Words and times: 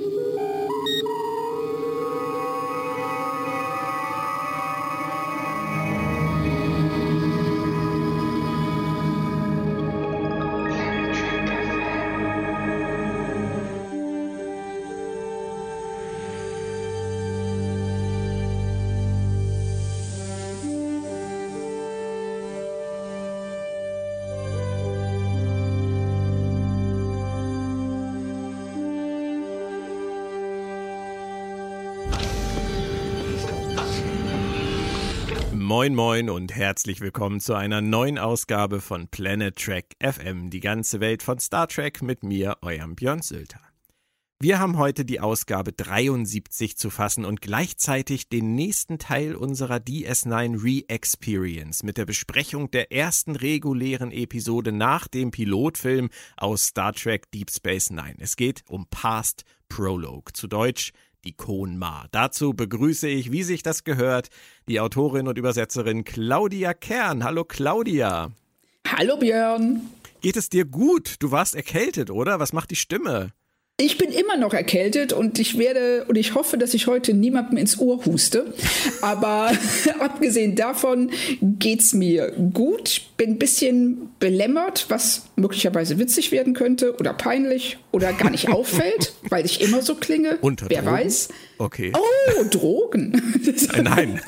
Música 0.00 0.59
Moin 35.90 35.96
Moin 35.96 36.30
und 36.30 36.54
herzlich 36.54 37.00
willkommen 37.00 37.40
zu 37.40 37.54
einer 37.54 37.80
neuen 37.80 38.16
Ausgabe 38.16 38.80
von 38.80 39.08
Planet 39.08 39.56
Trek 39.56 39.96
FM, 40.00 40.48
die 40.48 40.60
ganze 40.60 41.00
Welt 41.00 41.20
von 41.20 41.40
Star 41.40 41.66
Trek 41.66 42.00
mit 42.00 42.22
mir, 42.22 42.58
eurem 42.62 42.94
Björn 42.94 43.22
Sülter. 43.22 43.60
Wir 44.38 44.60
haben 44.60 44.78
heute 44.78 45.04
die 45.04 45.18
Ausgabe 45.18 45.72
73 45.72 46.76
zu 46.76 46.90
fassen 46.90 47.24
und 47.24 47.40
gleichzeitig 47.40 48.28
den 48.28 48.54
nächsten 48.54 48.98
Teil 48.98 49.34
unserer 49.34 49.78
DS9 49.78 50.62
Re-Experience 50.62 51.82
mit 51.82 51.96
der 51.96 52.06
Besprechung 52.06 52.70
der 52.70 52.92
ersten 52.92 53.34
regulären 53.34 54.12
Episode 54.12 54.70
nach 54.70 55.08
dem 55.08 55.32
Pilotfilm 55.32 56.08
aus 56.36 56.66
Star 56.66 56.92
Trek 56.92 57.32
Deep 57.32 57.50
Space 57.50 57.90
Nine. 57.90 58.14
Es 58.18 58.36
geht 58.36 58.62
um 58.68 58.86
Past 58.86 59.44
Prologue, 59.68 60.32
zu 60.34 60.46
Deutsch 60.46 60.92
die 61.24 61.32
Konma. 61.32 62.06
Dazu 62.10 62.52
begrüße 62.54 63.08
ich, 63.08 63.32
wie 63.32 63.42
sich 63.42 63.62
das 63.62 63.84
gehört, 63.84 64.28
die 64.68 64.80
Autorin 64.80 65.28
und 65.28 65.38
Übersetzerin 65.38 66.04
Claudia 66.04 66.74
Kern. 66.74 67.24
Hallo 67.24 67.44
Claudia. 67.44 68.30
Hallo 68.86 69.16
Björn. 69.16 69.82
Geht 70.20 70.36
es 70.36 70.48
dir 70.48 70.64
gut? 70.64 71.16
Du 71.20 71.30
warst 71.30 71.54
erkältet, 71.54 72.10
oder? 72.10 72.40
Was 72.40 72.52
macht 72.52 72.70
die 72.70 72.76
Stimme? 72.76 73.32
Ich 73.82 73.96
bin 73.96 74.10
immer 74.12 74.36
noch 74.36 74.52
erkältet 74.52 75.14
und 75.14 75.38
ich 75.38 75.56
werde 75.56 76.04
und 76.06 76.18
ich 76.18 76.34
hoffe, 76.34 76.58
dass 76.58 76.74
ich 76.74 76.86
heute 76.86 77.14
niemandem 77.14 77.56
ins 77.56 77.78
Ohr 77.78 78.04
huste. 78.04 78.52
Aber 79.00 79.52
abgesehen 80.00 80.54
davon 80.54 81.10
geht's 81.40 81.94
mir 81.94 82.30
gut. 82.52 82.90
Ich 82.90 83.10
bin 83.16 83.30
ein 83.30 83.38
bisschen 83.38 84.10
belämmert, 84.18 84.84
was 84.90 85.24
möglicherweise 85.36 85.98
witzig 85.98 86.30
werden 86.30 86.52
könnte 86.52 86.94
oder 86.96 87.14
peinlich 87.14 87.78
oder 87.90 88.12
gar 88.12 88.28
nicht 88.28 88.48
auffällt, 88.52 89.14
weil 89.30 89.46
ich 89.46 89.62
immer 89.62 89.80
so 89.80 89.94
klinge. 89.94 90.36
Unter 90.42 90.68
Wer 90.68 90.82
Drogen? 90.82 90.96
weiß? 90.96 91.28
Okay. 91.56 91.92
Oh, 91.94 92.44
Drogen. 92.50 93.12
Nein, 93.76 93.84
nein. 93.84 94.20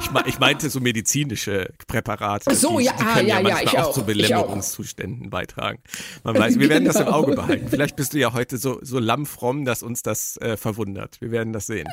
Ich, 0.00 0.10
me 0.10 0.22
ich, 0.26 0.38
meinte 0.38 0.70
so 0.70 0.80
medizinische 0.80 1.70
Präparate. 1.86 2.50
Ach 2.50 2.54
so, 2.54 2.78
die, 2.78 2.84
ja, 2.86 2.92
die 2.92 3.04
können 3.04 3.28
ja, 3.28 3.36
ja, 3.36 3.36
ja, 3.36 3.42
manchmal 3.42 3.64
ich 3.64 3.78
auch, 3.78 3.88
auch, 3.88 3.92
zu 3.92 4.04
Belämmerungszuständen 4.04 5.30
beitragen. 5.30 5.80
Man 6.24 6.38
weiß, 6.38 6.58
wir 6.58 6.68
werden 6.68 6.84
das 6.84 6.96
im 6.96 7.06
Genau. 7.06 7.16
Auge 7.16 7.34
behalten. 7.34 7.68
Vielleicht 7.68 7.96
bist 7.96 8.14
du 8.14 8.18
ja 8.18 8.32
heute 8.32 8.56
so, 8.56 8.78
so 8.82 8.98
lammfromm, 8.98 9.64
dass 9.64 9.82
uns 9.82 10.02
das 10.02 10.36
äh, 10.38 10.56
verwundert. 10.56 11.20
Wir 11.20 11.30
werden 11.30 11.52
das 11.52 11.66
sehen. 11.66 11.88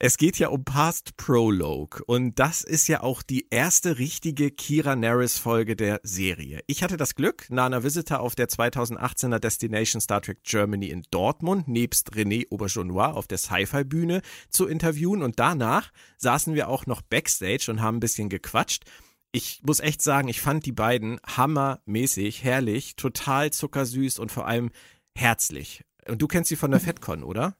Es 0.00 0.16
geht 0.16 0.38
ja 0.38 0.50
um 0.50 0.62
Past 0.62 1.16
Prologue 1.16 2.04
und 2.06 2.38
das 2.38 2.62
ist 2.62 2.86
ja 2.86 3.02
auch 3.02 3.20
die 3.20 3.48
erste 3.50 3.98
richtige 3.98 4.52
Kira 4.52 4.94
Nerys 4.94 5.38
Folge 5.38 5.74
der 5.74 5.98
Serie. 6.04 6.60
Ich 6.68 6.84
hatte 6.84 6.96
das 6.96 7.16
Glück, 7.16 7.50
Nana 7.50 7.82
Visitor 7.82 8.20
auf 8.20 8.36
der 8.36 8.48
2018er 8.48 9.40
Destination 9.40 10.00
Star 10.00 10.22
Trek 10.22 10.44
Germany 10.44 10.86
in 10.90 11.02
Dortmund 11.10 11.66
nebst 11.66 12.12
René 12.12 12.46
Auberjonois 12.48 13.12
auf 13.12 13.26
der 13.26 13.38
Sci-Fi 13.38 13.82
Bühne 13.82 14.22
zu 14.50 14.68
interviewen 14.68 15.20
und 15.20 15.40
danach 15.40 15.90
saßen 16.18 16.54
wir 16.54 16.68
auch 16.68 16.86
noch 16.86 17.02
backstage 17.02 17.66
und 17.68 17.82
haben 17.82 17.96
ein 17.96 18.00
bisschen 18.00 18.28
gequatscht. 18.28 18.84
Ich 19.32 19.62
muss 19.66 19.80
echt 19.80 20.00
sagen, 20.00 20.28
ich 20.28 20.40
fand 20.40 20.64
die 20.64 20.70
beiden 20.70 21.18
hammermäßig, 21.26 22.44
herrlich, 22.44 22.94
total 22.94 23.50
zuckersüß 23.50 24.20
und 24.20 24.30
vor 24.30 24.46
allem 24.46 24.70
herzlich. 25.16 25.82
Und 26.06 26.22
du 26.22 26.28
kennst 26.28 26.50
sie 26.50 26.56
von 26.56 26.70
der 26.70 26.78
FedCon, 26.78 27.24
oder? 27.24 27.56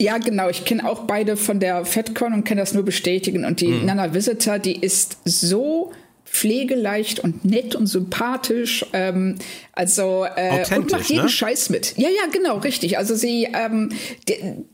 Ja, 0.00 0.16
genau. 0.16 0.48
Ich 0.48 0.64
kenne 0.64 0.88
auch 0.88 1.00
beide 1.00 1.36
von 1.36 1.60
der 1.60 1.84
FedCon 1.84 2.32
und 2.32 2.44
kann 2.44 2.56
das 2.56 2.72
nur 2.72 2.84
bestätigen. 2.84 3.44
Und 3.44 3.60
die 3.60 3.68
Mhm. 3.68 3.84
Nana 3.84 4.14
Visitor, 4.14 4.58
die 4.58 4.76
ist 4.80 5.18
so 5.26 5.92
pflegeleicht 6.24 7.20
und 7.20 7.44
nett 7.44 7.74
und 7.74 7.86
sympathisch. 7.86 8.86
Ähm, 8.94 9.36
also 9.72 10.24
äh, 10.36 10.64
und 10.74 10.90
macht 10.90 11.10
jeden 11.10 11.24
ne? 11.24 11.28
Scheiß 11.28 11.68
mit. 11.68 11.98
Ja, 11.98 12.08
ja, 12.08 12.30
genau, 12.32 12.58
richtig. 12.58 12.96
Also 12.96 13.14
sie, 13.14 13.48
ähm, 13.52 13.90
die, 14.26 14.64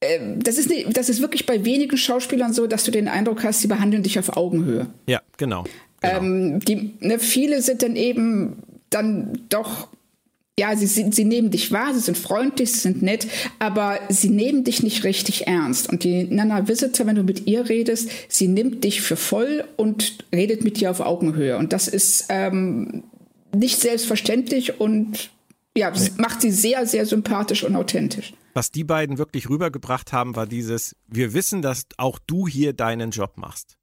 äh, 0.00 0.20
das 0.36 0.58
ist, 0.58 0.68
ne, 0.70 0.86
das 0.92 1.08
ist 1.08 1.20
wirklich 1.20 1.44
bei 1.44 1.64
wenigen 1.64 1.96
Schauspielern 1.96 2.52
so, 2.52 2.68
dass 2.68 2.84
du 2.84 2.92
den 2.92 3.08
Eindruck 3.08 3.42
hast, 3.42 3.62
sie 3.62 3.68
behandeln 3.68 4.04
dich 4.04 4.18
auf 4.18 4.36
Augenhöhe. 4.36 4.86
Ja, 5.08 5.22
genau. 5.38 5.64
genau. 6.00 6.16
Ähm, 6.16 6.60
die, 6.60 6.94
ne, 7.00 7.18
viele 7.18 7.62
sind 7.62 7.82
dann 7.82 7.96
eben 7.96 8.62
dann 8.90 9.40
doch, 9.48 9.88
ja, 10.58 10.74
sie, 10.74 10.86
sind, 10.86 11.14
sie 11.14 11.24
nehmen 11.24 11.52
dich 11.52 11.70
wahr, 11.70 11.94
sie 11.94 12.00
sind 12.00 12.18
freundlich, 12.18 12.72
sie 12.72 12.80
sind 12.80 13.00
nett, 13.00 13.28
aber 13.60 14.00
sie 14.08 14.28
nehmen 14.28 14.64
dich 14.64 14.82
nicht 14.82 15.04
richtig 15.04 15.46
ernst. 15.46 15.88
Und 15.88 16.02
die 16.02 16.24
Nana 16.24 16.66
Visitor, 16.66 17.06
wenn 17.06 17.14
du 17.14 17.22
mit 17.22 17.46
ihr 17.46 17.68
redest, 17.68 18.10
sie 18.28 18.48
nimmt 18.48 18.82
dich 18.82 19.00
für 19.00 19.14
voll 19.14 19.64
und 19.76 20.24
redet 20.34 20.64
mit 20.64 20.80
dir 20.80 20.90
auf 20.90 20.98
Augenhöhe. 20.98 21.56
Und 21.58 21.72
das 21.72 21.86
ist 21.86 22.26
ähm, 22.28 23.04
nicht 23.54 23.80
selbstverständlich 23.80 24.80
und 24.80 25.30
ja, 25.76 25.92
nee. 25.92 26.10
macht 26.16 26.40
sie 26.40 26.50
sehr, 26.50 26.86
sehr 26.86 27.06
sympathisch 27.06 27.62
und 27.62 27.76
authentisch. 27.76 28.32
Was 28.52 28.72
die 28.72 28.82
beiden 28.82 29.16
wirklich 29.16 29.48
rübergebracht 29.48 30.12
haben, 30.12 30.34
war 30.34 30.48
dieses, 30.48 30.96
wir 31.06 31.34
wissen, 31.34 31.62
dass 31.62 31.84
auch 31.98 32.18
du 32.26 32.48
hier 32.48 32.72
deinen 32.72 33.12
Job 33.12 33.34
machst. 33.36 33.77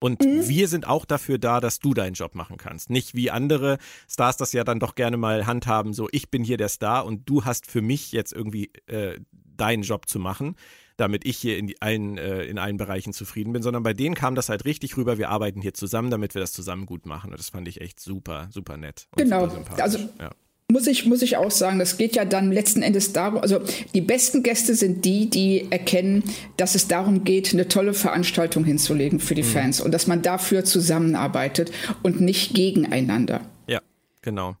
Und 0.00 0.24
mhm. 0.24 0.48
wir 0.48 0.66
sind 0.66 0.88
auch 0.88 1.04
dafür 1.04 1.38
da, 1.38 1.60
dass 1.60 1.78
du 1.78 1.94
deinen 1.94 2.14
Job 2.14 2.34
machen 2.34 2.56
kannst. 2.56 2.90
Nicht 2.90 3.14
wie 3.14 3.30
andere 3.30 3.78
Stars 4.08 4.38
das 4.38 4.52
ja 4.52 4.64
dann 4.64 4.80
doch 4.80 4.94
gerne 4.94 5.16
mal 5.16 5.46
handhaben, 5.46 5.92
so 5.92 6.08
ich 6.10 6.30
bin 6.30 6.42
hier 6.42 6.56
der 6.56 6.68
Star 6.68 7.04
und 7.04 7.28
du 7.28 7.44
hast 7.44 7.70
für 7.70 7.82
mich 7.82 8.10
jetzt 8.10 8.32
irgendwie 8.32 8.72
äh, 8.86 9.20
deinen 9.56 9.82
Job 9.82 10.08
zu 10.08 10.18
machen, 10.18 10.56
damit 10.96 11.26
ich 11.26 11.36
hier 11.36 11.58
in, 11.58 11.66
die, 11.66 11.80
allen, 11.82 12.18
äh, 12.18 12.44
in 12.44 12.58
allen 12.58 12.78
Bereichen 12.78 13.12
zufrieden 13.12 13.52
bin, 13.52 13.62
sondern 13.62 13.82
bei 13.82 13.92
denen 13.92 14.14
kam 14.14 14.34
das 14.34 14.48
halt 14.48 14.64
richtig 14.64 14.96
rüber, 14.96 15.18
wir 15.18 15.28
arbeiten 15.28 15.60
hier 15.60 15.74
zusammen, 15.74 16.10
damit 16.10 16.34
wir 16.34 16.40
das 16.40 16.52
zusammen 16.52 16.86
gut 16.86 17.06
machen. 17.06 17.30
Und 17.30 17.38
das 17.38 17.50
fand 17.50 17.68
ich 17.68 17.80
echt 17.80 18.00
super, 18.00 18.48
super 18.50 18.76
nett. 18.76 19.06
genau. 19.16 19.48
Super 19.48 19.82
also 19.82 19.98
ja. 20.18 20.30
Muss 20.70 20.86
ich, 20.86 21.04
muss 21.06 21.22
ich 21.22 21.36
auch 21.36 21.50
sagen, 21.50 21.78
das 21.78 21.96
geht 21.96 22.14
ja 22.14 22.24
dann 22.24 22.52
letzten 22.52 22.82
Endes 22.82 23.12
darum, 23.12 23.40
also 23.40 23.60
die 23.94 24.00
besten 24.00 24.42
Gäste 24.42 24.74
sind 24.74 25.04
die, 25.04 25.28
die 25.28 25.66
erkennen, 25.70 26.22
dass 26.56 26.74
es 26.74 26.86
darum 26.86 27.24
geht, 27.24 27.52
eine 27.52 27.66
tolle 27.66 27.92
Veranstaltung 27.92 28.64
hinzulegen 28.64 29.18
für 29.18 29.34
die 29.34 29.42
mhm. 29.42 29.46
Fans 29.46 29.80
und 29.80 29.92
dass 29.92 30.06
man 30.06 30.22
dafür 30.22 30.64
zusammenarbeitet 30.64 31.72
und 32.02 32.20
nicht 32.20 32.54
gegeneinander. 32.54 33.40
Ja, 33.66 33.80
genau. 34.22 34.56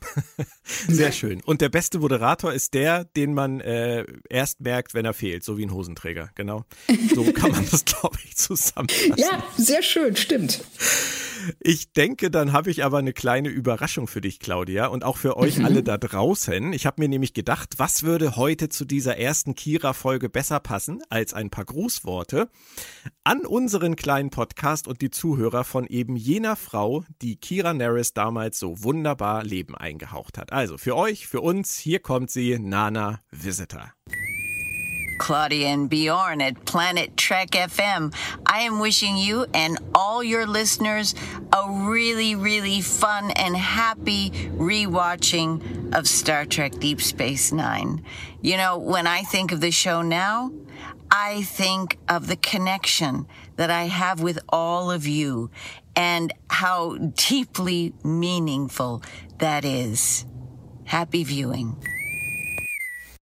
Sehr 0.88 1.12
schön. 1.12 1.40
Und 1.44 1.60
der 1.60 1.68
beste 1.68 1.98
Moderator 1.98 2.52
ist 2.52 2.74
der, 2.74 3.04
den 3.04 3.34
man 3.34 3.60
äh, 3.60 4.04
erst 4.28 4.60
merkt, 4.60 4.94
wenn 4.94 5.04
er 5.04 5.14
fehlt, 5.14 5.44
so 5.44 5.58
wie 5.58 5.64
ein 5.64 5.72
Hosenträger. 5.72 6.30
Genau. 6.34 6.64
So 7.14 7.32
kann 7.32 7.52
man 7.52 7.66
das, 7.70 7.84
glaube 7.84 8.18
ich, 8.24 8.36
zusammenfassen. 8.36 9.14
Ja, 9.16 9.44
sehr 9.56 9.82
schön, 9.82 10.16
stimmt. 10.16 10.62
Ich 11.60 11.92
denke, 11.92 12.30
dann 12.30 12.52
habe 12.52 12.70
ich 12.70 12.84
aber 12.84 12.98
eine 12.98 13.12
kleine 13.12 13.48
Überraschung 13.48 14.08
für 14.08 14.20
dich, 14.20 14.40
Claudia, 14.40 14.86
und 14.86 15.04
auch 15.04 15.16
für 15.16 15.36
euch 15.36 15.58
mhm. 15.58 15.64
alle 15.64 15.82
da 15.82 15.98
draußen. 15.98 16.72
Ich 16.72 16.86
habe 16.86 17.00
mir 17.00 17.08
nämlich 17.08 17.34
gedacht, 17.34 17.74
was 17.76 18.02
würde 18.02 18.36
heute 18.36 18.68
zu 18.68 18.84
dieser 18.84 19.16
ersten 19.16 19.54
Kira-Folge 19.54 20.28
besser 20.28 20.60
passen 20.60 21.02
als 21.08 21.34
ein 21.34 21.50
paar 21.50 21.64
Grußworte 21.64 22.48
an 23.24 23.44
unseren 23.46 23.96
kleinen 23.96 24.30
Podcast 24.30 24.88
und 24.88 25.00
die 25.02 25.10
Zuhörer 25.10 25.64
von 25.64 25.86
eben 25.86 26.16
jener 26.16 26.56
Frau, 26.56 27.04
die 27.22 27.36
Kira 27.36 27.74
Nerys 27.74 28.12
damals 28.12 28.58
so 28.58 28.82
wunderbar 28.82 29.44
Leben 29.44 29.74
eingehaucht 29.74 30.38
hat. 30.38 30.52
Also 30.56 30.78
für 30.78 30.96
euch, 30.96 31.26
für 31.26 31.42
uns, 31.42 31.76
hier 31.76 31.98
kommt 31.98 32.30
sie, 32.30 32.58
Nana 32.58 33.20
Visitor. 33.30 33.92
Claudia 35.18 35.68
and 35.68 35.90
Bjorn 35.90 36.40
at 36.40 36.64
Planet 36.64 37.14
Trek 37.14 37.50
FM. 37.50 38.10
I 38.46 38.60
am 38.60 38.80
wishing 38.80 39.18
you 39.18 39.44
and 39.52 39.76
all 39.94 40.24
your 40.24 40.46
listeners 40.46 41.14
a 41.52 41.70
really, 41.86 42.36
really 42.36 42.80
fun 42.80 43.32
and 43.32 43.54
happy 43.54 44.30
rewatching 44.56 45.60
of 45.94 46.08
Star 46.08 46.46
Trek 46.46 46.78
Deep 46.80 47.02
Space 47.02 47.52
Nine. 47.52 48.02
You 48.40 48.56
know, 48.56 48.78
when 48.78 49.06
I 49.06 49.24
think 49.24 49.52
of 49.52 49.60
the 49.60 49.70
show 49.70 50.00
now, 50.00 50.52
I 51.10 51.42
think 51.42 51.98
of 52.08 52.28
the 52.28 52.36
connection 52.36 53.26
that 53.56 53.70
I 53.70 53.88
have 53.88 54.22
with 54.22 54.38
all 54.48 54.90
of 54.90 55.06
you 55.06 55.50
and 55.94 56.32
how 56.48 56.96
deeply 56.96 57.92
meaningful 58.02 59.02
that 59.36 59.66
is. 59.66 60.24
Happy 60.86 61.24
viewing. 61.24 61.76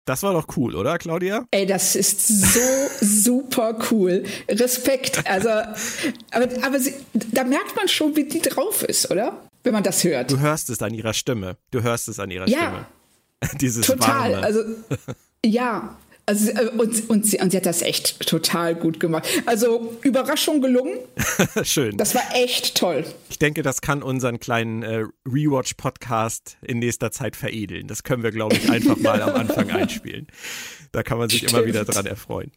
Das 0.07 0.23
war 0.23 0.35
doch 0.35 0.47
cool, 0.57 0.75
oder, 0.75 0.99
Claudia? 0.99 1.47
Ey, 1.51 1.65
das 1.65 1.97
ist 1.97 2.27
so 2.27 2.61
super 3.01 3.79
cool. 3.91 4.25
Respekt. 4.51 5.27
Also, 5.27 5.49
aber, 5.49 6.49
aber 6.63 6.79
sie, 6.79 6.95
da 7.13 7.45
merkt 7.45 7.75
man 7.75 7.89
schon, 7.89 8.15
wie 8.15 8.25
die 8.25 8.41
drauf 8.41 8.83
ist, 8.83 9.11
oder? 9.11 9.49
Wenn 9.63 9.73
man 9.73 9.83
das 9.83 10.05
hört. 10.05 10.31
Du 10.31 10.41
hörst 10.41 10.69
es 10.69 10.83
an 10.83 10.93
ihrer 10.93 11.15
Stimme. 11.15 11.57
Du 11.71 11.83
hörst 11.83 12.09
es 12.09 12.19
an 12.19 12.31
ihrer 12.31 12.47
ja, 12.47 12.59
Stimme. 12.59 12.87
Dieses 13.61 13.87
total. 13.87 14.33
Warme. 14.33 14.45
Also, 14.45 14.61
Ja, 15.45 15.97
also, 16.27 16.51
äh, 16.51 16.69
und, 16.69 17.09
und, 17.11 17.27
sie, 17.27 17.39
und 17.39 17.51
sie 17.51 17.57
hat 17.57 17.67
das 17.67 17.83
echt 17.83 18.27
total 18.27 18.75
gut 18.75 18.99
gemacht. 18.99 19.27
Also 19.47 19.95
Überraschung 20.03 20.63
gelungen. 20.63 20.99
Schön. 21.63 21.97
Das 21.97 22.15
war 22.15 22.23
echt 22.35 22.77
toll. 22.77 23.05
Ich 23.29 23.39
denke, 23.39 23.63
das 23.63 23.81
kann 23.81 24.03
unseren 24.03 24.41
kleinen 24.41 24.83
äh, 24.83 25.05
Rewatch-Podcast 25.27 26.57
in 26.63 26.79
nächster 26.79 27.11
Zeit 27.11 27.37
veredeln. 27.37 27.89
Das 27.89 28.03
können 28.05 28.23
wir, 28.23 28.31
glaube 28.31 28.57
ich, 28.57 28.71
einfach 28.71 28.97
mal 28.97 29.21
am 29.21 29.35
Anfang 29.35 29.71
einspielen. 29.73 30.27
Da 30.93 31.03
kann 31.03 31.19
man 31.19 31.29
sich 31.29 31.39
Stimmt. 31.39 31.53
immer 31.53 31.67
wieder 31.67 31.85
dran 31.85 32.07
erfreuen. 32.07 32.53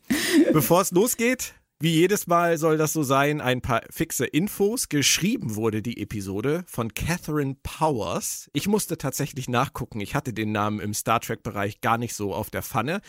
Bevor 0.54 0.82
es 0.82 0.92
losgeht, 0.92 1.54
wie 1.80 1.92
jedes 1.92 2.26
Mal 2.26 2.58
soll 2.58 2.78
das 2.78 2.94
so 2.94 3.04
sein, 3.04 3.40
ein 3.40 3.62
paar 3.62 3.84
fixe 3.92 4.26
Infos. 4.26 4.90
Geschrieben 4.90 5.56
wurde 5.56 5.84
die 5.84 6.02
Episode 6.02 6.64
von 6.68 6.94
Catherine 6.94 7.56
Powers. 7.62 8.50
Ich 8.54 8.68
musste 8.68 8.98
tatsächlich 8.98 9.48
nachgucken. 9.48 10.00
Ich 10.00 10.16
hatte 10.16 10.34
den 10.34 10.52
Namen 10.52 10.80
im 10.80 10.94
Star 10.96 11.20
Trek-Bereich 11.20 11.82
gar 11.82 11.98
nicht 12.00 12.16
so 12.16 12.34
auf 12.34 12.50
der 12.50 12.64
Pfanne. 12.64 13.02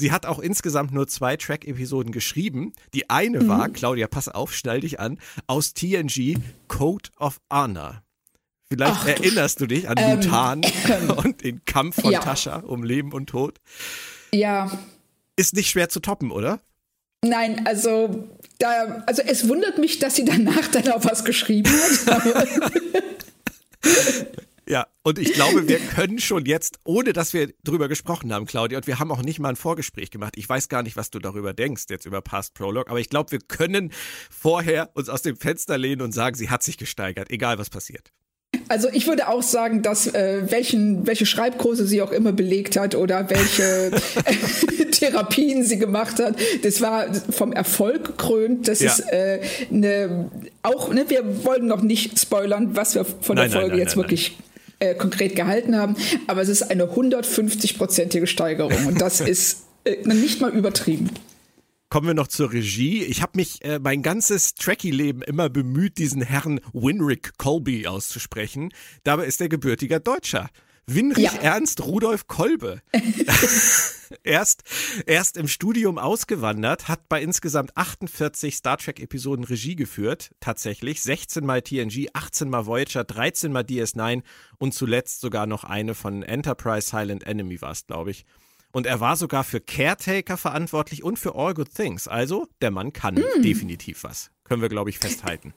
Sie 0.00 0.12
hat 0.12 0.26
auch 0.26 0.38
insgesamt 0.38 0.92
nur 0.92 1.08
zwei 1.08 1.36
Track-Episoden 1.36 2.12
geschrieben. 2.12 2.72
Die 2.94 3.10
eine 3.10 3.40
mhm. 3.40 3.48
war, 3.48 3.68
Claudia, 3.68 4.06
pass 4.06 4.28
auf, 4.28 4.54
schnall 4.54 4.80
dich 4.80 5.00
an, 5.00 5.18
aus 5.48 5.74
TNG 5.74 6.36
Code 6.68 7.10
of 7.18 7.40
Honor. 7.52 8.02
Vielleicht 8.70 8.94
Ach, 8.94 9.08
erinnerst 9.08 9.60
du 9.60 9.66
dich 9.66 9.88
an 9.88 9.96
ähm, 9.98 10.20
Lutan 10.20 10.60
ähm, 10.88 11.10
und 11.24 11.42
den 11.42 11.64
Kampf 11.64 12.02
von 12.02 12.12
ja. 12.12 12.20
Tascha 12.20 12.58
um 12.58 12.84
Leben 12.84 13.12
und 13.12 13.28
Tod. 13.28 13.58
Ja. 14.32 14.70
Ist 15.36 15.54
nicht 15.54 15.70
schwer 15.70 15.88
zu 15.88 16.00
toppen, 16.00 16.30
oder? 16.30 16.60
Nein, 17.24 17.66
also 17.66 18.28
da, 18.58 19.02
also 19.06 19.22
es 19.22 19.48
wundert 19.48 19.78
mich, 19.78 19.98
dass 19.98 20.14
sie 20.14 20.24
danach 20.24 20.68
dann 20.68 20.88
auch 20.92 21.04
was 21.04 21.24
geschrieben 21.24 21.70
hat. 22.06 23.02
ja, 24.68 24.86
und 25.02 25.18
ich 25.18 25.32
glaube, 25.32 25.66
wir 25.66 25.78
können 25.94 26.18
schon 26.18 26.44
jetzt, 26.44 26.78
ohne 26.84 27.12
dass 27.12 27.32
wir 27.32 27.52
drüber 27.64 27.88
gesprochen 27.88 28.32
haben, 28.32 28.44
Claudia, 28.44 28.78
und 28.78 28.86
wir 28.86 28.98
haben 28.98 29.10
auch 29.10 29.22
nicht 29.22 29.38
mal 29.38 29.50
ein 29.50 29.56
Vorgespräch 29.56 30.10
gemacht. 30.10 30.34
Ich 30.36 30.48
weiß 30.48 30.68
gar 30.68 30.82
nicht, 30.82 30.96
was 30.96 31.10
du 31.10 31.18
darüber 31.18 31.54
denkst, 31.54 31.84
jetzt 31.88 32.04
über 32.04 32.20
Past 32.20 32.54
Prologue, 32.54 32.90
aber 32.90 33.00
ich 33.00 33.08
glaube, 33.08 33.32
wir 33.32 33.40
können 33.40 33.92
vorher 34.30 34.90
uns 34.94 35.08
aus 35.08 35.22
dem 35.22 35.36
Fenster 35.36 35.78
lehnen 35.78 36.02
und 36.02 36.12
sagen, 36.12 36.36
sie 36.36 36.50
hat 36.50 36.62
sich 36.62 36.76
gesteigert, 36.76 37.30
egal 37.30 37.58
was 37.58 37.70
passiert. 37.70 38.12
Also 38.68 38.88
ich 38.92 39.06
würde 39.06 39.28
auch 39.28 39.42
sagen, 39.42 39.82
dass 39.82 40.06
äh, 40.06 40.50
welchen, 40.50 41.06
welche 41.06 41.26
Schreibkurse 41.26 41.86
sie 41.86 42.00
auch 42.02 42.12
immer 42.12 42.32
belegt 42.32 42.78
hat 42.78 42.94
oder 42.94 43.28
welche 43.30 43.90
Therapien 44.90 45.64
sie 45.64 45.78
gemacht 45.78 46.18
hat, 46.18 46.36
das 46.62 46.80
war 46.80 47.12
vom 47.30 47.52
Erfolg 47.52 48.04
gekrönt. 48.04 48.68
Das 48.68 48.80
ja. 48.80 48.90
ist 48.90 49.00
äh, 49.12 49.40
eine, 49.70 50.30
auch, 50.62 50.92
ne, 50.92 51.04
wir 51.08 51.44
wollen 51.44 51.66
noch 51.66 51.82
nicht 51.82 52.18
spoilern, 52.18 52.74
was 52.74 52.94
wir 52.94 53.04
von 53.04 53.36
nein, 53.36 53.50
der 53.50 53.60
Folge 53.60 53.68
nein, 53.68 53.78
nein, 53.78 53.86
jetzt 53.86 53.96
wirklich 53.96 54.36
äh, 54.78 54.94
konkret 54.94 55.36
gehalten 55.36 55.76
haben, 55.76 55.96
aber 56.26 56.42
es 56.42 56.48
ist 56.48 56.62
eine 56.62 56.84
150-prozentige 56.84 58.26
Steigerung 58.26 58.86
und 58.86 59.00
das 59.00 59.20
ist 59.34 59.64
äh, 59.84 59.96
nicht 60.06 60.40
mal 60.40 60.50
übertrieben. 60.50 61.10
Kommen 61.90 62.06
wir 62.06 62.14
noch 62.14 62.28
zur 62.28 62.52
Regie. 62.52 63.02
Ich 63.02 63.22
habe 63.22 63.32
mich 63.36 63.64
äh, 63.64 63.78
mein 63.78 64.02
ganzes 64.02 64.54
Trekkie-Leben 64.54 65.22
immer 65.22 65.48
bemüht, 65.48 65.96
diesen 65.96 66.20
Herrn 66.20 66.60
Winrick 66.74 67.38
Colby 67.38 67.86
auszusprechen. 67.86 68.74
Dabei 69.04 69.24
ist 69.24 69.40
er 69.40 69.48
gebürtiger 69.48 69.98
Deutscher. 69.98 70.50
Winrich 70.88 71.24
ja. 71.24 71.32
Ernst 71.40 71.84
Rudolf 71.84 72.26
Kolbe. 72.26 72.80
erst, 74.22 74.62
erst 75.06 75.36
im 75.36 75.46
Studium 75.46 75.98
ausgewandert, 75.98 76.88
hat 76.88 77.08
bei 77.08 77.22
insgesamt 77.22 77.76
48 77.76 78.56
Star 78.56 78.78
Trek-Episoden 78.78 79.44
Regie 79.44 79.76
geführt. 79.76 80.30
Tatsächlich. 80.40 81.02
16 81.02 81.44
mal 81.44 81.60
TNG, 81.60 82.08
18 82.14 82.48
mal 82.48 82.64
Voyager, 82.64 83.04
13 83.04 83.52
mal 83.52 83.64
DS9 83.64 84.22
und 84.58 84.72
zuletzt 84.72 85.20
sogar 85.20 85.46
noch 85.46 85.64
eine 85.64 85.94
von 85.94 86.22
Enterprise 86.22 86.88
Silent 86.88 87.24
Enemy 87.24 87.60
war 87.60 87.72
es, 87.72 87.86
glaube 87.86 88.10
ich. 88.10 88.24
Und 88.72 88.86
er 88.86 89.00
war 89.00 89.16
sogar 89.16 89.44
für 89.44 89.60
Caretaker 89.60 90.36
verantwortlich 90.36 91.02
und 91.02 91.18
für 91.18 91.34
All 91.34 91.54
Good 91.54 91.74
Things. 91.74 92.08
Also, 92.08 92.46
der 92.60 92.70
Mann 92.70 92.92
kann 92.92 93.14
mm. 93.14 93.42
definitiv 93.42 94.04
was. 94.04 94.30
Können 94.44 94.62
wir, 94.62 94.68
glaube 94.68 94.90
ich, 94.90 94.98
festhalten. 94.98 95.54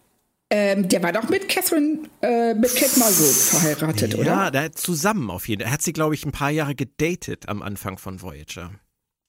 Ähm, 0.53 0.89
der 0.89 1.01
war 1.01 1.13
doch 1.13 1.29
mit 1.29 1.47
Catherine, 1.47 1.99
äh, 2.21 2.53
mit 2.53 2.75
Kate 2.75 2.99
Mulgrew 2.99 3.23
verheiratet, 3.23 4.13
ja, 4.13 4.19
oder? 4.19 4.51
Ja, 4.53 4.71
zusammen 4.73 5.31
auf 5.31 5.47
jeden 5.47 5.61
Fall. 5.61 5.69
Er 5.69 5.73
hat 5.73 5.81
sie, 5.81 5.93
glaube 5.93 6.13
ich, 6.13 6.25
ein 6.25 6.33
paar 6.33 6.49
Jahre 6.49 6.75
gedatet 6.75 7.47
am 7.47 7.61
Anfang 7.61 7.97
von 7.97 8.21
Voyager. 8.21 8.71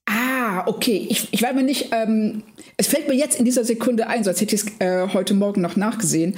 Ah, 0.05 0.67
okay. 0.67 1.07
Ich, 1.09 1.29
ich 1.31 1.41
weiß 1.41 1.55
mir 1.55 1.63
nicht, 1.63 1.93
ähm, 1.93 2.43
es 2.75 2.87
fällt 2.87 3.07
mir 3.07 3.13
jetzt 3.13 3.39
in 3.39 3.45
dieser 3.45 3.63
Sekunde 3.63 4.07
ein, 4.07 4.25
sonst 4.25 4.41
hätte 4.41 4.53
ich 4.53 4.63
es 4.63 4.79
äh, 4.79 5.07
heute 5.13 5.33
Morgen 5.33 5.61
noch 5.61 5.77
nachgesehen. 5.77 6.37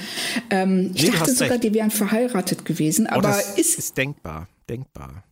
Ähm, 0.51 0.91
ich 0.93 1.03
nee, 1.03 1.09
dachte 1.09 1.31
sogar, 1.31 1.53
recht. 1.53 1.63
die 1.63 1.73
wären 1.73 1.89
verheiratet 1.89 2.63
gewesen, 2.63 3.07
oh, 3.09 3.15
aber 3.15 3.29
das 3.29 3.57
ist, 3.57 3.79
ist 3.79 3.97
denkbar, 3.97 4.47
denkbar. 4.69 5.23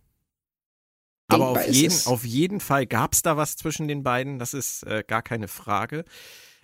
Aber 1.27 1.49
auf 1.49 1.67
jeden, 1.67 1.95
auf 2.05 2.25
jeden 2.25 2.59
Fall 2.59 2.87
gab 2.87 3.13
es 3.13 3.21
da 3.21 3.37
was 3.37 3.55
zwischen 3.55 3.87
den 3.87 4.01
beiden, 4.01 4.39
das 4.39 4.55
ist 4.55 4.83
äh, 4.87 5.03
gar 5.05 5.21
keine 5.21 5.47
Frage. 5.47 6.05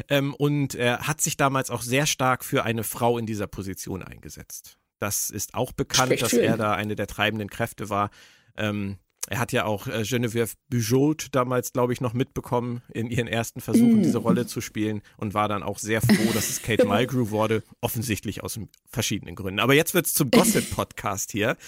Ähm, 0.07 0.33
und 0.33 0.75
er 0.75 1.07
hat 1.07 1.21
sich 1.21 1.37
damals 1.37 1.69
auch 1.69 1.81
sehr 1.81 2.05
stark 2.05 2.45
für 2.45 2.63
eine 2.63 2.83
Frau 2.83 3.17
in 3.17 3.25
dieser 3.25 3.47
Position 3.47 4.03
eingesetzt. 4.03 4.77
Das 4.99 5.29
ist 5.29 5.53
auch 5.53 5.71
bekannt, 5.71 6.07
Spricht 6.07 6.23
dass 6.23 6.33
er 6.33 6.57
da 6.57 6.73
eine 6.73 6.95
der 6.95 7.07
treibenden 7.07 7.49
Kräfte 7.49 7.89
war. 7.89 8.09
Ähm, 8.57 8.97
er 9.29 9.39
hat 9.39 9.51
ja 9.51 9.65
auch 9.65 9.85
äh, 9.85 10.01
Geneviève 10.01 10.53
Bujold 10.69 11.35
damals, 11.35 11.71
glaube 11.71 11.93
ich, 11.93 12.01
noch 12.01 12.13
mitbekommen 12.13 12.81
in 12.91 13.11
ihren 13.11 13.27
ersten 13.27 13.61
Versuchen, 13.61 13.99
mm. 13.99 14.03
diese 14.03 14.17
Rolle 14.17 14.47
zu 14.47 14.59
spielen 14.59 15.01
und 15.17 15.35
war 15.35 15.47
dann 15.47 15.61
auch 15.61 15.77
sehr 15.77 16.01
froh, 16.01 16.31
dass 16.33 16.49
es 16.49 16.63
Kate 16.63 16.85
Mulgrew 16.87 17.29
wurde, 17.29 17.61
offensichtlich 17.79 18.43
aus 18.43 18.59
verschiedenen 18.87 19.35
Gründen. 19.35 19.59
Aber 19.59 19.75
jetzt 19.75 19.93
wird 19.93 20.07
es 20.07 20.15
zum 20.15 20.31
Gossip-Podcast 20.31 21.31
hier. 21.31 21.57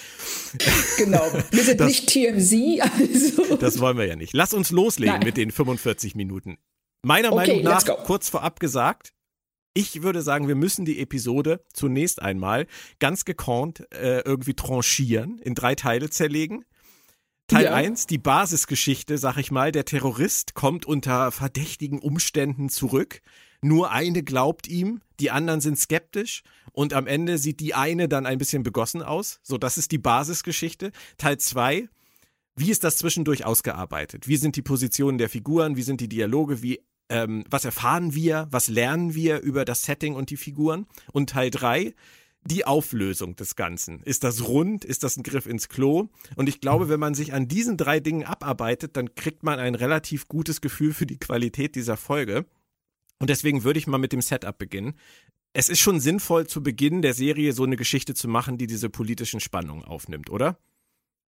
Genau, 0.97 1.31
wir 1.51 1.63
sind 1.63 1.79
das, 1.79 1.87
nicht 1.87 2.07
TMZ. 2.07 2.81
Also. 2.81 3.55
Das 3.57 3.79
wollen 3.79 3.97
wir 3.97 4.05
ja 4.05 4.15
nicht. 4.15 4.33
Lass 4.33 4.53
uns 4.53 4.71
loslegen 4.71 5.15
Nein. 5.15 5.23
mit 5.25 5.37
den 5.37 5.51
45 5.51 6.15
Minuten. 6.15 6.57
Meiner 7.03 7.33
okay, 7.33 7.47
Meinung 7.47 7.63
nach, 7.63 7.85
kurz 8.03 8.29
vorab 8.29 8.59
gesagt, 8.59 9.13
ich 9.73 10.03
würde 10.03 10.21
sagen, 10.21 10.47
wir 10.47 10.55
müssen 10.55 10.85
die 10.85 10.99
Episode 10.99 11.63
zunächst 11.73 12.21
einmal 12.21 12.67
ganz 12.99 13.25
gekonnt 13.25 13.87
äh, 13.93 14.19
irgendwie 14.19 14.53
tranchieren, 14.53 15.39
in 15.39 15.55
drei 15.55 15.75
Teile 15.75 16.09
zerlegen. 16.09 16.65
Teil 17.47 17.65
ja. 17.65 17.73
1, 17.73 18.07
die 18.07 18.17
Basisgeschichte, 18.17 19.17
sag 19.17 19.37
ich 19.37 19.51
mal, 19.51 19.71
der 19.71 19.85
Terrorist 19.85 20.53
kommt 20.53 20.85
unter 20.85 21.31
verdächtigen 21.31 21.99
Umständen 21.99 22.69
zurück. 22.69 23.21
Nur 23.61 23.91
eine 23.91 24.23
glaubt 24.23 24.67
ihm, 24.67 25.01
die 25.19 25.31
anderen 25.31 25.61
sind 25.61 25.77
skeptisch 25.77 26.43
und 26.71 26.93
am 26.93 27.07
Ende 27.07 27.37
sieht 27.37 27.59
die 27.59 27.73
eine 27.73 28.07
dann 28.07 28.25
ein 28.25 28.37
bisschen 28.37 28.63
begossen 28.63 29.03
aus. 29.03 29.39
So, 29.43 29.57
das 29.57 29.77
ist 29.77 29.91
die 29.91 29.99
Basisgeschichte. 29.99 30.91
Teil 31.17 31.37
2, 31.37 31.87
wie 32.55 32.71
ist 32.71 32.83
das 32.83 32.97
zwischendurch 32.97 33.45
ausgearbeitet? 33.45 34.27
Wie 34.27 34.37
sind 34.37 34.55
die 34.55 34.61
Positionen 34.61 35.17
der 35.17 35.29
Figuren? 35.29 35.75
Wie 35.75 35.83
sind 35.83 36.01
die 36.01 36.09
Dialoge? 36.09 36.61
Wie, 36.61 36.81
ähm, 37.11 37.43
was 37.49 37.65
erfahren 37.65 38.15
wir? 38.15 38.47
Was 38.51 38.69
lernen 38.69 39.13
wir 39.13 39.41
über 39.41 39.65
das 39.65 39.83
Setting 39.83 40.15
und 40.15 40.29
die 40.29 40.37
Figuren? 40.37 40.87
Und 41.11 41.29
Teil 41.29 41.51
3, 41.51 41.93
die 42.45 42.65
Auflösung 42.65 43.35
des 43.35 43.55
Ganzen. 43.57 44.01
Ist 44.03 44.23
das 44.23 44.47
rund? 44.47 44.85
Ist 44.85 45.03
das 45.03 45.17
ein 45.17 45.23
Griff 45.23 45.45
ins 45.45 45.67
Klo? 45.67 46.07
Und 46.37 46.47
ich 46.47 46.61
glaube, 46.61 46.87
wenn 46.87 47.01
man 47.01 47.13
sich 47.13 47.33
an 47.33 47.49
diesen 47.49 47.75
drei 47.75 47.99
Dingen 47.99 48.23
abarbeitet, 48.23 48.95
dann 48.95 49.13
kriegt 49.13 49.43
man 49.43 49.59
ein 49.59 49.75
relativ 49.75 50.27
gutes 50.29 50.61
Gefühl 50.61 50.93
für 50.93 51.05
die 51.05 51.19
Qualität 51.19 51.75
dieser 51.75 51.97
Folge. 51.97 52.45
Und 53.19 53.29
deswegen 53.29 53.63
würde 53.63 53.77
ich 53.77 53.87
mal 53.87 53.97
mit 53.97 54.13
dem 54.13 54.21
Setup 54.21 54.57
beginnen. 54.57 54.93
Es 55.53 55.67
ist 55.67 55.79
schon 55.79 55.99
sinnvoll, 55.99 56.47
zu 56.47 56.63
Beginn 56.63 57.01
der 57.01 57.13
Serie 57.13 57.51
so 57.51 57.65
eine 57.65 57.75
Geschichte 57.75 58.13
zu 58.13 58.29
machen, 58.29 58.57
die 58.57 58.67
diese 58.67 58.89
politischen 58.89 59.41
Spannungen 59.41 59.83
aufnimmt, 59.83 60.29
oder? 60.29 60.57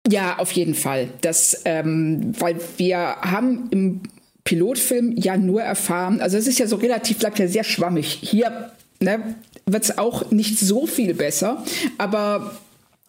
Ja, 0.09 0.39
auf 0.39 0.53
jeden 0.53 0.75
Fall. 0.75 1.13
Das, 1.23 1.63
ähm, 1.65 2.33
weil 2.39 2.61
wir 2.79 3.17
haben 3.21 3.69
im 3.71 4.03
Pilotfilm 4.45 5.15
ja 5.17 5.37
nur 5.37 5.63
erfahren, 5.63 6.21
also 6.21 6.37
es 6.37 6.47
ist 6.47 6.59
ja 6.59 6.67
so 6.67 6.77
relativ, 6.77 7.19
bleibt 7.19 7.39
ja 7.39 7.47
sehr 7.47 7.65
schwammig. 7.65 8.19
Hier 8.23 8.73
ne, 9.01 9.37
wird 9.67 9.85
es 9.85 9.99
auch 9.99 10.31
nicht 10.31 10.59
so 10.59 10.87
viel 10.87 11.15
besser. 11.15 11.63
Aber 11.99 12.57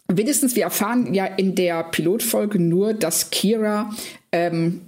wenigstens, 0.08 0.56
wir 0.56 0.64
erfahren 0.64 1.14
ja 1.14 1.24
in 1.24 1.54
der 1.54 1.82
Pilotfolge 1.84 2.58
nur, 2.58 2.94
dass 2.94 3.30
Kira 3.30 3.90
ähm, 4.32 4.82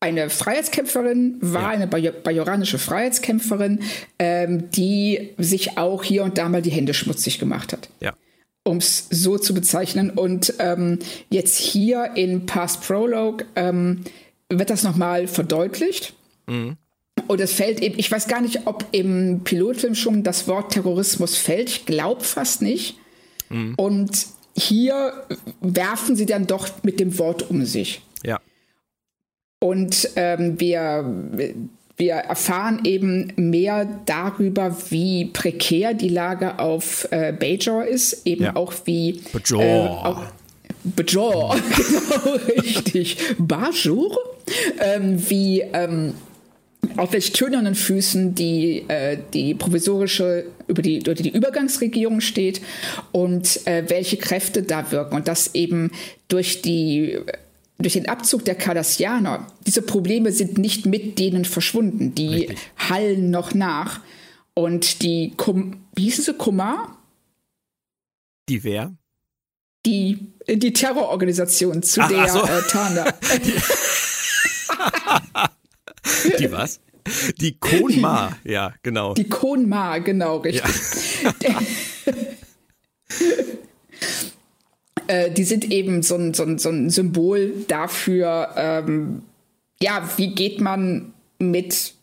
eine 0.00 0.28
Freiheitskämpferin 0.28 1.38
war, 1.40 1.74
ja. 1.74 1.86
eine 1.86 1.86
bajoranische 1.86 2.78
Freiheitskämpferin, 2.78 3.80
ähm, 4.18 4.70
die 4.70 5.30
sich 5.38 5.78
auch 5.78 6.04
hier 6.04 6.24
und 6.24 6.36
da 6.36 6.48
mal 6.48 6.62
die 6.62 6.70
Hände 6.70 6.92
schmutzig 6.92 7.38
gemacht 7.38 7.72
hat. 7.72 7.88
Ja. 8.00 8.12
Um 8.64 8.78
es 8.78 9.08
so 9.10 9.38
zu 9.38 9.54
bezeichnen. 9.54 10.10
Und 10.10 10.54
ähm, 10.58 10.98
jetzt 11.30 11.58
hier 11.58 12.12
in 12.16 12.46
Past 12.46 12.82
Prologue 12.82 13.46
ähm, 13.56 14.04
wird 14.48 14.70
das 14.70 14.82
nochmal 14.82 15.26
verdeutlicht. 15.26 16.14
Mhm. 16.46 16.76
Und 17.26 17.40
es 17.40 17.52
fällt 17.52 17.80
eben, 17.80 17.98
ich 17.98 18.10
weiß 18.10 18.28
gar 18.28 18.40
nicht, 18.40 18.66
ob 18.66 18.84
im 18.92 19.40
Pilotfilm 19.44 19.94
schon 19.94 20.22
das 20.22 20.46
Wort 20.46 20.72
Terrorismus 20.72 21.36
fällt. 21.36 21.70
Ich 21.70 21.86
glaube 21.86 22.22
fast 22.22 22.60
nicht. 22.60 22.98
Mhm. 23.48 23.74
Und 23.76 24.26
hier 24.56 25.26
werfen 25.60 26.16
sie 26.16 26.26
dann 26.26 26.46
doch 26.46 26.68
mit 26.82 27.00
dem 27.00 27.18
Wort 27.18 27.50
um 27.50 27.64
sich. 27.64 28.02
Ja. 28.24 28.40
Und 29.60 30.10
ähm, 30.16 30.60
wir, 30.60 31.54
wir 31.96 32.14
erfahren 32.14 32.80
eben 32.84 33.32
mehr 33.36 34.02
darüber, 34.04 34.76
wie 34.90 35.26
prekär 35.26 35.94
die 35.94 36.10
Lage 36.10 36.58
auf 36.58 37.08
äh, 37.10 37.32
Bajor 37.32 37.84
ist, 37.84 38.26
eben 38.26 38.44
ja. 38.44 38.56
auch 38.56 38.74
wie 38.84 39.22
Bajor. 39.32 40.28
Äh, 40.30 40.43
Bajor, 40.84 41.56
genau, 41.76 42.34
richtig. 42.48 43.16
Bajor? 43.38 44.16
ähm, 44.78 45.30
wie 45.30 45.60
ähm, 45.60 46.14
auf 46.96 47.12
welch 47.12 47.32
tönernen 47.32 47.74
Füßen 47.74 48.34
die, 48.34 48.84
äh, 48.88 49.18
die 49.32 49.54
provisorische, 49.54 50.46
über 50.66 50.82
die, 50.82 50.98
über 50.98 51.14
die 51.14 51.30
Übergangsregierung 51.30 52.20
steht 52.20 52.60
und 53.12 53.66
äh, 53.66 53.84
welche 53.88 54.16
Kräfte 54.16 54.62
da 54.62 54.90
wirken. 54.92 55.16
Und 55.16 55.28
dass 55.28 55.54
eben 55.54 55.90
durch 56.28 56.62
die 56.62 57.18
durch 57.76 57.94
den 57.94 58.08
Abzug 58.08 58.44
der 58.44 58.54
Cardassianer, 58.54 59.48
diese 59.66 59.82
Probleme 59.82 60.30
sind 60.30 60.58
nicht 60.58 60.86
mit 60.86 61.18
denen 61.18 61.44
verschwunden. 61.44 62.14
Die 62.14 62.28
Richtig. 62.28 62.58
hallen 62.78 63.30
noch 63.30 63.52
nach. 63.52 64.00
Und 64.54 65.02
die, 65.02 65.32
Kum 65.36 65.84
wie 65.96 66.04
hieß 66.04 66.24
sie, 66.24 66.34
Kumar? 66.34 66.96
Die 68.48 68.62
wer? 68.62 68.94
Die, 69.84 70.18
die 70.48 70.72
Terrororganisation, 70.72 71.82
zu 71.82 72.00
ach, 72.02 72.08
der 72.08 72.22
ach 72.22 72.28
so. 72.28 72.42
äh, 72.44 72.62
Tana. 72.68 73.14
Die 76.38 76.52
was? 76.52 76.80
Die 77.38 77.58
Konma, 77.58 78.36
ja, 78.44 78.72
genau. 78.82 79.14
Die 79.14 79.28
Konma, 79.28 79.98
genau, 79.98 80.38
richtig. 80.38 80.62
Ja. 81.42 81.60
äh, 85.06 85.30
die 85.30 85.44
sind 85.44 85.70
eben 85.70 86.02
so 86.02 86.16
ein, 86.16 86.32
so 86.34 86.44
ein, 86.44 86.58
so 86.58 86.70
ein 86.70 86.88
Symbol 86.90 87.64
dafür, 87.68 88.54
ähm, 88.56 89.22
ja, 89.82 90.08
wie 90.16 90.34
geht 90.34 90.60
man 90.60 91.12
mit 91.38 91.94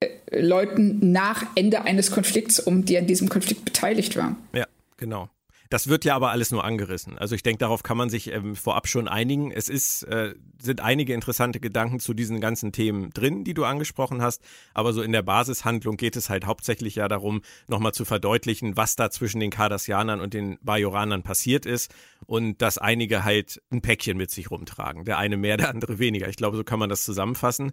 äh, 0.00 0.08
Leuten 0.40 1.12
nach 1.12 1.44
Ende 1.54 1.82
eines 1.82 2.10
Konflikts 2.10 2.60
um, 2.60 2.84
die 2.86 2.96
an 2.96 3.06
diesem 3.06 3.28
Konflikt 3.28 3.64
beteiligt 3.64 4.16
waren. 4.16 4.36
Ja, 4.54 4.66
genau. 4.96 5.28
Das 5.70 5.88
wird 5.88 6.04
ja 6.04 6.14
aber 6.14 6.30
alles 6.30 6.50
nur 6.50 6.64
angerissen. 6.64 7.18
Also 7.18 7.34
ich 7.34 7.42
denke, 7.42 7.58
darauf 7.58 7.82
kann 7.82 7.96
man 7.96 8.10
sich 8.10 8.30
ähm, 8.32 8.54
vorab 8.54 8.86
schon 8.86 9.08
einigen. 9.08 9.50
Es 9.50 9.68
ist, 9.68 10.02
äh, 10.04 10.34
sind 10.60 10.80
einige 10.80 11.14
interessante 11.14 11.60
Gedanken 11.60 12.00
zu 12.00 12.14
diesen 12.14 12.40
ganzen 12.40 12.72
Themen 12.72 13.10
drin, 13.10 13.44
die 13.44 13.54
du 13.54 13.64
angesprochen 13.64 14.22
hast. 14.22 14.42
Aber 14.74 14.92
so 14.92 15.02
in 15.02 15.12
der 15.12 15.22
Basishandlung 15.22 15.96
geht 15.96 16.16
es 16.16 16.28
halt 16.28 16.46
hauptsächlich 16.46 16.96
ja 16.96 17.08
darum, 17.08 17.42
nochmal 17.66 17.92
zu 17.92 18.04
verdeutlichen, 18.04 18.76
was 18.76 18.96
da 18.96 19.10
zwischen 19.10 19.40
den 19.40 19.50
Cardassianern 19.50 20.20
und 20.20 20.34
den 20.34 20.58
Bajoranern 20.62 21.22
passiert 21.22 21.66
ist 21.66 21.94
und 22.26 22.60
dass 22.60 22.78
einige 22.78 23.24
halt 23.24 23.62
ein 23.70 23.80
Päckchen 23.80 24.16
mit 24.16 24.30
sich 24.30 24.50
rumtragen. 24.50 25.04
Der 25.04 25.18
eine 25.18 25.36
mehr, 25.36 25.56
der 25.56 25.70
andere 25.70 25.98
weniger. 25.98 26.28
Ich 26.28 26.36
glaube, 26.36 26.56
so 26.56 26.64
kann 26.64 26.78
man 26.78 26.88
das 26.88 27.04
zusammenfassen. 27.04 27.72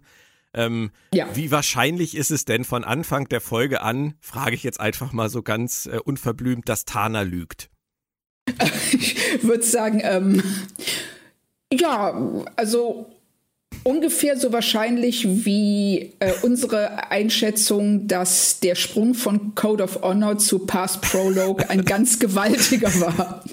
Ähm, 0.54 0.90
ja. 1.14 1.34
Wie 1.34 1.50
wahrscheinlich 1.50 2.16
ist 2.16 2.30
es 2.30 2.44
denn 2.44 2.64
von 2.64 2.84
Anfang 2.84 3.28
der 3.28 3.40
Folge 3.40 3.82
an, 3.82 4.14
frage 4.20 4.54
ich 4.54 4.62
jetzt 4.62 4.80
einfach 4.80 5.12
mal 5.12 5.28
so 5.28 5.42
ganz 5.42 5.86
äh, 5.86 5.98
unverblümt, 5.98 6.68
dass 6.68 6.84
Tana 6.84 7.22
lügt? 7.22 7.70
Ich 8.92 9.42
würde 9.42 9.62
sagen, 9.62 10.00
ähm, 10.04 10.42
ja, 11.72 12.46
also 12.56 13.06
ungefähr 13.84 14.36
so 14.36 14.52
wahrscheinlich 14.52 15.44
wie 15.44 16.12
äh, 16.20 16.32
unsere 16.42 17.10
Einschätzung, 17.10 18.06
dass 18.06 18.60
der 18.60 18.74
Sprung 18.74 19.14
von 19.14 19.54
Code 19.54 19.84
of 19.84 20.02
Honor 20.02 20.38
zu 20.38 20.60
Past 20.60 21.00
Prologue 21.02 21.68
ein 21.68 21.84
ganz 21.84 22.18
gewaltiger 22.18 22.88
war. 23.00 23.44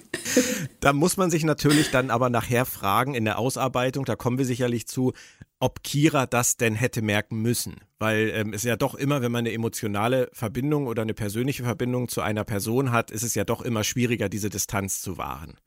Da 0.89 0.93
muss 0.93 1.17
man 1.17 1.29
sich 1.29 1.43
natürlich 1.43 1.91
dann 1.91 2.10
aber 2.10 2.31
nachher 2.31 2.65
fragen 2.65 3.13
in 3.13 3.24
der 3.24 3.38
Ausarbeitung, 3.38 4.05
da 4.05 4.15
kommen 4.15 4.39
wir 4.39 4.46
sicherlich 4.46 4.88
zu, 4.88 5.13
ob 5.60 5.84
Kira 5.84 6.25
das 6.25 6.58
denn 6.58 6.74
hätte 6.74 7.03
merken 7.03 7.43
müssen. 7.43 7.75
Weil 8.00 8.31
ähm, 8.34 8.53
es 8.53 8.63
ja 8.63 8.75
doch 8.75 8.96
immer, 8.96 9.22
wenn 9.22 9.31
man 9.31 9.46
eine 9.46 9.53
emotionale 9.53 10.31
Verbindung 10.34 10.88
oder 10.88 11.03
eine 11.03 11.13
persönliche 11.13 11.63
Verbindung 11.63 12.08
zu 12.08 12.22
einer 12.22 12.43
Person 12.43 12.91
hat, 12.91 13.12
ist 13.12 13.22
es 13.22 13.36
ja 13.36 13.43
doch 13.43 13.62
immer 13.62 13.84
schwieriger, 13.84 14.29
diese 14.29 14.50
Distanz 14.50 15.00
zu 15.00 15.19
wahren. 15.19 15.60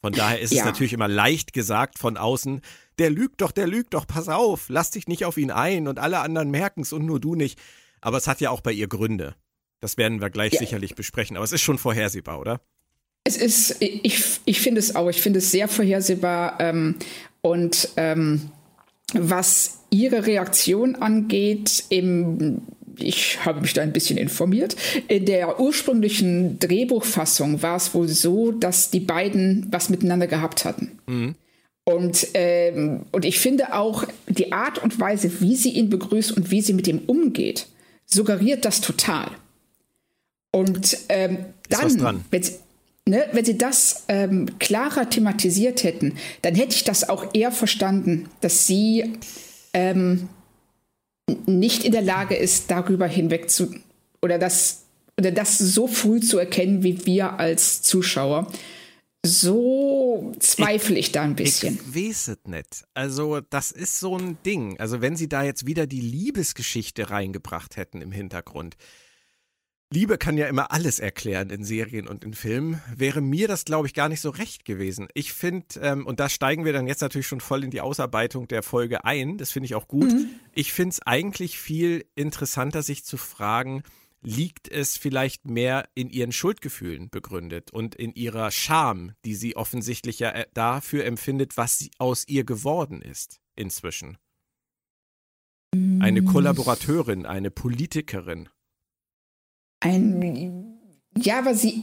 Von 0.00 0.12
daher 0.12 0.38
ist 0.38 0.52
ja. 0.52 0.60
es 0.60 0.64
natürlich 0.64 0.92
immer 0.92 1.08
leicht 1.08 1.52
gesagt 1.52 1.98
von 1.98 2.16
außen, 2.16 2.60
der 3.00 3.10
lügt 3.10 3.40
doch, 3.40 3.50
der 3.50 3.66
lügt 3.66 3.94
doch, 3.94 4.06
pass 4.06 4.28
auf, 4.28 4.68
lass 4.68 4.92
dich 4.92 5.08
nicht 5.08 5.24
auf 5.24 5.38
ihn 5.38 5.50
ein 5.50 5.88
und 5.88 5.98
alle 5.98 6.20
anderen 6.20 6.52
merken 6.52 6.82
es 6.82 6.92
und 6.92 7.04
nur 7.04 7.18
du 7.18 7.34
nicht. 7.34 7.58
Aber 8.00 8.18
es 8.18 8.28
hat 8.28 8.40
ja 8.40 8.50
auch 8.50 8.60
bei 8.60 8.70
ihr 8.70 8.86
Gründe. 8.86 9.34
Das 9.80 9.96
werden 9.96 10.20
wir 10.20 10.30
gleich 10.30 10.52
ja. 10.52 10.60
sicherlich 10.60 10.94
besprechen. 10.94 11.36
Aber 11.36 11.42
es 11.42 11.50
ist 11.50 11.62
schon 11.62 11.78
vorhersehbar, 11.78 12.38
oder? 12.38 12.60
Es 13.24 13.36
ist, 13.36 13.76
ich, 13.80 14.40
ich 14.44 14.60
finde 14.60 14.80
es 14.80 14.96
auch, 14.96 15.08
ich 15.08 15.22
finde 15.22 15.38
es 15.38 15.50
sehr 15.50 15.68
vorhersehbar 15.68 16.56
ähm, 16.60 16.96
und 17.40 17.90
ähm, 17.96 18.50
was 19.14 19.78
ihre 19.90 20.26
Reaktion 20.26 20.96
angeht, 20.96 21.84
im, 21.88 22.62
ich 22.96 23.44
habe 23.44 23.60
mich 23.60 23.74
da 23.74 23.82
ein 23.82 23.92
bisschen 23.92 24.16
informiert, 24.16 24.76
in 25.08 25.26
der 25.26 25.60
ursprünglichen 25.60 26.58
Drehbuchfassung 26.58 27.62
war 27.62 27.76
es 27.76 27.94
wohl 27.94 28.08
so, 28.08 28.52
dass 28.52 28.90
die 28.90 29.00
beiden 29.00 29.66
was 29.70 29.88
miteinander 29.88 30.26
gehabt 30.26 30.64
hatten. 30.64 30.98
Mhm. 31.06 31.34
Und, 31.84 32.28
ähm, 32.34 33.06
und 33.10 33.24
ich 33.24 33.40
finde 33.40 33.74
auch 33.74 34.04
die 34.28 34.52
Art 34.52 34.82
und 34.82 34.98
Weise, 35.00 35.40
wie 35.40 35.56
sie 35.56 35.70
ihn 35.70 35.90
begrüßt 35.90 36.32
und 36.36 36.50
wie 36.50 36.62
sie 36.62 36.74
mit 36.74 36.86
ihm 36.86 37.02
umgeht, 37.06 37.66
suggeriert 38.06 38.64
das 38.64 38.80
total. 38.80 39.30
Und 40.52 40.96
ähm, 41.08 41.38
dann, 41.68 42.24
wenn 42.30 42.42
ne, 43.08 43.28
wenn 43.32 43.44
sie 43.44 43.58
das 43.58 44.04
ähm, 44.08 44.58
klarer 44.58 45.08
thematisiert 45.08 45.84
hätten, 45.84 46.16
dann 46.42 46.54
hätte 46.54 46.74
ich 46.74 46.84
das 46.84 47.08
auch 47.08 47.34
eher 47.34 47.52
verstanden, 47.52 48.28
dass 48.40 48.66
sie 48.66 49.18
ähm, 49.72 50.28
nicht 51.46 51.84
in 51.84 51.92
der 51.92 52.02
Lage 52.02 52.34
ist, 52.34 52.70
darüber 52.70 53.06
hinweg 53.06 53.50
zu 53.50 53.74
oder 54.20 54.38
das 54.38 54.82
oder 55.18 55.30
das 55.30 55.58
so 55.58 55.86
früh 55.86 56.20
zu 56.20 56.38
erkennen 56.38 56.82
wie 56.82 57.06
wir 57.06 57.38
als 57.38 57.82
Zuschauer. 57.82 58.50
So 59.24 60.32
zweifle 60.40 60.98
ich, 60.98 61.06
ich 61.06 61.12
da 61.12 61.22
ein 61.22 61.36
bisschen. 61.36 61.78
Ich 61.92 61.94
weiß 61.94 62.28
es 62.28 62.38
nicht. 62.46 62.84
Also, 62.92 63.40
das 63.40 63.70
ist 63.70 64.00
so 64.00 64.18
ein 64.18 64.36
Ding. 64.44 64.80
Also, 64.80 65.00
wenn 65.00 65.14
sie 65.14 65.28
da 65.28 65.44
jetzt 65.44 65.64
wieder 65.64 65.86
die 65.86 66.00
Liebesgeschichte 66.00 67.10
reingebracht 67.10 67.76
hätten 67.76 68.02
im 68.02 68.10
Hintergrund, 68.10 68.76
Liebe 69.92 70.16
kann 70.16 70.38
ja 70.38 70.46
immer 70.46 70.72
alles 70.72 71.00
erklären 71.00 71.50
in 71.50 71.64
Serien 71.64 72.08
und 72.08 72.24
in 72.24 72.32
Filmen. 72.32 72.80
Wäre 72.96 73.20
mir 73.20 73.46
das, 73.46 73.66
glaube 73.66 73.86
ich, 73.86 73.92
gar 73.92 74.08
nicht 74.08 74.22
so 74.22 74.30
recht 74.30 74.64
gewesen. 74.64 75.08
Ich 75.12 75.34
finde, 75.34 75.66
ähm, 75.82 76.06
und 76.06 76.18
da 76.18 76.30
steigen 76.30 76.64
wir 76.64 76.72
dann 76.72 76.86
jetzt 76.86 77.02
natürlich 77.02 77.26
schon 77.26 77.40
voll 77.40 77.62
in 77.62 77.70
die 77.70 77.82
Ausarbeitung 77.82 78.48
der 78.48 78.62
Folge 78.62 79.04
ein, 79.04 79.36
das 79.36 79.52
finde 79.52 79.66
ich 79.66 79.74
auch 79.74 79.88
gut. 79.88 80.10
Mhm. 80.10 80.30
Ich 80.54 80.72
finde 80.72 80.94
es 80.94 81.02
eigentlich 81.02 81.58
viel 81.58 82.06
interessanter, 82.14 82.82
sich 82.82 83.04
zu 83.04 83.18
fragen, 83.18 83.82
liegt 84.22 84.66
es 84.66 84.96
vielleicht 84.96 85.44
mehr 85.44 85.86
in 85.94 86.08
ihren 86.08 86.32
Schuldgefühlen 86.32 87.10
begründet 87.10 87.70
und 87.70 87.94
in 87.94 88.14
ihrer 88.14 88.50
Scham, 88.50 89.12
die 89.26 89.34
sie 89.34 89.56
offensichtlich 89.56 90.20
ja 90.20 90.30
äh, 90.30 90.46
dafür 90.54 91.04
empfindet, 91.04 91.58
was 91.58 91.86
aus 91.98 92.26
ihr 92.26 92.44
geworden 92.44 93.02
ist 93.02 93.40
inzwischen. 93.56 94.16
Eine 95.74 96.22
mm. 96.22 96.26
Kollaborateurin, 96.26 97.26
eine 97.26 97.50
Politikerin 97.50 98.48
ein, 99.82 100.78
ja, 101.18 101.38
aber 101.38 101.54
sie, 101.54 101.82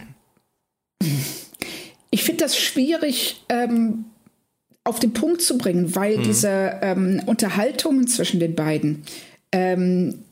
ich 2.10 2.24
finde 2.24 2.46
das 2.46 2.58
schwierig 2.58 3.44
ähm, 3.50 4.06
auf 4.84 5.00
den 5.00 5.14
Punkt 5.14 5.42
zu 5.42 5.58
bringen, 5.58 5.96
weil 5.96 6.18
mhm. 6.18 6.24
diese 6.24 6.80
ähm, 6.82 7.22
Unterhaltungen 7.26 8.08
zwischen 8.08 8.40
den 8.40 8.56
beiden 8.56 9.04
ähm, 9.52 10.24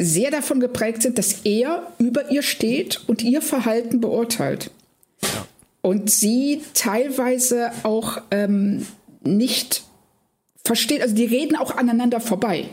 sehr 0.00 0.30
davon 0.30 0.60
geprägt 0.60 1.02
sind, 1.02 1.18
dass 1.18 1.40
er 1.44 1.92
über 1.98 2.30
ihr 2.30 2.42
steht 2.42 3.08
und 3.08 3.22
ihr 3.22 3.40
Verhalten 3.42 4.00
beurteilt. 4.00 4.70
Ja. 5.22 5.46
Und 5.80 6.10
sie 6.10 6.62
teilweise 6.74 7.70
auch 7.82 8.20
ähm, 8.30 8.86
nicht 9.22 9.84
versteht, 10.64 11.02
also 11.02 11.14
die 11.14 11.26
reden 11.26 11.56
auch 11.56 11.76
aneinander 11.76 12.20
vorbei 12.20 12.68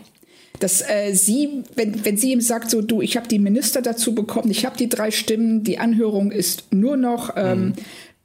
dass 0.62 0.82
äh, 0.82 1.14
sie, 1.14 1.64
wenn, 1.76 2.06
wenn 2.06 2.18
sie 2.18 2.32
ihm 2.32 2.42
sagt, 2.42 2.70
so 2.70 2.82
du, 2.82 3.02
ich 3.02 3.18
habe 3.18 3.28
die 3.28 3.40
Minister 3.40 3.82
dazu 3.82 4.14
bekommen, 4.14 4.52
ich 4.52 4.66
habe 4.66 4.78
die 4.78 4.90
drei 4.90 5.12
Stimmen, 5.12 5.64
die 5.64 5.80
Anhörung 5.80 6.32
ist 6.32 6.72
nur 6.72 6.98
noch 6.98 7.36
ähm, 7.36 7.66
mhm. 7.66 7.74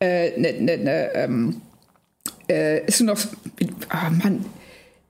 äh, 0.01 0.39
ne, 0.39 0.53
ne, 0.61 0.77
ne, 0.77 1.11
ähm, 1.15 1.61
äh, 2.49 2.85
ist 2.87 3.01
nur 3.01 3.15
noch, 3.15 3.21
ah 3.89 4.09
oh 4.09 4.11
Mann, 4.23 4.45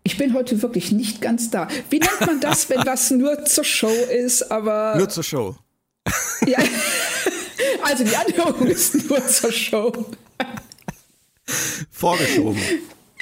ich 0.05 0.17
bin 0.17 0.35
heute 0.35 0.63
wirklich 0.63 0.93
nicht 0.93 1.21
ganz 1.21 1.51
da. 1.51 1.67
Wie 1.91 1.99
nennt 1.99 2.21
man 2.21 2.41
das, 2.41 2.71
wenn 2.71 2.79
was 2.87 3.11
nur 3.11 3.45
zur 3.45 3.65
Show 3.65 3.91
ist, 3.91 4.51
aber. 4.53 4.95
Nur 4.97 5.09
zur 5.09 5.25
Show. 5.25 5.57
ja. 6.47 6.59
Also 7.83 8.05
die 8.05 8.15
Anhörung 8.15 8.69
ist 8.69 9.09
nur 9.09 9.27
zur 9.27 9.51
Show. 9.51 9.93
Vorgeschoben. 11.91 12.61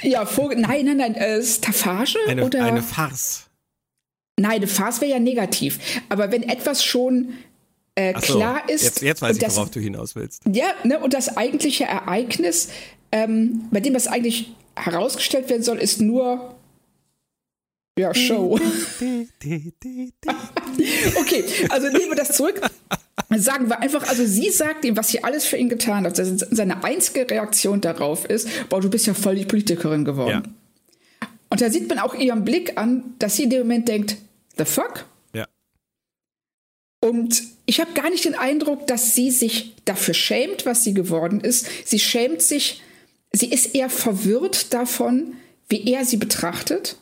Ja, 0.01 0.25
vor, 0.25 0.53
nein, 0.53 0.85
nein, 0.85 0.97
nein, 0.97 1.15
äh, 1.15 1.41
Staffage 1.41 2.17
eine, 2.27 2.45
oder? 2.45 2.63
Eine 2.63 2.83
Farce. 2.83 3.45
Nein, 4.37 4.51
eine 4.51 4.67
Farce 4.67 5.01
wäre 5.01 5.11
ja 5.11 5.19
negativ. 5.19 6.01
Aber 6.09 6.31
wenn 6.31 6.43
etwas 6.43 6.83
schon 6.83 7.33
äh, 7.95 8.13
so, 8.19 8.33
klar 8.33 8.69
ist. 8.69 8.83
Jetzt, 8.83 9.01
jetzt 9.01 9.21
weiß 9.21 9.37
ich, 9.37 9.43
das, 9.43 9.55
worauf 9.55 9.71
du 9.71 9.79
hinaus 9.79 10.15
willst. 10.15 10.41
Ja, 10.51 10.73
ne, 10.83 10.99
und 10.99 11.13
das 11.13 11.37
eigentliche 11.37 11.85
Ereignis, 11.85 12.69
ähm, 13.11 13.67
bei 13.71 13.79
dem 13.79 13.93
das 13.93 14.07
eigentlich 14.07 14.53
herausgestellt 14.75 15.49
werden 15.49 15.63
soll, 15.63 15.77
ist 15.77 16.01
nur 16.01 16.55
ja, 17.97 18.13
Show. 18.13 18.55
okay, 21.15 21.45
also 21.69 21.87
nehmen 21.87 22.09
wir 22.09 22.15
das 22.15 22.35
zurück. 22.35 22.59
Sagen 23.37 23.69
wir 23.69 23.79
einfach, 23.79 24.05
also 24.09 24.25
sie 24.25 24.49
sagt 24.49 24.83
ihm, 24.83 24.97
was 24.97 25.07
sie 25.07 25.23
alles 25.23 25.45
für 25.45 25.55
ihn 25.55 25.69
getan 25.69 26.05
hat. 26.05 26.17
Seine 26.17 26.83
einzige 26.83 27.29
Reaktion 27.29 27.79
darauf 27.79 28.25
ist, 28.25 28.49
boah, 28.67 28.81
du 28.81 28.89
bist 28.89 29.07
ja 29.07 29.13
voll 29.13 29.35
die 29.35 29.45
Politikerin 29.45 30.03
geworden. 30.03 30.43
Ja. 30.43 31.29
Und 31.49 31.61
da 31.61 31.69
sieht 31.69 31.87
man 31.87 31.99
auch 31.99 32.13
ihren 32.15 32.43
Blick 32.43 32.77
an, 32.77 33.15
dass 33.19 33.37
sie 33.37 33.43
in 33.43 33.49
dem 33.49 33.61
Moment 33.61 33.87
denkt, 33.87 34.17
the 34.57 34.65
fuck? 34.65 35.05
Ja. 35.33 35.47
Und 37.01 37.43
ich 37.65 37.79
habe 37.79 37.93
gar 37.93 38.09
nicht 38.09 38.25
den 38.25 38.35
Eindruck, 38.35 38.87
dass 38.87 39.15
sie 39.15 39.31
sich 39.31 39.75
dafür 39.85 40.13
schämt, 40.13 40.65
was 40.65 40.83
sie 40.83 40.93
geworden 40.93 41.41
ist. 41.41 41.67
Sie 41.85 41.99
schämt 41.99 42.41
sich, 42.41 42.81
sie 43.31 43.51
ist 43.51 43.75
eher 43.75 43.89
verwirrt 43.89 44.73
davon, 44.73 45.33
wie 45.67 45.91
er 45.91 46.05
sie 46.05 46.17
betrachtet 46.17 46.97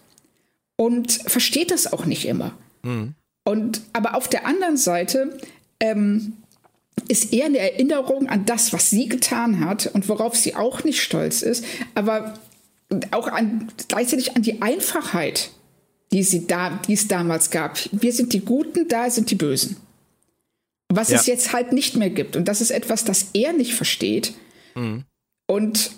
und 0.75 1.11
versteht 1.11 1.71
das 1.71 1.91
auch 1.91 2.05
nicht 2.05 2.25
immer. 2.25 2.57
Mhm. 2.83 3.13
Und 3.45 3.81
aber 3.91 4.15
auf 4.15 4.29
der 4.29 4.45
anderen 4.45 4.77
Seite 4.77 5.37
ähm, 5.79 6.33
ist 7.07 7.33
eher 7.33 7.45
eine 7.45 7.57
Erinnerung 7.57 8.29
an 8.29 8.45
das, 8.45 8.71
was 8.73 8.89
sie 8.89 9.09
getan 9.09 9.59
hat 9.59 9.87
und 9.87 10.07
worauf 10.07 10.35
sie 10.35 10.55
auch 10.55 10.83
nicht 10.83 11.01
stolz 11.01 11.41
ist, 11.41 11.65
aber 11.95 12.39
auch 13.11 13.27
an, 13.27 13.69
gleichzeitig 13.87 14.35
an 14.35 14.43
die 14.43 14.61
Einfachheit, 14.61 15.51
die, 16.13 16.23
sie 16.23 16.47
da, 16.47 16.79
die 16.87 16.93
es 16.93 17.07
damals 17.07 17.49
gab. 17.49 17.79
Wir 17.91 18.13
sind 18.13 18.33
die 18.33 18.41
Guten, 18.41 18.87
da 18.87 19.09
sind 19.09 19.31
die 19.31 19.35
Bösen. 19.35 19.77
Was 20.89 21.09
ja. 21.09 21.17
es 21.17 21.25
jetzt 21.25 21.53
halt 21.53 21.73
nicht 21.73 21.97
mehr 21.97 22.11
gibt. 22.11 22.35
Und 22.35 22.47
das 22.47 22.61
ist 22.61 22.69
etwas, 22.69 23.03
das 23.03 23.29
er 23.33 23.51
nicht 23.51 23.73
versteht. 23.73 24.33
Mhm. 24.75 25.05
Und 25.47 25.91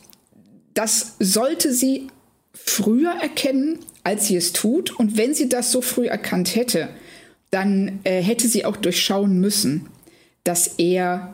das 0.73 1.15
sollte 1.19 1.73
sie 1.73 2.07
früher 2.53 3.11
erkennen, 3.21 3.79
als 4.03 4.27
sie 4.27 4.37
es 4.37 4.53
tut. 4.53 4.97
Und 4.97 5.17
wenn 5.17 5.33
sie 5.33 5.49
das 5.49 5.71
so 5.73 5.81
früh 5.81 6.07
erkannt 6.07 6.55
hätte, 6.55 6.87
dann 7.51 7.99
äh, 8.05 8.21
hätte 8.21 8.47
sie 8.47 8.63
auch 8.63 8.77
durchschauen 8.77 9.39
müssen, 9.41 9.87
dass 10.45 10.75
er 10.77 11.33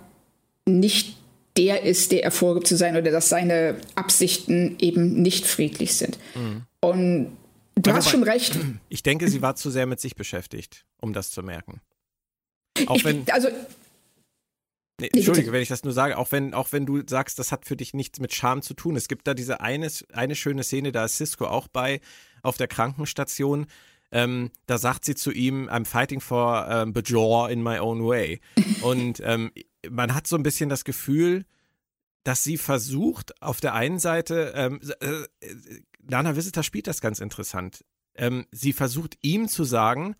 nicht 0.65 1.17
der 1.57 1.83
ist, 1.83 2.11
der 2.11 2.23
er 2.23 2.31
vorgibt 2.31 2.65
zu 2.65 2.77
sein 2.77 2.95
oder 2.95 3.11
dass 3.11 3.29
seine 3.29 3.75
Absichten 3.93 4.77
eben 4.79 5.21
nicht 5.21 5.45
friedlich 5.45 5.95
sind. 5.95 6.17
Mhm. 6.33 6.61
Und 6.79 7.31
du 7.75 7.91
also 7.91 7.97
hast 7.97 8.09
schon 8.09 8.23
recht. 8.23 8.57
Ich 8.89 9.03
denke, 9.03 9.27
sie 9.29 9.41
war 9.41 9.55
zu 9.55 9.69
sehr 9.69 9.85
mit 9.85 9.99
sich 9.99 10.15
beschäftigt, 10.15 10.85
um 10.99 11.13
das 11.13 11.31
zu 11.31 11.43
merken. 11.43 11.81
Auch 12.87 13.03
wenn, 13.03 13.29
also 13.31 13.49
Nee, 15.01 15.09
Entschuldige, 15.13 15.51
wenn 15.51 15.63
ich 15.63 15.67
das 15.67 15.83
nur 15.83 15.93
sage, 15.93 16.15
auch 16.15 16.31
wenn, 16.31 16.53
auch 16.53 16.71
wenn 16.71 16.85
du 16.85 17.01
sagst, 17.07 17.39
das 17.39 17.51
hat 17.51 17.65
für 17.65 17.75
dich 17.75 17.95
nichts 17.95 18.19
mit 18.19 18.35
Scham 18.35 18.61
zu 18.61 18.75
tun. 18.75 18.95
Es 18.95 19.07
gibt 19.07 19.25
da 19.25 19.33
diese 19.33 19.59
eine, 19.59 19.89
eine 20.13 20.35
schöne 20.35 20.63
Szene, 20.63 20.91
da 20.91 21.05
ist 21.05 21.17
Cisco 21.17 21.47
auch 21.47 21.67
bei 21.67 22.01
auf 22.43 22.57
der 22.57 22.67
Krankenstation. 22.67 23.65
Ähm, 24.11 24.51
da 24.67 24.77
sagt 24.77 25.05
sie 25.05 25.15
zu 25.15 25.31
ihm, 25.31 25.69
I'm 25.69 25.85
fighting 25.85 26.21
for 26.21 26.67
um, 26.67 26.89
ähm, 26.89 26.93
Bajor 26.93 27.49
in 27.49 27.63
my 27.63 27.79
own 27.79 28.05
way. 28.05 28.41
Und 28.81 29.21
ähm, 29.25 29.51
man 29.89 30.13
hat 30.13 30.27
so 30.27 30.35
ein 30.35 30.43
bisschen 30.43 30.69
das 30.69 30.83
Gefühl, 30.83 31.45
dass 32.23 32.43
sie 32.43 32.57
versucht, 32.57 33.41
auf 33.41 33.59
der 33.59 33.73
einen 33.73 33.97
Seite, 33.97 34.53
ähm, 34.55 34.79
äh, 34.99 35.23
Lana 36.09 36.35
Visitor 36.35 36.63
spielt 36.63 36.87
das 36.87 37.01
ganz 37.01 37.19
interessant. 37.19 37.83
Ähm, 38.15 38.45
sie 38.51 38.73
versucht 38.73 39.17
ihm 39.21 39.47
zu 39.47 39.63
sagen, 39.63 40.15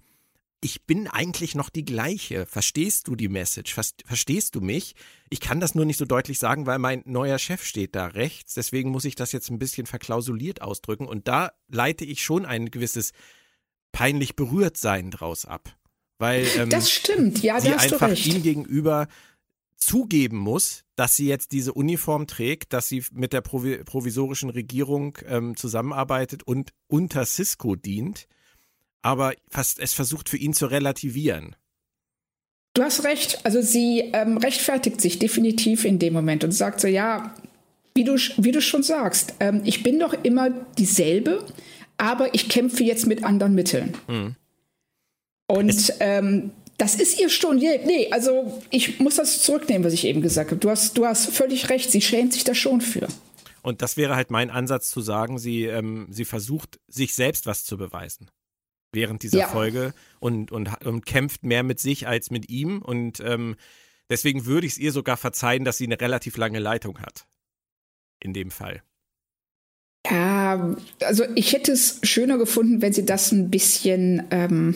ich 0.63 0.85
bin 0.85 1.07
eigentlich 1.07 1.55
noch 1.55 1.69
die 1.69 1.83
gleiche. 1.83 2.45
Verstehst 2.45 3.07
du 3.07 3.15
die 3.15 3.29
Message? 3.29 3.73
Verstehst 3.73 4.53
du 4.53 4.61
mich? 4.61 4.95
Ich 5.29 5.39
kann 5.39 5.59
das 5.59 5.73
nur 5.73 5.85
nicht 5.85 5.97
so 5.97 6.05
deutlich 6.05 6.37
sagen, 6.37 6.67
weil 6.67 6.77
mein 6.77 7.01
neuer 7.05 7.39
Chef 7.39 7.63
steht 7.63 7.95
da 7.95 8.05
rechts. 8.05 8.53
Deswegen 8.53 8.91
muss 8.91 9.05
ich 9.05 9.15
das 9.15 9.31
jetzt 9.31 9.49
ein 9.49 9.57
bisschen 9.57 9.87
verklausuliert 9.87 10.61
ausdrücken. 10.61 11.07
Und 11.07 11.27
da 11.27 11.51
leite 11.67 12.05
ich 12.05 12.23
schon 12.23 12.45
ein 12.45 12.69
gewisses 12.69 13.11
peinlich 13.91 14.35
berührt 14.35 14.77
sein 14.77 15.09
draus 15.09 15.45
ab. 15.45 15.75
Weil 16.19 16.45
ähm, 16.57 16.69
das 16.69 16.91
stimmt, 16.91 17.41
ja, 17.41 17.59
sie 17.59 17.73
einfach 17.73 18.15
ihm 18.15 18.43
gegenüber 18.43 19.07
zugeben 19.81 20.37
muss, 20.37 20.83
dass 20.95 21.15
sie 21.15 21.27
jetzt 21.27 21.51
diese 21.51 21.73
Uniform 21.73 22.27
trägt, 22.27 22.71
dass 22.71 22.87
sie 22.87 23.03
mit 23.11 23.33
der 23.33 23.41
provisorischen 23.41 24.49
Regierung 24.49 25.17
ähm, 25.27 25.57
zusammenarbeitet 25.57 26.43
und 26.43 26.71
unter 26.87 27.25
Cisco 27.25 27.75
dient 27.75 28.27
aber 29.01 29.33
fast 29.49 29.79
es 29.79 29.93
versucht 29.93 30.29
für 30.29 30.37
ihn 30.37 30.53
zu 30.53 30.67
relativieren. 30.67 31.55
Du 32.73 32.83
hast 32.83 33.03
recht. 33.03 33.45
Also 33.45 33.61
sie 33.61 34.11
ähm, 34.13 34.37
rechtfertigt 34.37 35.01
sich 35.01 35.19
definitiv 35.19 35.83
in 35.83 35.99
dem 35.99 36.13
Moment 36.13 36.43
und 36.43 36.51
sagt 36.51 36.79
so, 36.79 36.87
ja, 36.87 37.33
wie 37.93 38.05
du, 38.05 38.15
wie 38.37 38.51
du 38.51 38.61
schon 38.61 38.83
sagst, 38.83 39.35
ähm, 39.39 39.61
ich 39.65 39.83
bin 39.83 39.99
doch 39.99 40.13
immer 40.23 40.49
dieselbe, 40.77 41.45
aber 41.97 42.33
ich 42.33 42.47
kämpfe 42.47 42.83
jetzt 42.83 43.07
mit 43.07 43.23
anderen 43.23 43.55
Mitteln. 43.55 43.93
Mhm. 44.07 44.35
Und 45.47 45.93
ähm, 45.99 46.51
das 46.81 46.95
ist 46.95 47.19
ihr 47.19 47.29
schon, 47.29 47.57
nee, 47.57 48.07
also 48.09 48.59
ich 48.71 48.99
muss 48.99 49.17
das 49.17 49.43
zurücknehmen, 49.43 49.83
was 49.83 49.93
ich 49.93 50.05
eben 50.05 50.23
gesagt 50.23 50.49
habe. 50.49 50.59
Du 50.59 50.67
hast, 50.67 50.97
du 50.97 51.05
hast 51.05 51.27
völlig 51.29 51.69
recht, 51.69 51.91
sie 51.91 52.01
schämt 52.01 52.33
sich 52.33 52.43
da 52.43 52.55
schon 52.55 52.81
für. 52.81 53.07
Und 53.61 53.83
das 53.83 53.97
wäre 53.97 54.15
halt 54.15 54.31
mein 54.31 54.49
Ansatz 54.49 54.89
zu 54.89 54.99
sagen, 54.99 55.37
sie, 55.37 55.65
ähm, 55.65 56.07
sie 56.09 56.25
versucht, 56.25 56.79
sich 56.87 57.13
selbst 57.13 57.45
was 57.45 57.65
zu 57.65 57.77
beweisen 57.77 58.31
während 58.91 59.21
dieser 59.21 59.37
ja. 59.37 59.47
Folge 59.47 59.93
und, 60.19 60.51
und, 60.51 60.83
und 60.83 61.05
kämpft 61.05 61.43
mehr 61.43 61.61
mit 61.61 61.79
sich 61.79 62.07
als 62.07 62.31
mit 62.31 62.49
ihm. 62.49 62.81
Und 62.81 63.19
ähm, 63.19 63.57
deswegen 64.09 64.47
würde 64.47 64.65
ich 64.65 64.73
es 64.73 64.79
ihr 64.79 64.91
sogar 64.91 65.17
verzeihen, 65.17 65.63
dass 65.63 65.77
sie 65.77 65.85
eine 65.85 66.01
relativ 66.01 66.35
lange 66.35 66.57
Leitung 66.57 66.99
hat. 66.99 67.27
In 68.19 68.33
dem 68.33 68.49
Fall. 68.49 68.81
Ja, 70.09 70.75
also 71.01 71.25
ich 71.35 71.53
hätte 71.53 71.73
es 71.73 71.99
schöner 72.01 72.39
gefunden, 72.39 72.81
wenn 72.81 72.91
sie 72.91 73.05
das 73.05 73.31
ein 73.31 73.51
bisschen 73.51 74.25
ähm, 74.31 74.75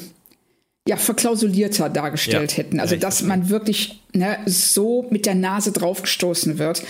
ja, 0.87 0.97
verklausulierter 0.97 1.89
dargestellt 1.89 2.51
ja, 2.51 2.57
hätten. 2.57 2.79
Also, 2.79 2.95
dass 2.95 3.23
man 3.23 3.49
wirklich 3.49 4.01
ne, 4.13 4.37
so 4.45 5.07
mit 5.09 5.25
der 5.25 5.35
Nase 5.35 5.71
draufgestoßen 5.71 6.59
wird. 6.59 6.83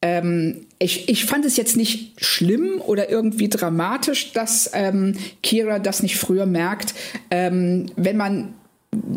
Ähm, 0.00 0.66
ich, 0.78 1.08
ich 1.08 1.24
fand 1.24 1.44
es 1.44 1.56
jetzt 1.56 1.76
nicht 1.76 2.24
schlimm 2.24 2.80
oder 2.80 3.10
irgendwie 3.10 3.48
dramatisch, 3.48 4.32
dass 4.32 4.70
ähm, 4.72 5.16
Kira 5.42 5.78
das 5.78 6.02
nicht 6.02 6.16
früher 6.16 6.46
merkt. 6.46 6.94
Ähm, 7.30 7.86
wenn 7.96 8.16
man 8.16 8.54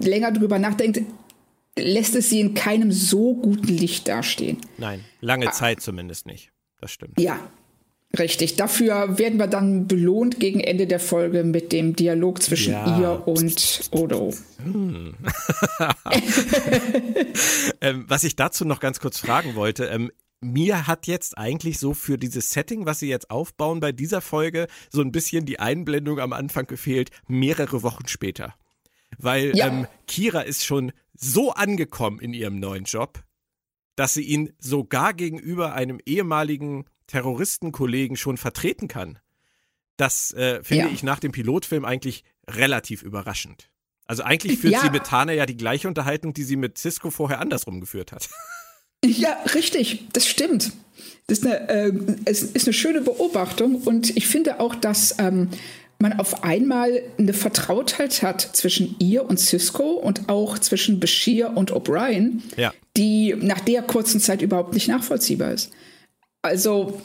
länger 0.01 0.31
drüber 0.31 0.59
nachdenkt, 0.59 1.01
lässt 1.77 2.15
es 2.15 2.29
sie 2.29 2.39
in 2.39 2.53
keinem 2.53 2.91
so 2.91 3.35
guten 3.35 3.67
Licht 3.67 4.07
dastehen. 4.07 4.57
Nein, 4.77 5.03
lange 5.19 5.47
ah. 5.47 5.51
Zeit 5.51 5.81
zumindest 5.81 6.25
nicht. 6.25 6.51
Das 6.79 6.91
stimmt. 6.91 7.19
Ja, 7.19 7.39
Richtig. 8.17 8.55
Dafür 8.57 9.17
werden 9.17 9.39
wir 9.39 9.47
dann 9.47 9.87
belohnt 9.87 10.39
gegen 10.39 10.59
Ende 10.59 10.85
der 10.85 10.99
Folge 10.99 11.43
mit 11.43 11.71
dem 11.71 11.95
Dialog 11.95 12.41
zwischen 12.41 12.73
ja. 12.73 12.99
ihr 12.99 13.27
und 13.27 13.89
Odo. 13.91 14.33
Hm. 14.63 15.15
ähm, 17.81 18.05
was 18.07 18.23
ich 18.23 18.35
dazu 18.35 18.65
noch 18.65 18.81
ganz 18.81 18.99
kurz 18.99 19.17
fragen 19.17 19.55
wollte, 19.55 19.85
ähm, 19.85 20.11
mir 20.41 20.87
hat 20.87 21.07
jetzt 21.07 21.37
eigentlich 21.37 21.79
so 21.79 21.93
für 21.93 22.17
dieses 22.17 22.49
Setting, 22.49 22.85
was 22.85 22.99
sie 22.99 23.07
jetzt 23.07 23.29
aufbauen 23.29 23.79
bei 23.79 23.91
dieser 23.91 24.21
Folge, 24.21 24.67
so 24.89 25.01
ein 25.01 25.11
bisschen 25.11 25.45
die 25.45 25.59
Einblendung 25.59 26.19
am 26.19 26.33
Anfang 26.33 26.65
gefehlt, 26.65 27.11
mehrere 27.27 27.83
Wochen 27.83 28.07
später. 28.07 28.55
Weil 29.17 29.55
ja. 29.55 29.67
ähm, 29.67 29.87
Kira 30.07 30.41
ist 30.41 30.65
schon 30.65 30.91
so 31.13 31.51
angekommen 31.51 32.19
in 32.19 32.33
ihrem 32.33 32.59
neuen 32.59 32.85
Job, 32.85 33.23
dass 33.95 34.15
sie 34.15 34.23
ihn 34.23 34.53
sogar 34.57 35.13
gegenüber 35.13 35.73
einem 35.73 35.99
ehemaligen 36.05 36.85
Terroristenkollegen 37.11 38.15
schon 38.15 38.37
vertreten 38.37 38.87
kann. 38.87 39.19
Das 39.97 40.33
äh, 40.33 40.63
finde 40.63 40.85
ja. 40.85 40.91
ich 40.91 41.03
nach 41.03 41.19
dem 41.19 41.31
Pilotfilm 41.31 41.85
eigentlich 41.85 42.23
relativ 42.47 43.03
überraschend. 43.03 43.69
Also 44.05 44.23
eigentlich 44.23 44.59
führt 44.59 44.73
ja. 44.73 44.81
sie 44.81 44.89
mit 44.89 45.03
Tana 45.03 45.33
ja 45.33 45.45
die 45.45 45.57
gleiche 45.57 45.87
Unterhaltung, 45.87 46.33
die 46.33 46.43
sie 46.43 46.55
mit 46.55 46.77
Cisco 46.77 47.11
vorher 47.11 47.39
andersrum 47.39 47.79
geführt 47.79 48.11
hat. 48.11 48.29
Ja, 49.03 49.35
richtig, 49.55 50.09
das 50.13 50.27
stimmt. 50.27 50.73
Das 51.25 51.39
ist 51.39 51.47
eine, 51.47 51.69
äh, 51.69 51.91
es 52.25 52.43
ist 52.43 52.67
eine 52.67 52.73
schöne 52.73 53.01
Beobachtung 53.01 53.81
und 53.81 54.15
ich 54.15 54.27
finde 54.27 54.59
auch, 54.59 54.75
dass 54.75 55.15
ähm, 55.17 55.49
man 55.97 56.19
auf 56.19 56.43
einmal 56.43 57.01
eine 57.17 57.33
Vertrautheit 57.33 58.21
hat 58.21 58.41
zwischen 58.41 58.95
ihr 58.99 59.27
und 59.27 59.39
Cisco 59.39 59.93
und 59.93 60.29
auch 60.29 60.59
zwischen 60.59 60.99
Bashir 60.99 61.51
und 61.55 61.73
O'Brien, 61.73 62.41
ja. 62.57 62.71
die 62.95 63.33
nach 63.39 63.61
der 63.61 63.81
kurzen 63.81 64.19
Zeit 64.19 64.43
überhaupt 64.43 64.75
nicht 64.75 64.87
nachvollziehbar 64.87 65.51
ist. 65.51 65.71
Also 66.41 67.01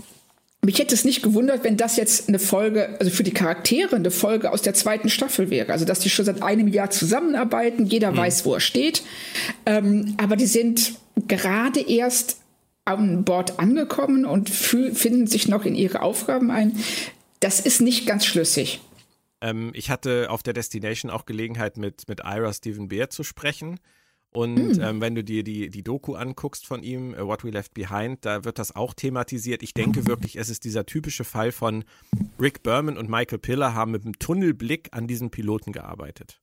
mich 0.66 0.78
hätte 0.78 0.94
es 0.94 1.04
nicht 1.04 1.22
gewundert, 1.22 1.62
wenn 1.64 1.76
das 1.76 1.96
jetzt 1.96 2.28
eine 2.28 2.38
Folge, 2.38 2.96
also 2.98 3.10
für 3.10 3.22
die 3.22 3.32
Charaktere 3.32 3.96
eine 3.96 4.10
Folge 4.10 4.50
aus 4.50 4.62
der 4.62 4.74
zweiten 4.74 5.08
Staffel 5.08 5.48
wäre. 5.50 5.72
Also 5.72 5.84
dass 5.84 6.00
die 6.00 6.10
schon 6.10 6.24
seit 6.24 6.42
einem 6.42 6.68
Jahr 6.68 6.90
zusammenarbeiten, 6.90 7.86
jeder 7.86 8.12
mhm. 8.12 8.16
weiß, 8.16 8.44
wo 8.44 8.54
er 8.54 8.60
steht. 8.60 9.02
Ähm, 9.64 10.14
aber 10.16 10.36
die 10.36 10.46
sind 10.46 10.94
gerade 11.28 11.80
erst 11.80 12.40
an 12.84 13.24
Bord 13.24 13.58
angekommen 13.58 14.24
und 14.24 14.48
finden 14.48 15.26
sich 15.26 15.48
noch 15.48 15.64
in 15.64 15.74
ihre 15.74 16.02
Aufgaben 16.02 16.50
ein. 16.50 16.76
Das 17.40 17.60
ist 17.60 17.80
nicht 17.80 18.06
ganz 18.06 18.24
schlüssig. 18.24 18.80
Ähm, 19.40 19.70
ich 19.74 19.90
hatte 19.90 20.30
auf 20.30 20.42
der 20.42 20.52
Destination 20.52 21.10
auch 21.10 21.26
Gelegenheit, 21.26 21.76
mit, 21.76 22.08
mit 22.08 22.20
Ira 22.24 22.52
Stephen 22.52 22.88
Beer 22.88 23.10
zu 23.10 23.22
sprechen. 23.22 23.78
Und 24.36 24.76
mhm. 24.76 24.80
ähm, 24.82 25.00
wenn 25.00 25.14
du 25.14 25.24
dir 25.24 25.42
die, 25.42 25.70
die 25.70 25.82
Doku 25.82 26.14
anguckst 26.14 26.66
von 26.66 26.82
ihm, 26.82 27.14
uh, 27.14 27.26
What 27.26 27.42
We 27.42 27.48
Left 27.48 27.72
Behind, 27.72 28.22
da 28.22 28.44
wird 28.44 28.58
das 28.58 28.76
auch 28.76 28.92
thematisiert. 28.92 29.62
Ich 29.62 29.72
denke 29.72 30.06
wirklich, 30.06 30.36
es 30.36 30.50
ist 30.50 30.64
dieser 30.64 30.84
typische 30.84 31.24
Fall 31.24 31.52
von 31.52 31.84
Rick 32.38 32.62
Berman 32.62 32.98
und 32.98 33.08
Michael 33.08 33.38
Piller 33.38 33.72
haben 33.72 33.92
mit 33.92 34.04
einem 34.04 34.18
Tunnelblick 34.18 34.90
an 34.92 35.06
diesem 35.06 35.30
Piloten 35.30 35.72
gearbeitet. 35.72 36.42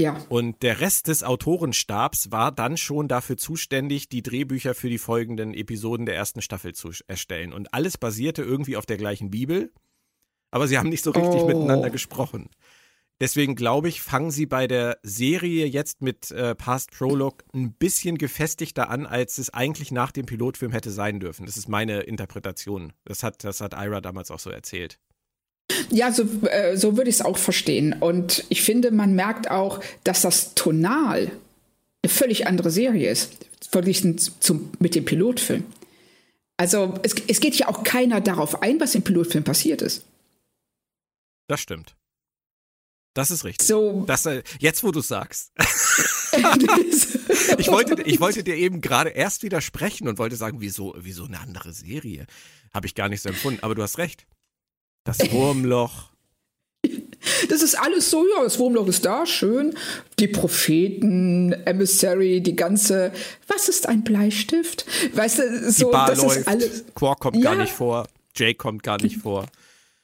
Ja. 0.00 0.16
Und 0.30 0.62
der 0.62 0.80
Rest 0.80 1.08
des 1.08 1.22
Autorenstabs 1.22 2.32
war 2.32 2.50
dann 2.50 2.78
schon 2.78 3.06
dafür 3.06 3.36
zuständig, 3.36 4.08
die 4.08 4.22
Drehbücher 4.22 4.74
für 4.74 4.88
die 4.88 4.96
folgenden 4.96 5.52
Episoden 5.52 6.06
der 6.06 6.16
ersten 6.16 6.40
Staffel 6.40 6.74
zu 6.74 6.90
erstellen. 7.06 7.52
Und 7.52 7.74
alles 7.74 7.98
basierte 7.98 8.42
irgendwie 8.42 8.78
auf 8.78 8.86
der 8.86 8.96
gleichen 8.96 9.30
Bibel. 9.30 9.72
aber 10.50 10.68
sie 10.68 10.78
haben 10.78 10.88
nicht 10.88 11.04
so 11.04 11.10
richtig 11.10 11.42
oh. 11.42 11.46
miteinander 11.48 11.90
gesprochen. 11.90 12.48
Deswegen 13.20 13.54
glaube 13.54 13.88
ich, 13.88 14.02
fangen 14.02 14.30
sie 14.30 14.44
bei 14.44 14.66
der 14.66 14.98
Serie 15.02 15.66
jetzt 15.66 16.02
mit 16.02 16.30
äh, 16.32 16.54
Past 16.54 16.90
Prologue 16.90 17.44
ein 17.54 17.72
bisschen 17.72 18.18
gefestigter 18.18 18.90
an, 18.90 19.06
als 19.06 19.38
es 19.38 19.50
eigentlich 19.50 19.92
nach 19.92 20.10
dem 20.10 20.26
Pilotfilm 20.26 20.72
hätte 20.72 20.90
sein 20.90 21.20
dürfen. 21.20 21.46
Das 21.46 21.56
ist 21.56 21.68
meine 21.68 22.00
Interpretation. 22.00 22.92
Das 23.04 23.22
hat, 23.22 23.44
das 23.44 23.60
hat 23.60 23.72
Ira 23.72 24.00
damals 24.00 24.30
auch 24.30 24.40
so 24.40 24.50
erzählt. 24.50 24.98
Ja, 25.90 26.12
so, 26.12 26.24
äh, 26.48 26.76
so 26.76 26.96
würde 26.96 27.08
ich 27.08 27.16
es 27.16 27.22
auch 27.22 27.38
verstehen. 27.38 27.94
Und 27.98 28.44
ich 28.48 28.62
finde, 28.62 28.90
man 28.90 29.14
merkt 29.14 29.50
auch, 29.50 29.80
dass 30.02 30.22
das 30.22 30.54
tonal 30.54 31.30
eine 32.02 32.10
völlig 32.10 32.46
andere 32.48 32.70
Serie 32.70 33.10
ist, 33.10 33.46
verglichen 33.70 34.18
zum, 34.18 34.70
mit 34.80 34.94
dem 34.94 35.04
Pilotfilm. 35.04 35.64
Also 36.56 36.94
es, 37.02 37.14
es 37.28 37.40
geht 37.40 37.54
ja 37.56 37.68
auch 37.68 37.84
keiner 37.84 38.20
darauf 38.20 38.62
ein, 38.62 38.78
was 38.80 38.94
im 38.94 39.02
Pilotfilm 39.02 39.44
passiert 39.44 39.82
ist. 39.82 40.04
Das 41.48 41.60
stimmt. 41.60 41.96
Das 43.14 43.30
ist 43.30 43.44
richtig. 43.44 43.66
So. 43.66 44.04
Das, 44.06 44.26
äh, 44.26 44.42
jetzt, 44.58 44.82
wo 44.82 44.90
du 44.90 45.00
sagst. 45.00 45.52
ich, 47.58 47.68
wollte, 47.68 48.02
ich 48.02 48.20
wollte 48.20 48.42
dir 48.42 48.56
eben 48.56 48.80
gerade 48.80 49.10
erst 49.10 49.44
widersprechen 49.44 50.08
und 50.08 50.18
wollte 50.18 50.34
sagen, 50.34 50.56
wieso, 50.60 50.94
wieso 50.98 51.24
eine 51.24 51.38
andere 51.38 51.72
Serie? 51.72 52.26
Habe 52.72 52.88
ich 52.88 52.96
gar 52.96 53.08
nicht 53.08 53.22
so 53.22 53.28
empfunden. 53.28 53.60
Aber 53.62 53.76
du 53.76 53.82
hast 53.82 53.98
recht. 53.98 54.26
Das 55.04 55.18
Wurmloch. 55.32 56.10
Das 57.48 57.62
ist 57.62 57.76
alles 57.76 58.10
so, 58.10 58.26
ja, 58.26 58.42
das 58.42 58.58
Wurmloch 58.58 58.86
ist 58.88 59.04
da, 59.04 59.24
schön. 59.24 59.74
Die 60.18 60.28
Propheten, 60.28 61.52
Emissary, 61.52 62.42
die 62.42 62.56
ganze, 62.56 63.12
was 63.46 63.68
ist 63.68 63.88
ein 63.88 64.04
Bleistift? 64.04 64.84
Weißt 65.14 65.38
du, 65.38 65.72
so, 65.72 65.86
die 65.86 65.92
Bar 65.92 66.08
das 66.08 66.18
läuft. 66.18 66.36
ist 66.38 66.48
alles. 66.48 66.84
Quark 66.94 67.20
kommt 67.20 67.36
ja. 67.36 67.42
gar 67.42 67.54
nicht 67.54 67.72
vor, 67.72 68.06
Jay 68.36 68.54
kommt 68.54 68.82
gar 68.82 69.00
nicht 69.00 69.16
vor. 69.16 69.46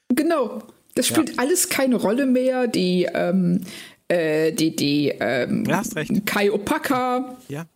Genau. 0.09 0.63
Das 0.95 1.07
spielt 1.07 1.31
ja. 1.31 1.35
alles 1.39 1.69
keine 1.69 1.97
Rolle 1.97 2.27
mehr. 2.27 2.67
Die, 2.67 3.09
ähm, 3.13 3.63
äh, 4.09 4.53
die, 4.53 4.75
die, 4.75 5.13
ähm, 5.21 5.65
ja, 5.67 5.79
hast 5.79 5.97
recht. 5.97 6.27
Kai 6.27 6.53
Opaka. 6.53 7.37
Ja. 7.49 7.67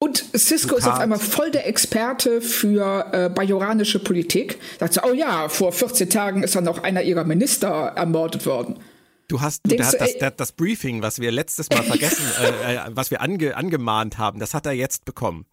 Und 0.00 0.24
Cisco 0.36 0.76
ist 0.76 0.86
auf 0.86 1.00
einmal 1.00 1.18
voll 1.18 1.50
der 1.50 1.66
Experte 1.66 2.40
für 2.40 3.06
äh, 3.12 3.28
bajoranische 3.28 3.98
Politik. 3.98 4.58
Sagt 4.78 4.94
so, 4.94 5.00
oh 5.02 5.12
ja, 5.12 5.48
vor 5.48 5.72
14 5.72 6.08
Tagen 6.08 6.42
ist 6.44 6.54
dann 6.54 6.64
noch 6.64 6.84
einer 6.84 7.02
ihrer 7.02 7.24
Minister 7.24 7.68
ermordet 7.68 8.46
worden. 8.46 8.78
Du 9.26 9.40
hast 9.40 9.66
du, 9.66 9.70
der, 9.70 9.78
das, 9.78 9.96
das, 9.98 10.36
das, 10.36 10.52
Briefing, 10.52 11.02
was 11.02 11.20
wir 11.20 11.32
letztes 11.32 11.68
Mal 11.68 11.82
vergessen, 11.82 12.24
äh, 12.40 12.76
äh, 12.76 12.80
was 12.90 13.10
wir 13.10 13.20
ange, 13.20 13.56
angemahnt 13.56 14.18
haben, 14.18 14.38
das 14.38 14.54
hat 14.54 14.66
er 14.66 14.72
jetzt 14.72 15.04
bekommen. 15.04 15.46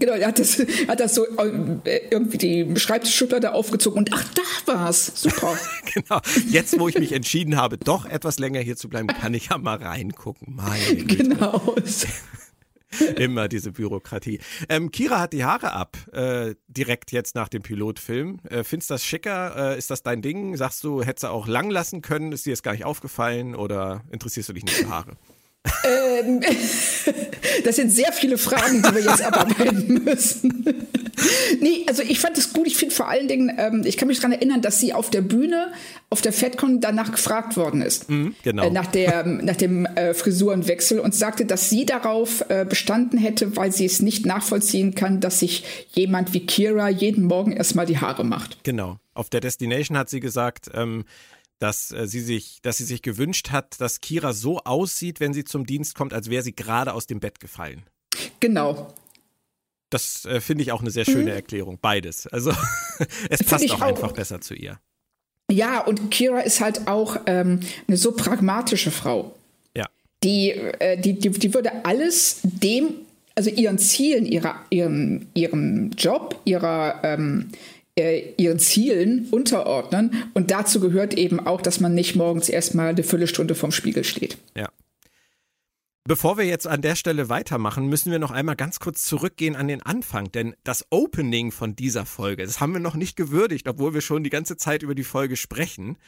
Genau, 0.00 0.14
er 0.14 0.28
hat 0.28 0.38
das, 0.38 0.58
hat 0.88 0.98
das 0.98 1.14
so 1.14 1.26
äh, 1.26 2.00
irgendwie 2.10 2.38
die 2.38 2.80
Schreibtischschublade 2.80 3.52
aufgezogen 3.52 3.98
und 3.98 4.10
ach, 4.12 4.24
da 4.34 4.72
war's. 4.72 5.12
Super. 5.14 5.56
genau. 5.94 6.20
Jetzt, 6.48 6.80
wo 6.80 6.88
ich 6.88 6.98
mich 6.98 7.12
entschieden 7.12 7.56
habe, 7.56 7.76
doch 7.76 8.06
etwas 8.06 8.38
länger 8.38 8.60
hier 8.60 8.76
zu 8.76 8.88
bleiben, 8.88 9.08
kann 9.08 9.34
ich 9.34 9.50
ja 9.50 9.58
mal 9.58 9.76
reingucken. 9.76 10.56
Meine. 10.56 11.04
Genau. 11.04 11.76
Immer 13.16 13.48
diese 13.48 13.72
Bürokratie. 13.72 14.40
Ähm, 14.68 14.90
Kira 14.90 15.20
hat 15.20 15.32
die 15.34 15.44
Haare 15.44 15.72
ab, 15.72 15.98
äh, 16.12 16.54
direkt 16.66 17.12
jetzt 17.12 17.34
nach 17.34 17.48
dem 17.48 17.62
Pilotfilm. 17.62 18.40
Äh, 18.48 18.64
findest 18.64 18.90
du 18.90 18.94
das 18.94 19.04
schicker? 19.04 19.74
Äh, 19.74 19.78
ist 19.78 19.90
das 19.90 20.02
dein 20.02 20.22
Ding? 20.22 20.56
Sagst 20.56 20.82
du, 20.82 21.02
hättest 21.02 21.24
du 21.24 21.28
auch 21.28 21.46
lang 21.46 21.70
lassen 21.70 22.00
können? 22.00 22.32
Ist 22.32 22.46
dir 22.46 22.50
jetzt 22.50 22.62
gar 22.62 22.72
nicht 22.72 22.84
aufgefallen 22.84 23.54
oder 23.54 24.02
interessierst 24.10 24.48
du 24.48 24.54
dich 24.54 24.64
nicht 24.64 24.76
für 24.76 24.88
Haare? 24.88 25.12
Ähm, 25.84 26.40
das 27.64 27.76
sind 27.76 27.90
sehr 27.90 28.12
viele 28.12 28.38
Fragen, 28.38 28.82
die 28.82 28.94
wir 28.94 29.02
jetzt 29.02 29.22
abarbeiten 29.22 30.04
müssen. 30.04 30.64
nee, 31.60 31.84
also 31.86 32.02
ich 32.02 32.18
fand 32.18 32.38
es 32.38 32.52
gut. 32.52 32.66
Ich 32.66 32.76
finde 32.76 32.94
vor 32.94 33.08
allen 33.08 33.28
Dingen, 33.28 33.52
ähm, 33.58 33.82
ich 33.84 33.96
kann 33.96 34.08
mich 34.08 34.18
daran 34.18 34.32
erinnern, 34.32 34.62
dass 34.62 34.80
sie 34.80 34.94
auf 34.94 35.10
der 35.10 35.20
Bühne, 35.20 35.72
auf 36.08 36.22
der 36.22 36.32
FedCon 36.32 36.80
danach 36.80 37.12
gefragt 37.12 37.56
worden 37.56 37.82
ist. 37.82 38.08
Mhm, 38.08 38.34
genau. 38.42 38.64
Äh, 38.64 38.70
nach, 38.70 38.86
der, 38.86 39.24
nach 39.26 39.56
dem 39.56 39.84
äh, 39.84 40.14
Frisurenwechsel 40.14 40.98
und 40.98 41.14
sagte, 41.14 41.44
dass 41.44 41.68
sie 41.68 41.84
darauf 41.84 42.42
äh, 42.48 42.64
bestanden 42.64 43.18
hätte, 43.18 43.56
weil 43.56 43.70
sie 43.70 43.84
es 43.84 44.00
nicht 44.00 44.24
nachvollziehen 44.24 44.94
kann, 44.94 45.20
dass 45.20 45.40
sich 45.40 45.64
jemand 45.92 46.32
wie 46.32 46.46
Kira 46.46 46.88
jeden 46.88 47.24
Morgen 47.24 47.52
erstmal 47.52 47.84
die 47.84 47.98
Haare 47.98 48.24
macht. 48.24 48.64
Genau. 48.64 48.98
Auf 49.12 49.28
der 49.28 49.40
Destination 49.40 49.98
hat 49.98 50.08
sie 50.08 50.20
gesagt, 50.20 50.70
ähm, 50.72 51.04
dass 51.60 51.92
äh, 51.92 52.08
sie 52.08 52.20
sich, 52.20 52.60
dass 52.62 52.78
sie 52.78 52.84
sich 52.84 53.02
gewünscht 53.02 53.50
hat, 53.50 53.80
dass 53.80 54.00
Kira 54.00 54.32
so 54.32 54.58
aussieht, 54.58 55.20
wenn 55.20 55.32
sie 55.32 55.44
zum 55.44 55.66
Dienst 55.66 55.94
kommt, 55.94 56.12
als 56.12 56.28
wäre 56.28 56.42
sie 56.42 56.54
gerade 56.54 56.92
aus 56.92 57.06
dem 57.06 57.20
Bett 57.20 57.38
gefallen. 57.38 57.84
Genau. 58.40 58.92
Das 59.90 60.24
äh, 60.24 60.40
finde 60.40 60.62
ich 60.62 60.72
auch 60.72 60.80
eine 60.80 60.90
sehr 60.90 61.04
schöne 61.04 61.30
mhm. 61.30 61.36
Erklärung. 61.36 61.78
Beides. 61.80 62.26
Also 62.26 62.52
es 63.30 63.44
passt 63.44 63.70
auch, 63.70 63.76
auch 63.76 63.82
einfach 63.82 64.12
besser 64.12 64.40
zu 64.40 64.54
ihr. 64.54 64.80
Ja, 65.50 65.80
und 65.80 66.10
Kira 66.10 66.40
ist 66.40 66.60
halt 66.60 66.86
auch 66.86 67.16
ähm, 67.26 67.60
eine 67.86 67.96
so 67.96 68.12
pragmatische 68.12 68.90
Frau. 68.90 69.34
Ja. 69.76 69.88
Die, 70.22 70.52
äh, 70.52 70.98
die, 70.98 71.18
die, 71.18 71.30
die 71.30 71.54
würde 71.54 71.84
alles 71.84 72.40
dem, 72.42 72.94
also 73.34 73.50
ihren 73.50 73.78
Zielen, 73.78 74.26
ihrer, 74.26 74.64
ihrem, 74.70 75.26
ihrem 75.34 75.90
Job, 75.90 76.40
ihrer, 76.44 77.00
ähm, 77.02 77.50
äh, 77.52 77.56
ihren 77.96 78.58
Zielen 78.58 79.28
unterordnen. 79.30 80.30
Und 80.34 80.50
dazu 80.50 80.80
gehört 80.80 81.14
eben 81.14 81.40
auch, 81.40 81.60
dass 81.60 81.80
man 81.80 81.94
nicht 81.94 82.16
morgens 82.16 82.48
erstmal 82.48 82.90
eine 82.90 83.02
Viertelstunde 83.02 83.54
vorm 83.54 83.72
Spiegel 83.72 84.04
steht. 84.04 84.38
Ja. 84.56 84.68
Bevor 86.04 86.38
wir 86.38 86.44
jetzt 86.44 86.66
an 86.66 86.80
der 86.80 86.96
Stelle 86.96 87.28
weitermachen, 87.28 87.86
müssen 87.86 88.10
wir 88.10 88.18
noch 88.18 88.30
einmal 88.30 88.56
ganz 88.56 88.80
kurz 88.80 89.04
zurückgehen 89.04 89.54
an 89.54 89.68
den 89.68 89.82
Anfang, 89.82 90.32
denn 90.32 90.56
das 90.64 90.86
Opening 90.90 91.52
von 91.52 91.76
dieser 91.76 92.06
Folge, 92.06 92.44
das 92.44 92.58
haben 92.58 92.72
wir 92.72 92.80
noch 92.80 92.96
nicht 92.96 93.16
gewürdigt, 93.16 93.68
obwohl 93.68 93.92
wir 93.92 94.00
schon 94.00 94.24
die 94.24 94.30
ganze 94.30 94.56
Zeit 94.56 94.82
über 94.82 94.94
die 94.94 95.04
Folge 95.04 95.36
sprechen. 95.36 95.98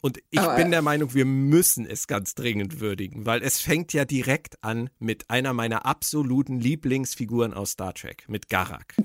Und 0.00 0.18
ich 0.30 0.40
Aber, 0.40 0.56
bin 0.56 0.70
der 0.70 0.80
Meinung, 0.80 1.12
wir 1.12 1.26
müssen 1.26 1.86
es 1.86 2.06
ganz 2.06 2.34
dringend 2.34 2.80
würdigen, 2.80 3.26
weil 3.26 3.42
es 3.42 3.60
fängt 3.60 3.92
ja 3.92 4.06
direkt 4.06 4.64
an 4.64 4.88
mit 4.98 5.28
einer 5.28 5.52
meiner 5.52 5.84
absoluten 5.84 6.58
Lieblingsfiguren 6.58 7.52
aus 7.52 7.72
Star 7.72 7.92
Trek, 7.92 8.24
mit 8.28 8.48
Garak. 8.48 8.96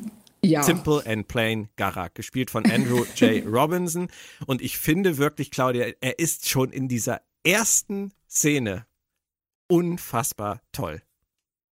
Ja. 0.43 0.63
Simple 0.63 1.03
and 1.05 1.27
Plain 1.27 1.69
Garak, 1.75 2.15
gespielt 2.15 2.51
von 2.51 2.69
Andrew 2.69 3.05
J. 3.15 3.43
Robinson. 3.51 4.09
Und 4.45 4.61
ich 4.61 4.77
finde 4.77 5.17
wirklich, 5.17 5.51
Claudia, 5.51 5.87
er 5.99 6.19
ist 6.19 6.49
schon 6.49 6.71
in 6.71 6.87
dieser 6.87 7.21
ersten 7.43 8.11
Szene 8.29 8.85
unfassbar 9.67 10.61
toll. 10.71 11.01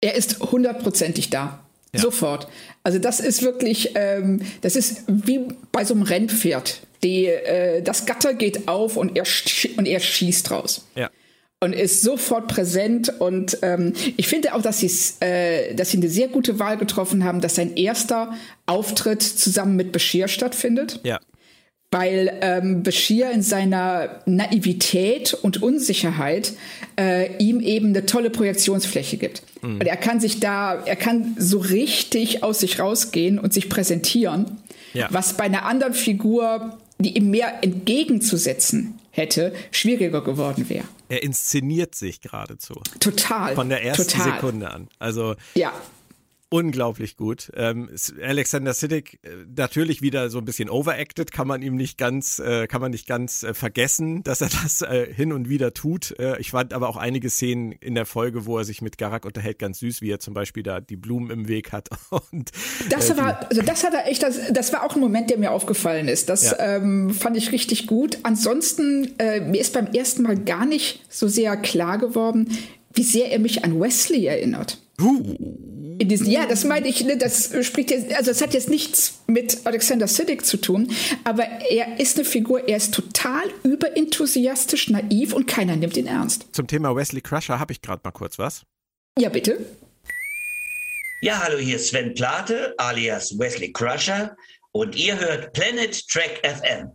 Er 0.02 0.16
ist 0.16 0.40
hundertprozentig 0.40 1.30
da. 1.30 1.66
Ja. 1.94 2.02
Sofort. 2.02 2.48
Also 2.82 2.98
das 2.98 3.20
ist 3.20 3.44
wirklich, 3.44 3.92
ähm, 3.96 4.42
das 4.62 4.76
ist 4.76 5.04
wie 5.08 5.48
bei 5.72 5.86
so 5.86 5.94
einem 5.94 6.04
Rennpferd. 6.04 6.82
Die, 7.04 7.28
äh, 7.28 7.84
das 7.84 8.06
Gatter 8.06 8.34
geht 8.34 8.68
auf 8.68 8.98
und 8.98 9.16
er, 9.16 9.26
und 9.78 9.86
er 9.86 10.00
schießt 10.00 10.50
raus. 10.50 10.88
Ja 10.96 11.12
und 11.64 11.72
ist 11.72 12.02
sofort 12.02 12.50
präsent. 12.50 13.22
Und 13.22 13.58
ähm, 13.62 13.94
ich 14.18 14.28
finde 14.28 14.54
auch, 14.54 14.62
dass, 14.62 14.84
äh, 15.22 15.74
dass 15.74 15.92
sie 15.92 15.98
eine 15.98 16.10
sehr 16.10 16.28
gute 16.28 16.60
Wahl 16.60 16.78
getroffen 16.78 17.24
haben, 17.24 17.40
dass 17.40 17.56
sein 17.56 17.78
erster 17.78 18.34
Auftritt 18.66 19.24
zusammen 19.24 19.78
mit 19.78 19.94
Bashir 19.94 20.28
stattfindet. 20.28 21.00
Ja. 21.04 21.22
Weil 21.90 22.38
ähm, 22.42 22.84
Bashir 22.84 23.32
in 23.32 23.42
seiner 23.42 24.24
Naivität 24.26 25.34
und 25.36 25.64
Unsicherheit 25.64 26.52
äh, 27.00 27.34
ihm 27.38 27.62
eben 27.62 27.90
eine 27.90 28.06
tolle 28.06 28.30
Projektionsfläche 28.30 29.16
gibt. 29.16 29.44
Mhm. 29.62 29.76
Und 29.76 29.86
er 29.86 29.96
kann 29.96 30.20
sich 30.20 30.42
da, 30.42 30.84
er 30.86 30.98
kann 30.98 31.36
so 31.40 31.60
richtig 31.60 32.44
aus 32.44 32.60
sich 32.60 32.80
rausgehen 32.80 33.40
und 33.40 33.54
sich 33.54 33.70
präsentieren, 33.70 34.58
ja. 34.94 35.08
was 35.12 35.38
bei 35.38 35.46
einer 35.46 35.66
anderen 35.66 35.94
Figur, 35.94 36.78
die 37.00 37.16
ihm 37.16 37.30
mehr 37.30 37.60
entgegenzusetzen 37.62 38.96
hätte, 39.12 39.54
schwieriger 39.72 40.22
geworden 40.22 40.68
wäre. 40.68 40.86
Er 41.14 41.22
inszeniert 41.22 41.94
sich 41.94 42.22
geradezu. 42.22 42.74
Total. 43.00 43.54
Von 43.54 43.70
der 43.70 43.84
ersten 43.84 44.08
total. 44.08 44.34
Sekunde 44.34 44.72
an. 44.72 44.88
Also 44.98 45.36
ja 45.54 45.72
unglaublich 46.54 47.18
gut. 47.18 47.52
Ähm, 47.56 47.90
Alexander 48.22 48.76
Siddig 48.76 49.20
äh, 49.24 49.30
natürlich 49.58 50.04
wieder 50.04 50.30
so 50.30 50.38
ein 50.38 50.46
bisschen 50.46 50.70
overacted, 50.70 51.32
kann 51.32 51.48
man 51.48 51.64
ihm 51.64 51.76
nicht 51.76 51.98
ganz, 51.98 52.38
äh, 52.38 52.68
kann 52.68 52.80
man 52.80 52.92
nicht 52.92 53.08
ganz 53.08 53.42
äh, 53.42 53.56
vergessen, 53.56 54.22
dass 54.22 54.42
er 54.42 54.50
das 54.64 54.84
äh, 54.84 55.12
hin 55.12 55.34
und 55.34 55.50
wieder 55.50 55.74
tut. 55.74 56.14
Äh, 56.20 56.40
ich 56.40 56.52
fand 56.52 56.74
aber 56.74 56.90
auch 56.90 56.98
einige 56.98 57.32
Szenen 57.32 57.72
in 57.72 57.96
der 57.96 58.06
Folge, 58.06 58.46
wo 58.46 58.60
er 58.60 58.66
sich 58.66 58.84
mit 58.84 59.00
Garak 59.00 59.26
unterhält, 59.26 59.58
ganz 59.58 59.80
süß, 59.80 60.02
wie 60.02 60.12
er 60.12 60.20
zum 60.20 60.36
Beispiel 60.36 60.62
da 60.62 60.80
die 60.80 60.96
Blumen 60.96 61.32
im 61.32 61.48
Weg 61.48 61.72
hat. 61.72 61.90
Und, 62.32 62.52
das 62.92 63.10
äh, 63.10 63.18
war, 63.18 63.48
also 63.50 63.64
das 63.64 63.84
hat 63.84 63.96
er 63.96 64.06
echt, 64.06 64.22
das, 64.22 64.38
das 64.52 64.72
war 64.74 64.84
auch 64.84 64.94
ein 64.94 65.02
Moment, 65.02 65.32
der 65.32 65.40
mir 65.40 65.50
aufgefallen 65.50 66.08
ist. 66.08 66.30
Das 66.30 66.52
ja. 66.52 66.60
ähm, 66.60 67.10
fand 67.16 67.36
ich 67.36 67.52
richtig 67.52 67.88
gut. 67.88 68.20
Ansonsten 68.22 69.16
mir 69.18 69.60
ist 69.60 69.74
beim 69.74 69.88
ersten 69.88 70.22
Mal 70.22 70.38
gar 70.38 70.66
nicht 70.66 71.04
so 71.10 71.28
sehr 71.28 71.58
klar 71.58 71.98
geworden, 71.98 72.48
wie 72.94 73.04
sehr 73.04 73.32
er 73.32 73.40
mich 73.40 73.64
an 73.64 73.80
Wesley 73.80 74.26
erinnert. 74.26 74.83
In 75.10 76.10
diesen, 76.10 76.30
ja, 76.30 76.46
das 76.46 76.64
meine 76.64 76.88
ich, 76.88 77.04
ne, 77.04 77.18
das 77.18 77.54
spricht 77.66 77.92
jetzt, 77.92 78.14
also 78.14 78.32
es 78.32 78.42
hat 78.42 78.54
jetzt 78.54 78.70
nichts 78.70 79.20
mit 79.28 79.66
Alexander 79.66 80.08
Siddig 80.08 80.44
zu 80.46 80.58
tun, 80.58 80.92
aber 81.24 81.44
er 81.44 82.00
ist 82.00 82.18
eine 82.18 82.26
Figur, 82.26 82.68
er 82.68 82.78
ist 82.78 82.94
total 82.94 83.44
überenthusiastisch, 83.64 84.90
naiv 84.90 85.34
und 85.34 85.48
keiner 85.48 85.76
nimmt 85.76 85.96
ihn 85.98 86.08
ernst. 86.08 86.48
Zum 86.52 86.68
Thema 86.68 86.96
Wesley 86.96 87.22
Crusher 87.22 87.60
habe 87.60 87.74
ich 87.74 87.82
gerade 87.82 88.02
mal 88.04 88.12
kurz 88.12 88.40
was. 88.40 88.64
Ja, 89.20 89.30
bitte. 89.30 89.66
Ja, 91.22 91.42
hallo, 91.44 91.58
hier 91.58 91.78
ist 91.78 91.88
Sven 91.88 92.14
Plate, 92.16 92.74
alias 92.78 93.38
Wesley 93.38 93.72
Crusher, 93.72 94.36
und 94.72 94.96
ihr 94.96 95.20
hört 95.20 95.54
Planet 95.54 96.08
Track 96.10 96.42
FM. 96.44 96.90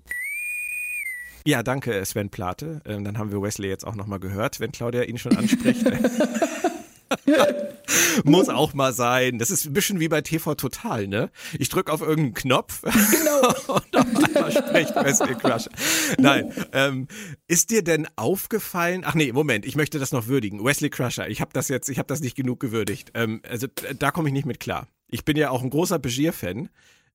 Ja, 1.47 1.63
danke, 1.63 2.05
Sven 2.05 2.29
Plate. 2.29 2.83
Ähm, 2.85 3.05
dann 3.05 3.17
haben 3.17 3.33
wir 3.33 3.41
Wesley 3.41 3.69
jetzt 3.69 3.87
auch 3.87 3.95
nochmal 3.95 4.19
gehört, 4.19 4.61
wenn 4.61 4.71
Claudia 4.71 5.05
ihn 5.05 5.17
schon 5.17 5.35
anspricht. 5.37 5.83
Muss 8.25 8.49
auch 8.49 8.75
mal 8.75 8.93
sein. 8.93 9.39
Das 9.39 9.51
ist 9.51 9.67
ein 9.67 9.73
bisschen 9.73 10.01
wie 10.01 10.09
bei 10.09 10.21
TV 10.21 10.55
Total, 10.55 11.07
ne? 11.07 11.31
Ich 11.59 11.69
drücke 11.69 11.93
auf 11.93 12.01
irgendeinen 12.01 12.35
Knopf 12.35 12.83
genau. 13.11 13.75
und 13.75 13.97
auf 13.97 14.25
einmal 14.25 14.53
spricht 14.53 14.95
Wesley 14.95 15.35
Crusher. 15.35 15.71
Nein. 16.19 16.53
Ähm, 16.73 17.09
ist 17.47 17.71
dir 17.71 17.83
denn 17.83 18.07
aufgefallen? 18.17 19.03
Ach 19.05 19.15
nee, 19.15 19.33
Moment, 19.33 19.65
ich 19.65 19.77
möchte 19.77 19.99
das 19.99 20.13
noch 20.13 20.27
würdigen. 20.27 20.65
Wesley 20.65 20.91
Crusher, 20.91 21.29
ich 21.29 21.41
habe 21.41 21.53
das 21.53 21.69
jetzt, 21.69 21.89
ich 21.89 21.99
habe 21.99 22.09
das 22.09 22.21
nicht 22.21 22.37
genug 22.37 22.61
gewürdigt. 22.61 23.13
Ähm, 23.15 23.41
also 23.49 23.67
da 23.99 24.11
komme 24.11 24.29
ich 24.29 24.33
nicht 24.33 24.47
mit 24.47 24.61
klar. 24.61 24.89
Ich 25.09 25.25
bin 25.25 25.37
ja 25.37 25.51
auch 25.51 25.63
ein 25.63 25.71
großer 25.71 25.99
Begier-Fan. 25.99 26.69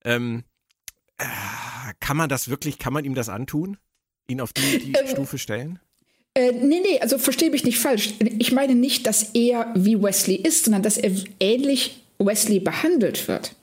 Ähm, 0.03 0.43
äh, 1.17 1.25
kann 1.99 2.17
man 2.17 2.29
das 2.29 2.49
wirklich, 2.49 2.79
kann 2.79 2.93
man 2.93 3.05
ihm 3.05 3.15
das 3.15 3.29
antun? 3.29 3.77
Ihn 4.27 4.41
auf 4.41 4.53
die, 4.53 4.79
die 4.79 4.93
ähm, 4.99 5.07
Stufe 5.07 5.37
stellen? 5.37 5.79
Äh, 6.35 6.51
nee, 6.51 6.81
nee, 6.81 6.99
also 6.99 7.17
verstehe 7.17 7.51
mich 7.51 7.63
nicht 7.63 7.79
falsch. 7.79 8.13
Ich 8.39 8.51
meine 8.51 8.75
nicht, 8.75 9.05
dass 9.05 9.31
er 9.33 9.71
wie 9.75 10.01
Wesley 10.01 10.35
ist, 10.35 10.65
sondern 10.65 10.81
dass 10.81 10.97
er 10.97 11.11
ähnlich 11.39 12.03
Wesley 12.17 12.59
behandelt 12.59 13.27
wird. 13.27 13.53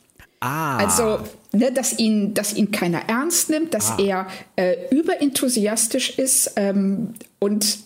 Ah. 0.40 0.78
Also, 0.78 1.24
ne, 1.52 1.72
dass, 1.72 1.98
ihn, 1.98 2.33
dass 2.33 2.54
ihn 2.54 2.70
keiner 2.70 3.09
ernst 3.09 3.50
nimmt, 3.50 3.74
dass 3.74 3.92
ah. 3.92 3.98
er 3.98 4.26
äh, 4.56 4.76
überenthusiastisch 4.90 6.18
ist 6.18 6.52
ähm, 6.56 7.14
und 7.40 7.78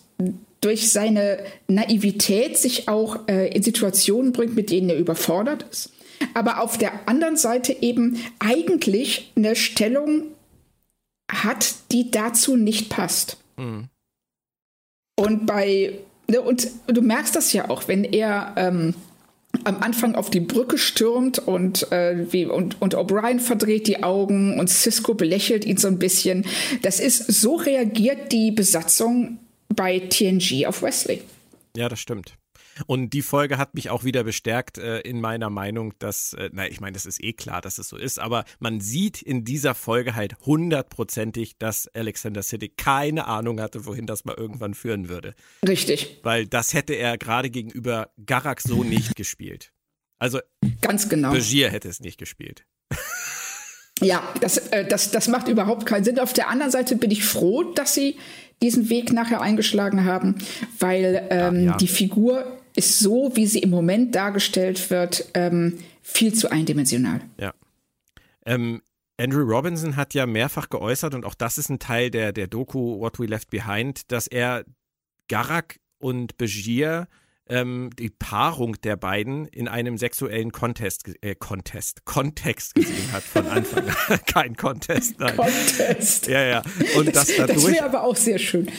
durch 0.61 0.91
seine 0.91 1.39
Naivität 1.67 2.57
sich 2.57 2.87
auch 2.87 3.27
äh, 3.27 3.49
in 3.49 3.61
Situationen 3.61 4.31
bringt, 4.31 4.55
mit 4.55 4.71
denen 4.71 4.89
er 4.89 4.97
überfordert 4.97 5.65
ist. 5.71 5.91
Aber 6.33 6.61
auf 6.61 6.77
der 6.77 7.07
anderen 7.07 7.37
Seite 7.37 7.75
eben 7.81 8.19
eigentlich 8.39 9.31
eine 9.35 9.55
Stellung 9.55 10.23
hat, 11.29 11.75
die 11.91 12.09
dazu 12.09 12.55
nicht 12.55 12.89
passt. 12.89 13.37
Mhm. 13.57 13.89
Und 15.15 15.45
bei, 15.45 15.99
ne, 16.27 16.41
und 16.41 16.69
du 16.87 17.01
merkst 17.01 17.35
das 17.35 17.53
ja 17.53 17.69
auch, 17.69 17.87
wenn 17.87 18.03
er 18.03 18.53
ähm, 18.57 18.93
am 19.63 19.81
Anfang 19.81 20.15
auf 20.15 20.29
die 20.29 20.41
Brücke 20.41 20.77
stürmt 20.77 21.39
und, 21.39 21.91
äh, 21.91 22.31
wie, 22.31 22.45
und, 22.45 22.81
und 22.81 22.95
O'Brien 22.95 23.39
verdreht 23.39 23.87
die 23.87 24.03
Augen 24.03 24.59
und 24.59 24.69
Cisco 24.69 25.13
belächelt 25.13 25.65
ihn 25.65 25.77
so 25.77 25.87
ein 25.87 25.99
bisschen. 25.99 26.45
Das 26.81 26.99
ist, 26.99 27.31
so 27.31 27.55
reagiert 27.55 28.31
die 28.31 28.51
Besatzung 28.51 29.39
bei 29.69 29.99
TNG 29.99 30.65
auf 30.67 30.81
Wesley. 30.81 31.21
Ja, 31.75 31.89
das 31.89 31.99
stimmt. 31.99 32.35
Und 32.87 33.11
die 33.11 33.21
Folge 33.21 33.57
hat 33.57 33.73
mich 33.73 33.89
auch 33.89 34.03
wieder 34.03 34.23
bestärkt 34.23 34.77
äh, 34.77 34.99
in 34.99 35.21
meiner 35.21 35.49
Meinung, 35.49 35.93
dass, 35.99 36.33
äh, 36.33 36.49
na, 36.51 36.67
ich 36.67 36.81
meine, 36.81 36.93
das 36.93 37.05
ist 37.05 37.23
eh 37.23 37.33
klar, 37.33 37.61
dass 37.61 37.77
es 37.77 37.89
so 37.89 37.97
ist, 37.97 38.19
aber 38.19 38.45
man 38.59 38.81
sieht 38.81 39.21
in 39.21 39.45
dieser 39.45 39.75
Folge 39.75 40.15
halt 40.15 40.35
hundertprozentig, 40.45 41.57
dass 41.57 41.87
Alexander 41.93 42.43
City 42.43 42.69
keine 42.69 43.27
Ahnung 43.27 43.61
hatte, 43.61 43.85
wohin 43.85 44.05
das 44.05 44.25
mal 44.25 44.35
irgendwann 44.35 44.73
führen 44.73 45.09
würde. 45.09 45.35
Richtig. 45.67 46.19
Weil 46.23 46.47
das 46.47 46.73
hätte 46.73 46.93
er 46.93 47.17
gerade 47.17 47.49
gegenüber 47.49 48.09
Garak 48.25 48.61
so 48.61 48.83
nicht 48.83 49.15
gespielt. 49.15 49.71
Also, 50.17 50.39
ganz 50.81 51.09
genau. 51.09 51.31
Begier 51.31 51.69
hätte 51.69 51.87
es 51.87 51.99
nicht 51.99 52.17
gespielt. 52.17 52.65
Ja, 54.01 54.21
das, 54.41 54.57
äh, 54.57 54.85
das, 54.85 55.11
das 55.11 55.27
macht 55.29 55.47
überhaupt 55.47 55.85
keinen 55.85 56.03
Sinn. 56.03 56.19
Auf 56.19 56.33
der 56.33 56.49
anderen 56.49 56.71
Seite 56.71 56.97
bin 56.97 57.11
ich 57.11 57.23
froh, 57.23 57.63
dass 57.63 57.93
sie 57.93 58.17
diesen 58.61 58.89
Weg 58.89 59.13
nachher 59.13 59.41
eingeschlagen 59.41 60.05
haben, 60.05 60.35
weil 60.79 61.27
ähm, 61.29 61.55
ja, 61.55 61.61
ja. 61.71 61.77
die 61.77 61.87
Figur 61.87 62.57
ist 62.75 62.99
so, 62.99 63.31
wie 63.35 63.47
sie 63.47 63.59
im 63.59 63.69
Moment 63.69 64.15
dargestellt 64.15 64.89
wird, 64.89 65.29
ähm, 65.33 65.79
viel 66.01 66.33
zu 66.33 66.51
eindimensional. 66.51 67.21
Ja. 67.39 67.53
Ähm, 68.45 68.81
Andrew 69.17 69.43
Robinson 69.43 69.95
hat 69.95 70.13
ja 70.13 70.25
mehrfach 70.25 70.69
geäußert, 70.69 71.13
und 71.13 71.25
auch 71.25 71.35
das 71.35 71.57
ist 71.57 71.69
ein 71.69 71.79
Teil 71.79 72.11
der, 72.11 72.33
der 72.33 72.47
Doku 72.47 72.99
What 72.99 73.19
We 73.19 73.25
Left 73.25 73.49
Behind, 73.49 74.11
dass 74.11 74.27
er 74.27 74.65
Garak 75.27 75.79
und 75.99 76.37
Begier 76.37 77.07
ähm, 77.47 77.89
die 77.97 78.09
Paarung 78.09 78.73
der 78.81 78.95
beiden 78.95 79.45
in 79.45 79.67
einem 79.67 79.97
sexuellen 79.97 80.51
Contest, 80.51 81.11
äh, 81.21 81.35
Contest, 81.35 82.05
Kontext 82.05 82.75
gesehen 82.75 83.11
hat 83.11 83.23
von 83.23 83.47
Anfang 83.47 83.87
an. 83.87 84.19
Kein 84.25 84.55
Contest, 84.55 85.19
nein. 85.19 85.35
Contest. 85.35 86.27
Ja, 86.27 86.43
ja. 86.43 86.63
Und 86.97 87.15
das, 87.15 87.27
dadurch, 87.35 87.63
das 87.63 87.71
wäre 87.71 87.85
aber 87.85 88.03
auch 88.03 88.15
sehr 88.15 88.39
schön. 88.39 88.71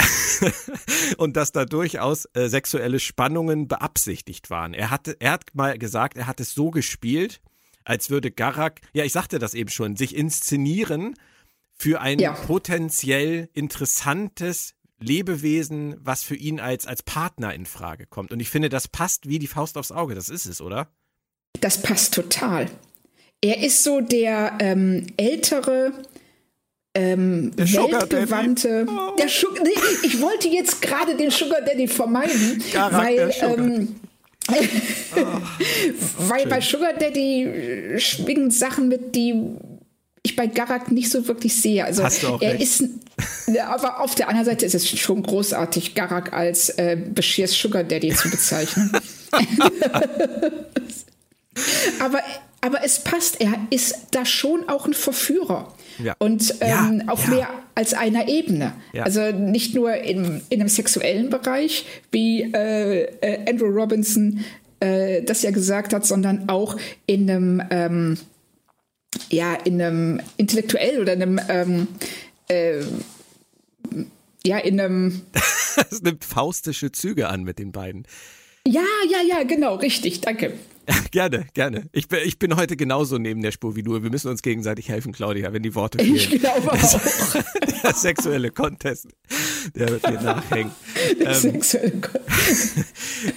und 1.17 1.37
dass 1.37 1.53
da 1.53 1.65
durchaus 1.65 2.27
äh, 2.35 2.49
sexuelle 2.49 2.99
Spannungen 2.99 3.69
beabsichtigt 3.69 4.51
waren. 4.51 4.75
Er, 4.75 4.91
hatte, 4.91 5.17
er 5.21 5.33
hat 5.33 5.45
mal 5.55 5.79
gesagt, 5.79 6.17
er 6.17 6.27
hat 6.27 6.41
es 6.41 6.53
so 6.55 6.71
gespielt, 6.71 7.41
als 7.85 8.11
würde 8.11 8.33
Garak, 8.33 8.81
ja, 8.93 9.05
ich 9.05 9.13
sagte 9.13 9.39
das 9.39 9.55
eben 9.55 9.71
schon, 9.71 9.95
sich 9.95 10.17
inszenieren 10.17 11.15
für 11.73 12.01
ein 12.01 12.19
ja. 12.19 12.33
potenziell 12.33 13.49
interessantes 13.53 14.75
Lebewesen, 14.99 15.97
was 16.01 16.23
für 16.23 16.37
ihn 16.37 16.61
als, 16.61 16.87
als 16.87 17.03
Partner 17.03 17.55
in 17.55 17.67
Frage 17.67 18.07
kommt. 18.07 18.33
Und 18.33 18.41
ich 18.41 18.49
finde, 18.49 18.69
das 18.69 18.89
passt 18.89 19.29
wie 19.29 19.39
die 19.39 19.47
Faust 19.47 19.77
aufs 19.77 19.93
Auge. 19.93 20.15
Das 20.15 20.29
ist 20.29 20.47
es, 20.47 20.61
oder? 20.61 20.89
Das 21.61 21.81
passt 21.83 22.15
total. 22.15 22.67
Er 23.43 23.63
ist 23.63 23.85
so 23.85 24.01
der 24.01 24.57
ähm, 24.61 25.07
ältere, 25.17 25.93
ähm, 26.95 27.55
der 27.57 27.67
weltgewandte. 27.67 28.87
Oh. 28.89 29.15
Der 29.19 29.29
Sugar, 29.29 29.63
nee, 29.63 29.71
ich 30.03 30.21
wollte 30.21 30.49
jetzt 30.49 30.81
gerade 30.81 31.17
den 31.17 31.31
Sugar 31.31 31.61
Daddy 31.61 31.87
vermeiden, 31.87 32.63
Charakter 32.73 32.99
weil. 32.99 33.59
Ähm, 33.59 33.97
oh, 34.49 35.25
weil 36.29 36.41
schön. 36.41 36.49
bei 36.49 36.61
Sugar 36.61 36.95
Daddy 36.95 37.99
schwingen 37.99 38.51
Sachen 38.51 38.89
mit, 38.89 39.15
die 39.15 39.35
ich 40.27 40.37
bei 40.37 40.47
Garak 40.47 40.93
nicht 40.93 41.11
so 41.11 41.27
wirklich 41.29 41.57
sehe. 41.57 41.85
Also 41.85 42.03
Hast 42.03 42.23
du 42.23 42.29
auch 42.29 42.43
er 42.43 42.53
recht. 42.53 42.63
ist, 42.63 42.85
aber 43.67 44.01
auf 44.01 44.15
der 44.15 44.29
anderen 44.29 44.45
Seite 44.45 44.67
ist 44.67 44.75
es 44.75 44.89
schon 44.89 45.23
großartig, 45.23 45.95
Garak 45.95 46.33
als 46.33 46.69
äh, 46.71 46.97
Bashirs 46.97 47.53
Sugar 47.53 47.85
Daddy 47.85 48.15
zu 48.15 48.31
bezeichnen. 48.31 48.91
aber, 52.01 52.21
aber 52.61 52.85
es 52.85 52.99
passt, 53.01 53.41
er 53.41 53.55
ist 53.71 53.95
da 54.11 54.27
schon 54.27 54.69
auch 54.69 54.87
ein 54.87 54.95
Verführer. 54.95 55.73
Ja. 56.03 56.15
Und 56.19 56.57
ähm, 56.61 57.03
ja, 57.07 57.13
auf 57.13 57.25
ja. 57.25 57.31
mehr 57.31 57.49
als 57.75 57.95
einer 57.95 58.29
Ebene. 58.29 58.73
Also 58.99 59.31
nicht 59.31 59.75
nur 59.75 59.95
in, 59.95 60.43
in 60.51 60.61
einem 60.61 60.69
sexuellen 60.69 61.31
Bereich, 61.31 61.87
wie 62.11 62.43
äh, 62.43 63.05
äh, 63.21 63.49
Andrew 63.49 63.69
Robinson 63.69 64.45
äh, 64.81 65.23
das 65.23 65.43
ja 65.43 65.53
gesagt 65.53 65.95
hat, 65.95 66.05
sondern 66.05 66.49
auch 66.49 66.77
in 67.07 67.31
einem 67.31 67.63
ähm, 67.71 68.19
ja, 69.31 69.55
in 69.55 69.81
einem 69.81 70.21
intellektuell 70.37 71.01
oder 71.01 71.13
einem 71.13 71.41
ähm, 71.49 71.89
äh, 72.49 72.83
ja, 74.47 74.59
in 74.59 74.81
einem. 74.81 75.23
Es 75.91 76.01
nimmt 76.01 76.25
faustische 76.25 76.91
Züge 76.91 77.29
an 77.29 77.43
mit 77.43 77.59
den 77.59 77.71
beiden. 77.71 78.07
Ja, 78.67 78.83
ja, 79.11 79.21
ja, 79.21 79.43
genau, 79.43 79.75
richtig, 79.75 80.23
danke. 80.23 80.55
gerne, 81.11 81.47
gerne. 81.53 81.91
Ich 81.93 82.09
bin, 82.09 82.21
ich 82.25 82.39
bin 82.39 82.57
heute 82.57 82.77
genauso 82.77 83.19
neben 83.19 83.43
der 83.43 83.53
Spur 83.53 83.77
wie 83.77 83.83
du. 83.83 84.03
Wir 84.03 84.11
müssen 84.11 84.31
uns 84.31 84.41
gegenseitig 84.41 84.89
helfen, 84.89 85.13
Claudia, 85.13 85.53
wenn 85.53 85.63
die 85.63 85.75
Worte 85.75 85.99
fehlen. 85.99 86.15
Ich 86.15 86.31
glaube 86.31 86.73
auch. 86.73 87.01
der 87.83 87.93
sexuelle 87.93 88.51
Contest, 88.51 89.09
der 89.75 89.91
wird 89.91 90.03
mir 90.09 90.23
nachhängen. 90.23 90.73
Der 91.21 91.29
ähm, 91.29 91.35
sexuelle 91.35 92.01
Contest. 92.01 92.87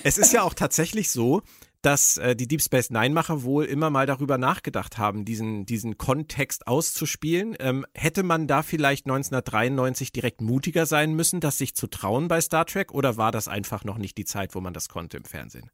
es 0.04 0.18
ist 0.18 0.32
ja 0.32 0.44
auch 0.44 0.54
tatsächlich 0.54 1.10
so, 1.10 1.42
dass 1.82 2.18
äh, 2.18 2.36
die 2.36 2.48
Deep 2.48 2.62
Space 2.62 2.89
Nine-Macher 2.89 3.44
wohl 3.44 3.65
immer 3.65 3.89
mal 3.89 4.06
darüber 4.06 4.38
nachgedacht 4.38 4.98
haben, 4.98 5.26
diesen, 5.26 5.65
diesen 5.65 5.98
Kontext 5.98 6.68
auszuspielen. 6.68 7.56
Ähm, 7.60 7.86
hätte 7.94 8.24
man 8.24 8.48
da 8.48 8.63
vielleicht 8.63 9.06
1993 9.06 10.12
direkt 10.12 10.42
mutiger 10.42 10.86
sein 10.86 11.13
müssen, 11.13 11.39
das 11.39 11.58
sich 11.58 11.76
zu 11.76 11.88
trauen 11.88 12.28
bei 12.28 12.42
Star 12.42 12.65
Trek, 12.65 12.94
oder 12.94 13.18
war 13.18 13.32
das 13.32 13.48
einfach 13.48 13.84
noch 13.84 13.98
nicht 13.98 14.18
die 14.18 14.26
Zeit, 14.26 14.56
wo 14.56 14.62
man 14.62 14.74
das 14.74 14.89
konnte 14.89 15.18
im 15.18 15.24
Fernsehen? 15.24 15.70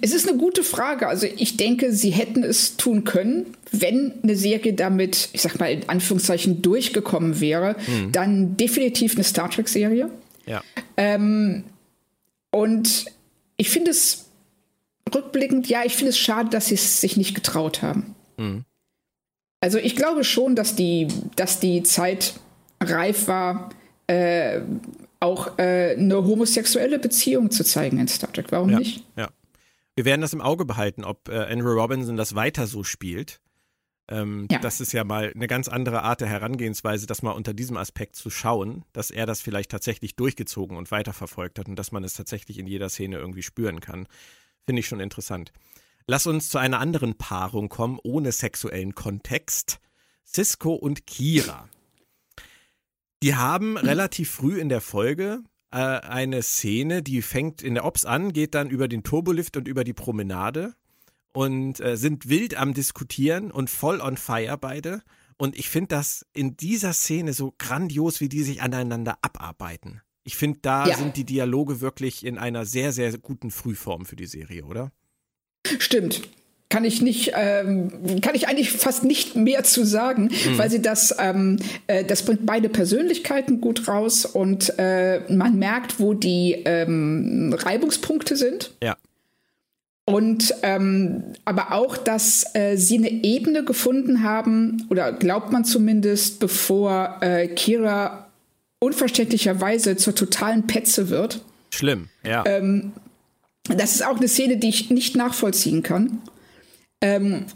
Es 0.00 0.12
ist 0.12 0.28
eine 0.28 0.38
gute 0.38 0.64
Frage. 0.64 1.06
Also 1.06 1.26
ich 1.26 1.56
denke, 1.56 1.92
sie 1.92 2.10
hätten 2.10 2.42
es 2.42 2.76
tun 2.76 3.04
können, 3.04 3.54
wenn 3.70 4.14
eine 4.22 4.34
Serie 4.34 4.72
damit, 4.72 5.28
ich 5.32 5.42
sag 5.42 5.60
mal 5.60 5.70
in 5.70 5.88
Anführungszeichen, 5.88 6.62
durchgekommen 6.62 7.40
wäre, 7.40 7.76
mhm. 7.86 8.12
dann 8.12 8.56
definitiv 8.56 9.14
eine 9.14 9.24
Star 9.24 9.50
Trek-Serie. 9.50 10.10
Ja. 10.46 10.62
Ähm, 10.96 11.64
und 12.50 13.06
ich 13.56 13.70
finde 13.70 13.90
es 13.90 14.25
rückblickend, 15.14 15.68
ja, 15.68 15.84
ich 15.84 15.94
finde 15.94 16.10
es 16.10 16.18
schade, 16.18 16.50
dass 16.50 16.66
sie 16.66 16.74
es 16.74 17.00
sich 17.00 17.16
nicht 17.16 17.34
getraut 17.34 17.82
haben. 17.82 18.14
Mhm. 18.36 18.64
Also 19.60 19.78
ich 19.78 19.96
glaube 19.96 20.24
schon, 20.24 20.54
dass 20.54 20.76
die, 20.76 21.08
dass 21.36 21.60
die 21.60 21.82
Zeit 21.82 22.34
reif 22.80 23.26
war, 23.26 23.70
äh, 24.06 24.60
auch 25.18 25.58
äh, 25.58 25.96
eine 25.98 26.24
homosexuelle 26.24 26.98
Beziehung 26.98 27.50
zu 27.50 27.64
zeigen 27.64 27.98
in 27.98 28.08
Star 28.08 28.32
Trek. 28.32 28.46
Warum 28.50 28.70
ja, 28.70 28.78
nicht? 28.78 29.04
Ja. 29.16 29.28
Wir 29.94 30.04
werden 30.04 30.20
das 30.20 30.34
im 30.34 30.42
Auge 30.42 30.66
behalten, 30.66 31.04
ob 31.04 31.28
äh, 31.28 31.38
Andrew 31.50 31.72
Robinson 31.72 32.16
das 32.16 32.34
weiter 32.34 32.66
so 32.66 32.84
spielt. 32.84 33.40
Ähm, 34.08 34.46
ja. 34.50 34.58
Das 34.58 34.80
ist 34.80 34.92
ja 34.92 35.02
mal 35.02 35.32
eine 35.34 35.48
ganz 35.48 35.68
andere 35.68 36.02
Art 36.02 36.20
der 36.20 36.28
Herangehensweise, 36.28 37.06
das 37.06 37.22
mal 37.22 37.32
unter 37.32 37.54
diesem 37.54 37.76
Aspekt 37.76 38.14
zu 38.14 38.30
schauen, 38.30 38.84
dass 38.92 39.10
er 39.10 39.26
das 39.26 39.40
vielleicht 39.40 39.70
tatsächlich 39.70 40.14
durchgezogen 40.14 40.76
und 40.76 40.90
weiterverfolgt 40.90 41.58
hat 41.58 41.68
und 41.68 41.76
dass 41.76 41.90
man 41.90 42.04
es 42.04 42.14
tatsächlich 42.14 42.58
in 42.58 42.66
jeder 42.66 42.88
Szene 42.88 43.16
irgendwie 43.16 43.42
spüren 43.42 43.80
kann. 43.80 44.06
Finde 44.66 44.80
ich 44.80 44.86
schon 44.88 45.00
interessant. 45.00 45.52
Lass 46.06 46.26
uns 46.26 46.48
zu 46.48 46.58
einer 46.58 46.80
anderen 46.80 47.16
Paarung 47.16 47.68
kommen, 47.68 47.98
ohne 48.02 48.32
sexuellen 48.32 48.94
Kontext. 48.94 49.80
Cisco 50.24 50.74
und 50.74 51.06
Kira. 51.06 51.68
Die 53.22 53.34
haben 53.34 53.76
relativ 53.76 54.30
früh 54.30 54.60
in 54.60 54.68
der 54.68 54.80
Folge 54.80 55.42
äh, 55.70 55.78
eine 55.78 56.42
Szene, 56.42 57.02
die 57.02 57.22
fängt 57.22 57.62
in 57.62 57.74
der 57.74 57.84
Ops 57.84 58.04
an, 58.04 58.32
geht 58.32 58.54
dann 58.54 58.70
über 58.70 58.88
den 58.88 59.02
Turbolift 59.02 59.56
und 59.56 59.68
über 59.68 59.84
die 59.84 59.94
Promenade 59.94 60.74
und 61.32 61.80
äh, 61.80 61.96
sind 61.96 62.28
wild 62.28 62.56
am 62.56 62.74
Diskutieren 62.74 63.50
und 63.50 63.70
voll 63.70 64.00
on 64.00 64.16
fire 64.16 64.58
beide. 64.58 65.02
Und 65.38 65.56
ich 65.56 65.68
finde 65.68 65.88
das 65.88 66.24
in 66.32 66.56
dieser 66.56 66.92
Szene 66.92 67.34
so 67.34 67.54
grandios, 67.58 68.20
wie 68.20 68.28
die 68.28 68.42
sich 68.42 68.62
aneinander 68.62 69.18
abarbeiten. 69.22 70.00
Ich 70.26 70.36
finde, 70.36 70.58
da 70.60 70.86
ja. 70.86 70.96
sind 70.96 71.16
die 71.16 71.24
Dialoge 71.24 71.80
wirklich 71.80 72.26
in 72.26 72.36
einer 72.36 72.66
sehr, 72.66 72.92
sehr 72.92 73.16
guten 73.16 73.50
Frühform 73.50 74.04
für 74.04 74.16
die 74.16 74.26
Serie, 74.26 74.64
oder? 74.64 74.90
Stimmt 75.78 76.28
kann 76.68 76.84
ich 76.84 77.00
nicht, 77.00 77.32
ähm, 77.34 78.20
kann 78.20 78.34
ich 78.34 78.48
eigentlich 78.48 78.72
fast 78.72 79.04
nicht 79.04 79.36
mehr 79.36 79.62
zu 79.62 79.84
sagen, 79.84 80.24
mhm. 80.24 80.58
weil 80.58 80.70
sie 80.70 80.82
das, 80.82 81.14
ähm, 81.18 81.58
äh, 81.86 82.04
das 82.04 82.24
bringt 82.24 82.44
beide 82.44 82.68
Persönlichkeiten 82.68 83.60
gut 83.60 83.86
raus 83.86 84.26
und 84.26 84.76
äh, 84.78 85.20
man 85.32 85.58
merkt, 85.58 86.00
wo 86.00 86.12
die 86.12 86.62
ähm, 86.64 87.54
Reibungspunkte 87.56 88.36
sind. 88.36 88.72
Ja. 88.82 88.96
Und 90.04 90.54
ähm, 90.62 91.24
aber 91.44 91.72
auch, 91.72 91.96
dass 91.96 92.54
äh, 92.54 92.76
sie 92.76 92.98
eine 92.98 93.10
Ebene 93.10 93.64
gefunden 93.64 94.22
haben, 94.22 94.86
oder 94.88 95.12
glaubt 95.12 95.52
man 95.52 95.64
zumindest, 95.64 96.38
bevor 96.38 97.18
äh, 97.22 97.48
Kira 97.48 98.25
unverständlicherweise 98.80 99.96
zur 99.96 100.14
totalen 100.14 100.66
Petze 100.66 101.08
wird. 101.08 101.42
Schlimm, 101.70 102.08
ja. 102.24 102.44
Ähm, 102.46 102.92
das 103.64 103.94
ist 103.94 104.04
auch 104.04 104.16
eine 104.16 104.28
Szene, 104.28 104.58
die 104.58 104.68
ich 104.68 104.90
nicht 104.90 105.16
nachvollziehen 105.16 105.82
kann. 105.82 106.22
Ähm, 107.00 107.46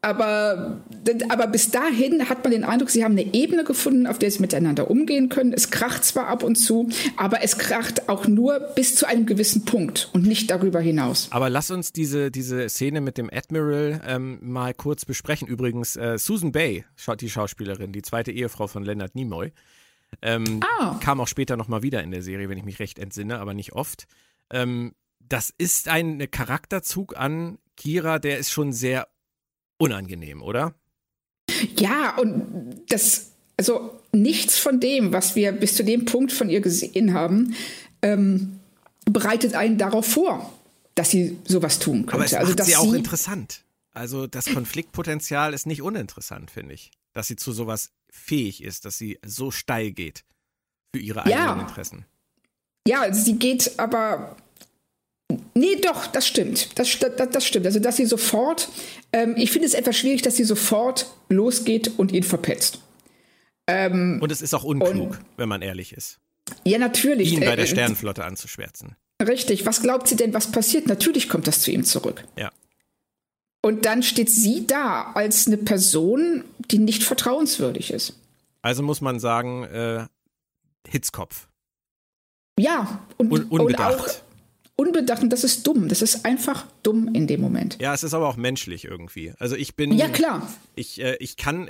aber, 0.00 0.80
aber 1.28 1.46
bis 1.48 1.72
dahin 1.72 2.28
hat 2.28 2.44
man 2.44 2.52
den 2.52 2.62
Eindruck, 2.62 2.88
sie 2.88 3.02
haben 3.02 3.18
eine 3.18 3.34
Ebene 3.34 3.64
gefunden, 3.64 4.06
auf 4.06 4.18
der 4.18 4.30
sie 4.30 4.38
miteinander 4.38 4.90
umgehen 4.90 5.28
können. 5.28 5.52
Es 5.52 5.70
kracht 5.70 6.04
zwar 6.04 6.28
ab 6.28 6.44
und 6.44 6.54
zu, 6.54 6.88
aber 7.16 7.42
es 7.42 7.58
kracht 7.58 8.08
auch 8.08 8.28
nur 8.28 8.60
bis 8.76 8.94
zu 8.94 9.08
einem 9.08 9.26
gewissen 9.26 9.64
Punkt 9.64 10.08
und 10.12 10.24
nicht 10.24 10.50
darüber 10.52 10.78
hinaus. 10.78 11.26
Aber 11.30 11.50
lass 11.50 11.72
uns 11.72 11.92
diese, 11.92 12.30
diese 12.30 12.68
Szene 12.68 13.00
mit 13.00 13.18
dem 13.18 13.28
Admiral 13.32 14.00
ähm, 14.06 14.38
mal 14.40 14.72
kurz 14.72 15.04
besprechen. 15.04 15.48
Übrigens, 15.48 15.96
äh, 15.96 16.16
Susan 16.16 16.52
Bay, 16.52 16.84
die 17.20 17.30
Schauspielerin, 17.30 17.90
die 17.90 18.02
zweite 18.02 18.30
Ehefrau 18.30 18.68
von 18.68 18.84
Leonard 18.84 19.16
Nimoy, 19.16 19.52
ähm, 20.22 20.60
ah. 20.78 20.98
kam 21.00 21.20
auch 21.20 21.28
später 21.28 21.56
nochmal 21.56 21.82
wieder 21.82 22.02
in 22.02 22.10
der 22.10 22.22
Serie, 22.22 22.48
wenn 22.48 22.58
ich 22.58 22.64
mich 22.64 22.78
recht 22.78 22.98
entsinne, 22.98 23.38
aber 23.38 23.54
nicht 23.54 23.72
oft. 23.72 24.06
Ähm, 24.50 24.94
das 25.20 25.52
ist 25.56 25.88
ein 25.88 26.30
Charakterzug 26.30 27.16
an 27.16 27.58
Kira, 27.76 28.18
der 28.18 28.38
ist 28.38 28.50
schon 28.50 28.72
sehr 28.72 29.08
unangenehm, 29.78 30.42
oder? 30.42 30.74
Ja, 31.76 32.16
und 32.16 32.82
das, 32.88 33.32
also 33.56 34.00
nichts 34.12 34.58
von 34.58 34.80
dem, 34.80 35.12
was 35.12 35.36
wir 35.36 35.52
bis 35.52 35.74
zu 35.74 35.84
dem 35.84 36.04
Punkt 36.04 36.32
von 36.32 36.50
ihr 36.50 36.60
gesehen 36.60 37.14
haben, 37.14 37.54
ähm, 38.02 38.58
bereitet 39.04 39.54
einen 39.54 39.78
darauf 39.78 40.06
vor, 40.06 40.52
dass 40.94 41.10
sie 41.10 41.38
sowas 41.44 41.78
tun 41.78 42.06
könnte. 42.06 42.14
Aber 42.14 42.24
es 42.24 42.34
also, 42.34 42.54
macht 42.54 42.64
sie 42.64 42.76
auch 42.76 42.92
interessant. 42.92 43.62
Also 43.92 44.26
das 44.26 44.46
Konfliktpotenzial 44.46 45.54
ist 45.54 45.66
nicht 45.66 45.82
uninteressant, 45.82 46.50
finde 46.50 46.74
ich. 46.74 46.90
Dass 47.12 47.26
sie 47.26 47.36
zu 47.36 47.52
sowas 47.52 47.90
fähig 48.10 48.62
ist, 48.62 48.84
dass 48.84 48.98
sie 48.98 49.18
so 49.24 49.50
steil 49.50 49.92
geht 49.92 50.24
für 50.94 51.00
ihre 51.00 51.24
eigenen 51.24 51.38
ja. 51.38 51.60
Interessen. 51.60 52.06
Ja, 52.86 53.12
sie 53.12 53.38
geht 53.38 53.78
aber 53.78 54.36
Nee, 55.54 55.76
doch, 55.76 56.06
das 56.06 56.26
stimmt. 56.26 56.78
Das, 56.78 56.98
das, 56.98 57.30
das 57.30 57.46
stimmt. 57.46 57.66
Also, 57.66 57.80
dass 57.80 57.96
sie 57.96 58.06
sofort, 58.06 58.68
ähm, 59.12 59.34
ich 59.36 59.50
finde 59.50 59.66
es 59.66 59.74
etwas 59.74 59.96
schwierig, 59.96 60.22
dass 60.22 60.36
sie 60.36 60.44
sofort 60.44 61.06
losgeht 61.28 61.98
und 61.98 62.12
ihn 62.12 62.22
verpetzt. 62.22 62.80
Ähm, 63.66 64.18
und 64.22 64.32
es 64.32 64.40
ist 64.40 64.54
auch 64.54 64.64
unklug, 64.64 65.10
und, 65.10 65.18
wenn 65.36 65.48
man 65.48 65.60
ehrlich 65.60 65.92
ist. 65.92 66.18
Ja, 66.64 66.78
natürlich. 66.78 67.32
Ihn 67.32 67.40
bei 67.40 67.56
der 67.56 67.66
äh, 67.66 67.68
Sternenflotte 67.68 68.24
anzuschwärzen. 68.24 68.96
Richtig. 69.20 69.66
Was 69.66 69.82
glaubt 69.82 70.08
sie 70.08 70.16
denn, 70.16 70.32
was 70.32 70.50
passiert? 70.50 70.86
Natürlich 70.86 71.28
kommt 71.28 71.46
das 71.46 71.60
zu 71.60 71.70
ihm 71.70 71.84
zurück. 71.84 72.24
Ja. 72.36 72.50
Und 73.68 73.84
dann 73.84 74.02
steht 74.02 74.30
sie 74.30 74.66
da 74.66 75.12
als 75.12 75.46
eine 75.46 75.58
Person, 75.58 76.42
die 76.70 76.78
nicht 76.78 77.04
vertrauenswürdig 77.04 77.92
ist. 77.92 78.18
Also 78.62 78.82
muss 78.82 79.02
man 79.02 79.20
sagen, 79.20 79.64
äh, 79.64 80.06
Hitzkopf. 80.88 81.48
Ja, 82.58 83.06
und, 83.18 83.30
Un 83.30 83.44
unbedacht. 83.44 83.92
Und 83.92 84.00
auch, 84.00 84.14
unbedacht 84.76 85.22
und 85.22 85.28
das 85.28 85.44
ist 85.44 85.66
dumm. 85.66 85.88
Das 85.88 86.00
ist 86.00 86.24
einfach 86.24 86.64
dumm 86.82 87.10
in 87.12 87.26
dem 87.26 87.42
Moment. 87.42 87.76
Ja, 87.78 87.92
es 87.92 88.04
ist 88.04 88.14
aber 88.14 88.26
auch 88.28 88.36
menschlich 88.36 88.86
irgendwie. 88.86 89.34
Also 89.38 89.54
ich 89.54 89.76
bin. 89.76 89.92
Ja, 89.92 90.08
klar. 90.08 90.50
Ich, 90.74 91.02
äh, 91.02 91.16
ich 91.20 91.36
kann, 91.36 91.68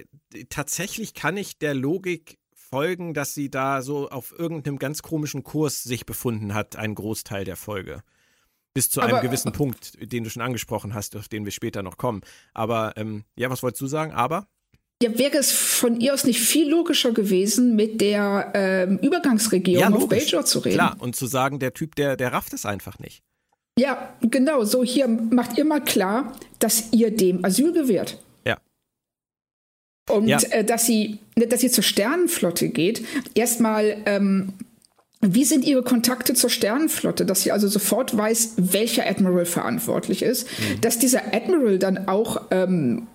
tatsächlich 0.51 1.15
kann 1.15 1.37
ich 1.37 1.59
der 1.59 1.75
Logik 1.75 2.39
folgen, 2.55 3.13
dass 3.13 3.35
sie 3.35 3.51
da 3.51 3.83
so 3.83 4.09
auf 4.09 4.33
irgendeinem 4.39 4.79
ganz 4.79 5.03
komischen 5.03 5.43
Kurs 5.43 5.83
sich 5.83 6.07
befunden 6.07 6.55
hat, 6.55 6.77
einen 6.77 6.95
Großteil 6.95 7.45
der 7.45 7.57
Folge. 7.57 8.05
Bis 8.79 8.91
zu 8.91 9.01
aber, 9.01 9.15
einem 9.15 9.23
gewissen 9.23 9.51
Punkt, 9.51 9.95
den 10.01 10.23
du 10.23 10.31
schon 10.31 10.41
angesprochen 10.41 10.95
hast, 10.95 11.17
auf 11.17 11.27
den 11.27 11.45
wir 11.45 11.51
später 11.51 11.83
noch 11.83 11.97
kommen. 11.97 12.21
Aber 12.55 12.93
ähm, 12.97 13.25
ja, 13.35 13.51
was 13.51 13.65
wolltest 13.65 13.83
du 13.83 13.89
sagen? 13.89 14.13
Aber? 14.13 14.47
Ja, 15.03 15.19
wäre 15.19 15.37
es 15.37 15.51
von 15.51 16.01
ihr 16.01 16.15
aus 16.15 16.23
nicht 16.23 16.39
viel 16.39 16.69
logischer 16.69 17.11
gewesen, 17.11 17.75
mit 17.75 18.01
der 18.01 18.53
ähm, 18.55 18.99
Übergangsregierung 18.99 19.81
ja, 19.81 19.91
auf 19.91 20.09
Bajor 20.09 20.45
zu 20.45 20.61
reden? 20.61 20.77
Klar, 20.77 20.97
und 21.01 21.17
zu 21.17 21.27
sagen, 21.27 21.59
der 21.59 21.75
Typ, 21.75 21.97
der, 21.97 22.17
der 22.17 22.33
rafft 22.33 22.53
es 22.53 22.65
einfach 22.65 23.01
nicht. 23.01 23.25
Ja, 23.81 24.15
genau. 24.21 24.63
So 24.63 24.85
hier 24.85 25.09
macht 25.09 25.59
ihr 25.59 25.65
mal 25.65 25.83
klar, 25.83 26.33
dass 26.61 26.93
ihr 26.93 27.11
dem 27.11 27.45
Asyl 27.45 27.73
gewährt. 27.73 28.23
Ja. 28.47 28.59
Und 30.09 30.29
ja. 30.29 30.39
Äh, 30.51 30.65
dass 30.65 30.87
sie, 30.87 31.19
dass 31.35 31.63
sie 31.63 31.71
zur 31.73 31.83
Sternenflotte 31.83 32.69
geht. 32.69 33.05
Erstmal, 33.35 33.97
ähm, 34.07 34.53
wie 35.21 35.45
sind 35.45 35.65
ihre 35.65 35.83
Kontakte 35.83 36.35
zur 36.35 36.51
Sternenflotte, 36.51 37.27
dass 37.27 37.43
sie 37.43 37.53
also 37.53 37.67
sofort 37.67 38.17
weiß, 38.17 38.55
welcher 38.57 39.07
Admiral 39.09 39.47
verantwortlich 39.47 40.23
ist, 40.23 40.47
mhm. 40.47 40.81
dass 40.81 40.99
dieser 40.99 41.35
Admiral 41.35 41.79
dann 41.79 42.09
auch 42.09 42.43
ähm, 42.51 43.09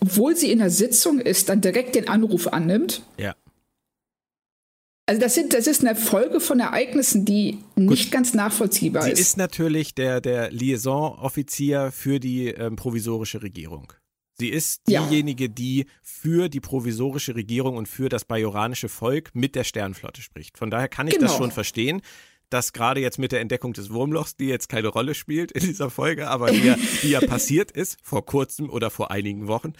obwohl 0.00 0.36
sie 0.36 0.50
in 0.50 0.58
der 0.58 0.70
Sitzung 0.70 1.18
ist, 1.20 1.48
dann 1.48 1.60
direkt 1.60 1.94
den 1.94 2.08
Anruf 2.08 2.48
annimmt. 2.48 3.02
Ja. 3.16 3.34
Also 5.06 5.20
das, 5.20 5.34
sind, 5.34 5.52
das 5.52 5.66
ist 5.66 5.84
eine 5.84 5.96
Folge 5.96 6.40
von 6.40 6.60
Ereignissen, 6.60 7.24
die 7.24 7.58
nicht 7.76 8.04
Gut. 8.04 8.12
ganz 8.12 8.32
nachvollziehbar 8.32 9.02
sie 9.02 9.10
ist. 9.10 9.16
Sie 9.18 9.22
ist 9.22 9.36
natürlich 9.36 9.94
der, 9.94 10.20
der 10.20 10.50
Liaison-Offizier 10.50 11.92
für 11.92 12.20
die 12.20 12.48
ähm, 12.48 12.76
provisorische 12.76 13.42
Regierung. 13.42 13.92
Sie 14.34 14.48
ist 14.48 14.88
diejenige, 14.88 15.44
ja. 15.44 15.48
die 15.48 15.86
für 16.02 16.48
die 16.48 16.60
provisorische 16.60 17.34
Regierung 17.34 17.76
und 17.76 17.88
für 17.88 18.08
das 18.08 18.24
bajoranische 18.24 18.88
Volk 18.88 19.30
mit 19.34 19.54
der 19.54 19.64
Sternflotte 19.64 20.22
spricht. 20.22 20.58
Von 20.58 20.70
daher 20.70 20.88
kann 20.88 21.06
ich 21.06 21.14
genau. 21.14 21.26
das 21.26 21.36
schon 21.36 21.52
verstehen 21.52 22.02
dass 22.54 22.72
gerade 22.72 23.00
jetzt 23.00 23.18
mit 23.18 23.32
der 23.32 23.40
Entdeckung 23.40 23.72
des 23.72 23.92
Wurmlochs, 23.92 24.36
die 24.36 24.46
jetzt 24.46 24.68
keine 24.68 24.88
Rolle 24.88 25.14
spielt 25.14 25.50
in 25.50 25.64
dieser 25.64 25.90
Folge, 25.90 26.28
aber 26.28 26.52
die 26.52 26.64
ja, 26.64 26.76
die 27.02 27.10
ja 27.10 27.20
passiert 27.20 27.72
ist, 27.72 27.98
vor 28.02 28.24
kurzem 28.24 28.70
oder 28.70 28.90
vor 28.90 29.10
einigen 29.10 29.48
Wochen, 29.48 29.72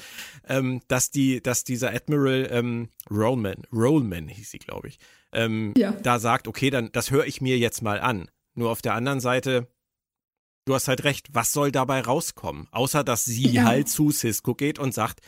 ähm, 0.49 0.81
dass 0.89 1.11
die, 1.11 1.41
dass 1.41 1.63
dieser 1.63 1.95
Admiral 1.95 2.49
ähm, 2.51 2.89
Rollman, 3.11 3.63
Rollman 3.73 4.27
hieß 4.27 4.51
sie, 4.51 4.59
glaube 4.59 4.89
ich, 4.89 4.99
ähm, 5.33 5.73
ja. 5.77 5.93
da 5.93 6.19
sagt, 6.19 6.49
okay, 6.49 6.71
dann 6.71 6.91
das 6.93 7.13
höre 7.13 7.27
ich 7.27 7.41
mir 7.41 7.59
jetzt 7.59 7.83
mal 7.83 8.01
an. 8.01 8.29
Nur 8.57 8.71
auf 8.71 8.83
der 8.83 8.95
anderen 8.95 9.21
Seite, 9.21 9.69
du 10.65 10.75
hast 10.75 10.89
halt 10.89 11.05
recht, 11.05 11.29
was 11.33 11.53
soll 11.53 11.73
dabei 11.73 12.01
rauskommen? 12.01 12.69
Außer 12.71 13.05
dass 13.05 13.25
sie 13.25 13.49
ja. 13.49 13.65
halt 13.65 13.89
zu 13.89 14.11
Cisco 14.11 14.55
geht 14.55 14.79
und 14.79 14.95
sagt, 14.95 15.21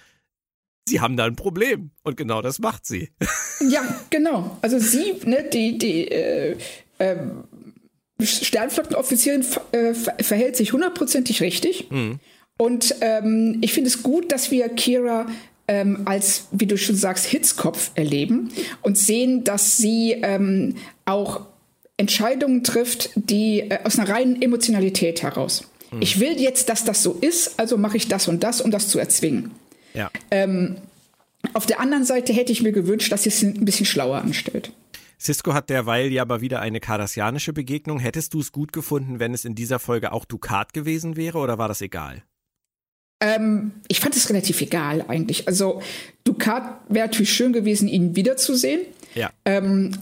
sie 0.88 1.01
haben 1.01 1.16
da 1.16 1.25
ein 1.25 1.37
Problem. 1.37 1.90
Und 2.03 2.16
genau 2.16 2.42
das 2.42 2.59
macht 2.59 2.87
sie. 2.87 3.11
Ja, 3.70 3.83
genau. 4.11 4.59
Also 4.61 4.79
sie, 4.79 5.14
ne, 5.25 5.49
die, 5.51 5.79
die, 5.79 6.09
äh, 6.09 6.59
ähm, 6.99 7.44
Sternflottenoffizierin 8.20 9.46
äh, 9.72 9.94
verhält 9.94 10.57
sich 10.57 10.75
hundertprozentig 10.75 11.40
richtig. 11.40 11.90
Mhm. 11.90 12.20
Und 12.59 12.94
ähm, 13.01 13.59
ich 13.62 13.72
finde 13.72 13.88
es 13.88 14.03
gut, 14.03 14.33
dass 14.33 14.50
wir 14.50 14.69
Kira 14.69 15.27
ähm, 15.69 16.02
als, 16.04 16.48
wie 16.52 16.67
du 16.67 16.77
schon 16.77 16.96
sagst, 16.96 17.25
Hitzkopf 17.25 17.90
erleben 17.94 18.50
und 18.83 18.98
sehen, 18.98 19.42
dass 19.44 19.79
sie 19.79 20.13
ähm, 20.13 20.77
auch 21.06 21.46
Entscheidungen 21.97 22.63
trifft, 22.63 23.11
die 23.15 23.61
äh, 23.61 23.79
aus 23.85 23.99
einer 23.99 24.09
reinen 24.09 24.40
Emotionalität 24.42 25.23
heraus. 25.23 25.65
Mhm. 25.90 26.03
Ich 26.03 26.21
will 26.21 26.40
jetzt, 26.40 26.69
dass 26.69 26.85
das 26.85 27.03
so 27.03 27.13
ist, 27.13 27.59
also 27.59 27.79
mache 27.79 27.97
ich 27.97 28.09
das 28.09 28.29
und 28.29 28.42
das, 28.42 28.61
um 28.61 28.71
das 28.71 28.88
zu 28.88 28.99
erzwingen. 28.99 29.51
Ja. 29.94 30.11
Ähm, 30.31 30.77
auf 31.55 31.67
der 31.67 31.81
anderen 31.81 32.05
Seite 32.05 32.33
hätte 32.33 32.53
ich 32.53 32.63
mir 32.63 32.73
gewünscht, 32.73 33.11
dass 33.13 33.23
sie 33.23 33.31
es 33.31 33.42
ein 33.42 33.65
bisschen 33.65 33.87
schlauer 33.87 34.19
anstellt. 34.19 34.73
Cisco 35.19 35.55
hat 35.55 35.71
derweil 35.71 36.13
ja 36.13 36.23
aber 36.23 36.40
wieder 36.40 36.61
eine 36.61 36.81
kardassianische 36.81 37.53
Begegnung. 37.53 37.99
Hättest 37.99 38.35
du 38.35 38.40
es 38.40 38.53
gut 38.53 38.73
gefunden, 38.73 39.19
wenn 39.19 39.33
es 39.33 39.44
in 39.44 39.55
dieser 39.55 39.79
Folge 39.79 40.13
auch 40.13 40.25
Ducat 40.25 40.75
gewesen 40.75 41.17
wäre 41.17 41.38
oder 41.38 41.57
war 41.57 41.69
das 41.69 41.81
egal? 41.81 42.23
Ähm, 43.21 43.73
ich 43.88 44.01
fand 44.01 44.15
es 44.15 44.29
relativ 44.29 44.61
egal 44.61 45.07
eigentlich. 45.09 45.49
Also 45.49 45.81
Ducat 46.25 46.81
wäre 46.90 47.07
natürlich 47.07 47.33
schön 47.33 47.55
gewesen, 47.55 47.88
ihn 47.88 48.15
wiederzusehen. 48.15 48.83
Ja. 49.15 49.31
Ähm, 49.47 49.92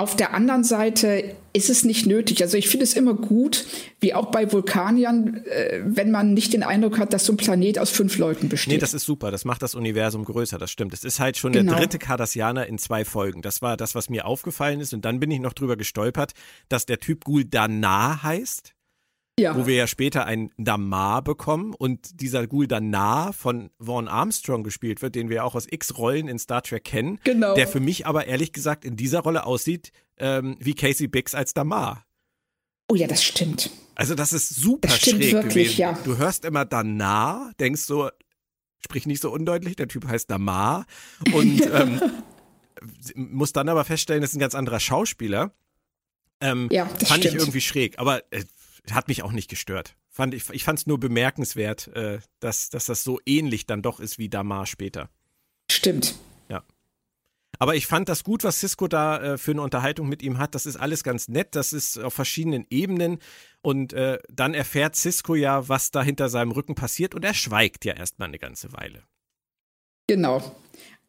auf 0.00 0.16
der 0.16 0.32
anderen 0.32 0.64
Seite 0.64 1.36
ist 1.52 1.68
es 1.68 1.84
nicht 1.84 2.06
nötig. 2.06 2.42
Also 2.42 2.56
ich 2.56 2.68
finde 2.68 2.84
es 2.84 2.94
immer 2.94 3.12
gut, 3.12 3.66
wie 4.00 4.14
auch 4.14 4.30
bei 4.30 4.50
Vulkaniern, 4.50 5.44
äh, 5.44 5.80
wenn 5.84 6.10
man 6.10 6.32
nicht 6.32 6.54
den 6.54 6.62
Eindruck 6.62 6.98
hat, 6.98 7.12
dass 7.12 7.26
so 7.26 7.34
ein 7.34 7.36
Planet 7.36 7.78
aus 7.78 7.90
fünf 7.90 8.16
Leuten 8.16 8.48
besteht. 8.48 8.72
Nee, 8.72 8.78
das 8.78 8.94
ist 8.94 9.04
super. 9.04 9.30
Das 9.30 9.44
macht 9.44 9.62
das 9.62 9.74
Universum 9.74 10.24
größer. 10.24 10.58
Das 10.58 10.70
stimmt. 10.70 10.94
Es 10.94 11.04
ist 11.04 11.20
halt 11.20 11.36
schon 11.36 11.52
genau. 11.52 11.72
der 11.72 11.80
dritte 11.80 11.98
Cardassianer 11.98 12.66
in 12.66 12.78
zwei 12.78 13.04
Folgen. 13.04 13.42
Das 13.42 13.60
war 13.60 13.76
das, 13.76 13.94
was 13.94 14.08
mir 14.08 14.24
aufgefallen 14.24 14.80
ist. 14.80 14.94
Und 14.94 15.04
dann 15.04 15.20
bin 15.20 15.30
ich 15.30 15.40
noch 15.40 15.52
drüber 15.52 15.76
gestolpert, 15.76 16.32
dass 16.70 16.86
der 16.86 16.98
Typ 16.98 17.24
Guldanar 17.24 18.22
heißt. 18.22 18.74
Ja. 19.38 19.56
Wo 19.56 19.66
wir 19.66 19.74
ja 19.74 19.86
später 19.86 20.26
ein 20.26 20.50
Damar 20.58 21.22
bekommen 21.22 21.72
und 21.72 22.20
dieser 22.20 22.46
Guldanar 22.46 23.32
von 23.32 23.70
Vaughn 23.78 24.06
Armstrong 24.06 24.62
gespielt 24.64 25.00
wird, 25.00 25.14
den 25.14 25.30
wir 25.30 25.44
auch 25.44 25.54
aus 25.54 25.66
X-Rollen 25.70 26.28
in 26.28 26.38
Star 26.38 26.62
Trek 26.62 26.84
kennen. 26.84 27.18
Genau. 27.24 27.54
Der 27.54 27.66
für 27.66 27.80
mich 27.80 28.06
aber 28.06 28.26
ehrlich 28.26 28.52
gesagt 28.52 28.84
in 28.84 28.96
dieser 28.96 29.20
Rolle 29.20 29.46
aussieht 29.46 29.92
ähm, 30.18 30.56
wie 30.60 30.74
Casey 30.74 31.08
Biggs 31.08 31.34
als 31.34 31.54
Damar. 31.54 32.04
Oh 32.90 32.94
ja, 32.94 33.06
das 33.06 33.22
stimmt. 33.22 33.70
Also 33.94 34.14
das 34.14 34.32
ist 34.32 34.48
super 34.48 34.88
das 34.88 34.98
stimmt 34.98 35.22
schräg 35.22 35.32
wirklich, 35.32 35.76
gewesen. 35.76 35.80
Ja. 35.80 35.98
Du 36.04 36.16
hörst 36.16 36.44
immer 36.44 36.64
Danar, 36.64 37.52
denkst 37.60 37.82
so, 37.82 38.10
sprich 38.84 39.06
nicht 39.06 39.22
so 39.22 39.30
undeutlich, 39.30 39.76
der 39.76 39.88
Typ 39.88 40.06
heißt 40.06 40.30
Damar 40.30 40.86
und 41.32 41.60
ähm, 41.72 42.00
muss 43.14 43.52
dann 43.52 43.68
aber 43.68 43.84
feststellen, 43.84 44.22
das 44.22 44.30
ist 44.30 44.36
ein 44.36 44.40
ganz 44.40 44.54
anderer 44.54 44.80
Schauspieler. 44.80 45.52
Ähm, 46.40 46.68
ja, 46.72 46.88
das 46.98 47.08
fand 47.08 47.22
stimmt. 47.22 47.36
ich 47.36 47.40
irgendwie 47.40 47.60
schräg, 47.60 47.98
aber 47.98 48.22
äh, 48.32 48.44
hat 48.90 49.08
mich 49.08 49.22
auch 49.22 49.32
nicht 49.32 49.48
gestört. 49.48 49.96
Fand 50.08 50.34
ich 50.34 50.48
ich 50.50 50.64
fand 50.64 50.78
es 50.80 50.86
nur 50.86 50.98
bemerkenswert, 50.98 51.88
äh, 51.88 52.18
dass, 52.40 52.70
dass 52.70 52.86
das 52.86 53.04
so 53.04 53.20
ähnlich 53.26 53.66
dann 53.66 53.82
doch 53.82 54.00
ist 54.00 54.18
wie 54.18 54.28
Damar 54.28 54.66
später. 54.66 55.08
Stimmt. 55.70 56.16
Ja. 56.48 56.62
Aber 57.58 57.74
ich 57.76 57.86
fand 57.86 58.08
das 58.08 58.24
gut, 58.24 58.42
was 58.42 58.60
Cisco 58.60 58.88
da 58.88 59.20
äh, 59.20 59.38
für 59.38 59.52
eine 59.52 59.62
Unterhaltung 59.62 60.08
mit 60.08 60.22
ihm 60.22 60.38
hat. 60.38 60.54
Das 60.54 60.66
ist 60.66 60.76
alles 60.76 61.04
ganz 61.04 61.28
nett. 61.28 61.54
Das 61.54 61.72
ist 61.72 61.98
auf 61.98 62.14
verschiedenen 62.14 62.66
Ebenen. 62.70 63.18
Und 63.62 63.92
äh, 63.92 64.18
dann 64.28 64.54
erfährt 64.54 64.96
Cisco 64.96 65.34
ja, 65.34 65.68
was 65.68 65.90
da 65.90 66.02
hinter 66.02 66.28
seinem 66.28 66.50
Rücken 66.50 66.74
passiert. 66.74 67.14
Und 67.14 67.24
er 67.24 67.34
schweigt 67.34 67.84
ja 67.84 67.94
erstmal 67.94 68.28
eine 68.28 68.38
ganze 68.38 68.72
Weile. 68.72 69.02
Genau 70.08 70.56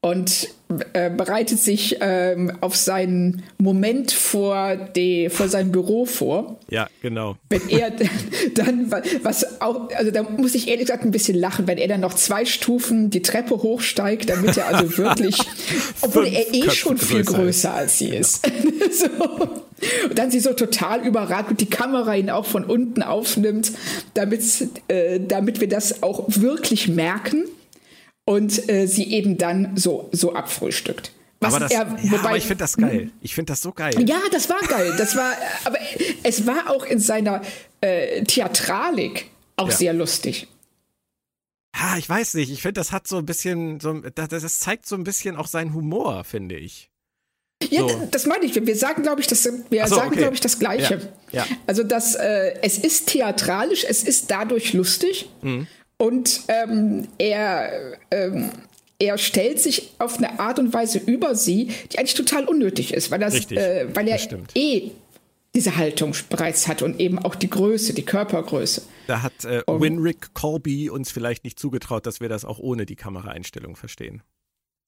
und 0.04 0.50
äh, 0.94 1.12
bereitet 1.12 1.60
sich 1.60 1.98
ähm, 2.02 2.58
auf 2.62 2.76
seinen 2.76 3.44
Moment 3.60 4.12
vor, 4.12 4.76
die, 4.76 5.30
vor 5.30 5.48
seinem 5.48 5.72
Büro 5.72 6.06
vor. 6.06 6.60
Ja, 6.70 6.88
genau. 7.04 7.38
Wenn 7.50 7.70
er 7.70 7.92
dann, 8.56 8.92
was 9.22 9.62
auch, 9.62 9.92
also 9.92 10.10
da 10.10 10.24
muss 10.24 10.56
ich 10.56 10.70
ehrlich 10.70 10.88
gesagt 10.88 11.04
ein 11.04 11.12
bisschen 11.12 11.38
lachen, 11.38 11.68
wenn 11.68 11.78
er 11.78 11.88
dann 11.88 12.02
noch 12.02 12.16
zwei 12.16 12.46
Stufen 12.46 13.12
die 13.12 13.22
Treppe 13.22 13.62
hochsteigt, 13.62 14.30
damit 14.30 14.58
er 14.58 14.68
also 14.70 14.98
wirklich, 14.98 15.38
obwohl 16.02 16.26
er 16.26 16.52
eh 16.52 16.72
schon 16.72 16.98
viel 16.98 17.24
größer, 17.24 17.44
größer 17.44 17.74
als 17.74 18.00
sie 18.00 18.10
ist. 18.10 18.44
so. 18.92 19.50
Und 20.10 20.18
dann 20.18 20.32
sie 20.32 20.40
so 20.40 20.54
total 20.54 21.06
überragt 21.06 21.52
und 21.52 21.62
die 21.62 21.70
Kamera 21.70 22.16
ihn 22.16 22.32
auch 22.32 22.46
von 22.46 22.64
unten 22.64 23.04
aufnimmt, 23.04 23.72
damit, 24.16 24.42
äh, 24.88 25.20
damit 25.20 25.62
wir 25.62 25.70
das 25.70 26.02
auch 26.02 26.26
wirklich 26.28 26.88
merken 26.88 27.46
und 28.26 28.70
äh, 28.70 28.88
sie 28.88 29.12
eben 29.14 29.38
dann 29.38 29.78
so, 29.78 30.10
so 30.12 30.34
abfrühstückt. 30.34 31.12
Was 31.40 31.56
aber, 31.56 31.66
das, 31.68 31.72
er, 31.72 31.92
wobei, 31.92 32.04
ja, 32.04 32.20
aber 32.20 32.38
ich 32.38 32.44
finde 32.44 32.64
das 32.64 32.78
geil. 32.78 33.12
Ich 33.22 33.34
finde 33.34 33.52
das 33.52 33.62
so 33.62 33.72
geil. 33.72 33.94
Ja, 34.08 34.22
das 34.32 34.48
war 34.48 34.60
geil. 34.62 34.94
Das 34.98 35.16
war, 35.16 35.34
aber 35.66 35.80
es 36.22 36.46
war 36.46 36.70
auch 36.70 36.86
in 36.86 37.00
seiner 37.00 37.42
äh, 37.82 38.24
Theatralik 38.24 39.26
auch 39.58 39.70
ja. 39.70 39.76
sehr 39.76 39.94
lustig. 39.94 40.48
Ja, 41.76 41.98
ich 41.98 42.08
weiß 42.08 42.36
nicht. 42.36 42.52
Ich 42.52 42.62
finde, 42.62 42.74
das 42.74 42.92
hat 42.92 43.08
so 43.08 43.18
ein 43.18 43.26
bisschen, 43.26 43.80
so, 43.80 43.94
das, 43.94 44.30
das 44.30 44.60
zeigt 44.60 44.86
so 44.86 44.96
ein 44.96 45.04
bisschen 45.04 45.36
auch 45.36 45.48
seinen 45.48 45.74
Humor, 45.74 46.24
finde 46.26 46.58
ich. 46.58 46.92
Ja, 47.70 47.88
so. 47.88 48.08
das 48.12 48.28
meine 48.28 48.46
ich. 48.46 48.54
Wir 48.56 48.76
sagen, 48.76 49.02
glaube 49.02 49.22
ich, 49.22 49.28
das, 49.28 49.48
wir 49.70 49.88
so, 49.88 49.96
sagen, 49.96 50.10
okay. 50.10 50.20
glaube 50.20 50.34
ich, 50.36 50.42
das 50.42 50.60
Gleiche. 50.60 51.12
Ja. 51.32 51.46
Ja. 51.46 51.56
Also, 51.66 51.84
dass 51.84 52.16
äh, 52.16 52.56
es 52.62 52.78
ist 52.78 53.08
theatralisch, 53.08 53.84
es 53.88 54.04
ist 54.04 54.30
dadurch 54.30 54.74
lustig. 54.74 55.30
Mhm. 55.42 55.68
Und 56.02 56.46
ähm, 56.48 57.08
er, 57.20 57.96
ähm, 58.10 58.50
er 58.98 59.20
stellt 59.20 59.60
sich 59.60 59.92
auf 60.00 60.18
eine 60.18 60.40
Art 60.40 60.58
und 60.58 60.74
Weise 60.74 60.98
über 60.98 61.36
sie, 61.36 61.70
die 61.92 62.00
eigentlich 62.00 62.16
total 62.16 62.46
unnötig 62.46 62.96
ist, 62.96 63.12
weil, 63.12 63.20
das, 63.20 63.36
Richtig, 63.36 63.60
äh, 63.60 63.86
weil 63.96 64.08
er 64.08 64.20
eh 64.56 64.90
diese 65.54 65.78
Haltung 65.78 66.16
bereits 66.28 66.68
hat 66.68 66.82
und 66.82 67.00
eben 67.00 67.20
auch 67.20 67.36
die 67.36 67.52
Größe, 67.52 67.94
die 67.94 68.02
Körpergröße. 68.02 68.82
Da 69.06 69.22
hat 69.22 69.46
äh, 69.46 69.62
Winrick 69.68 70.34
Colby 70.34 70.90
uns 70.90 71.12
vielleicht 71.12 71.44
nicht 71.44 71.60
zugetraut, 71.60 72.08
dass 72.08 72.20
wir 72.20 72.30
das 72.30 72.46
auch 72.46 72.58
ohne 72.58 72.88
die 72.88 72.96
Kameraeinstellung 72.96 73.76
verstehen. 73.76 74.24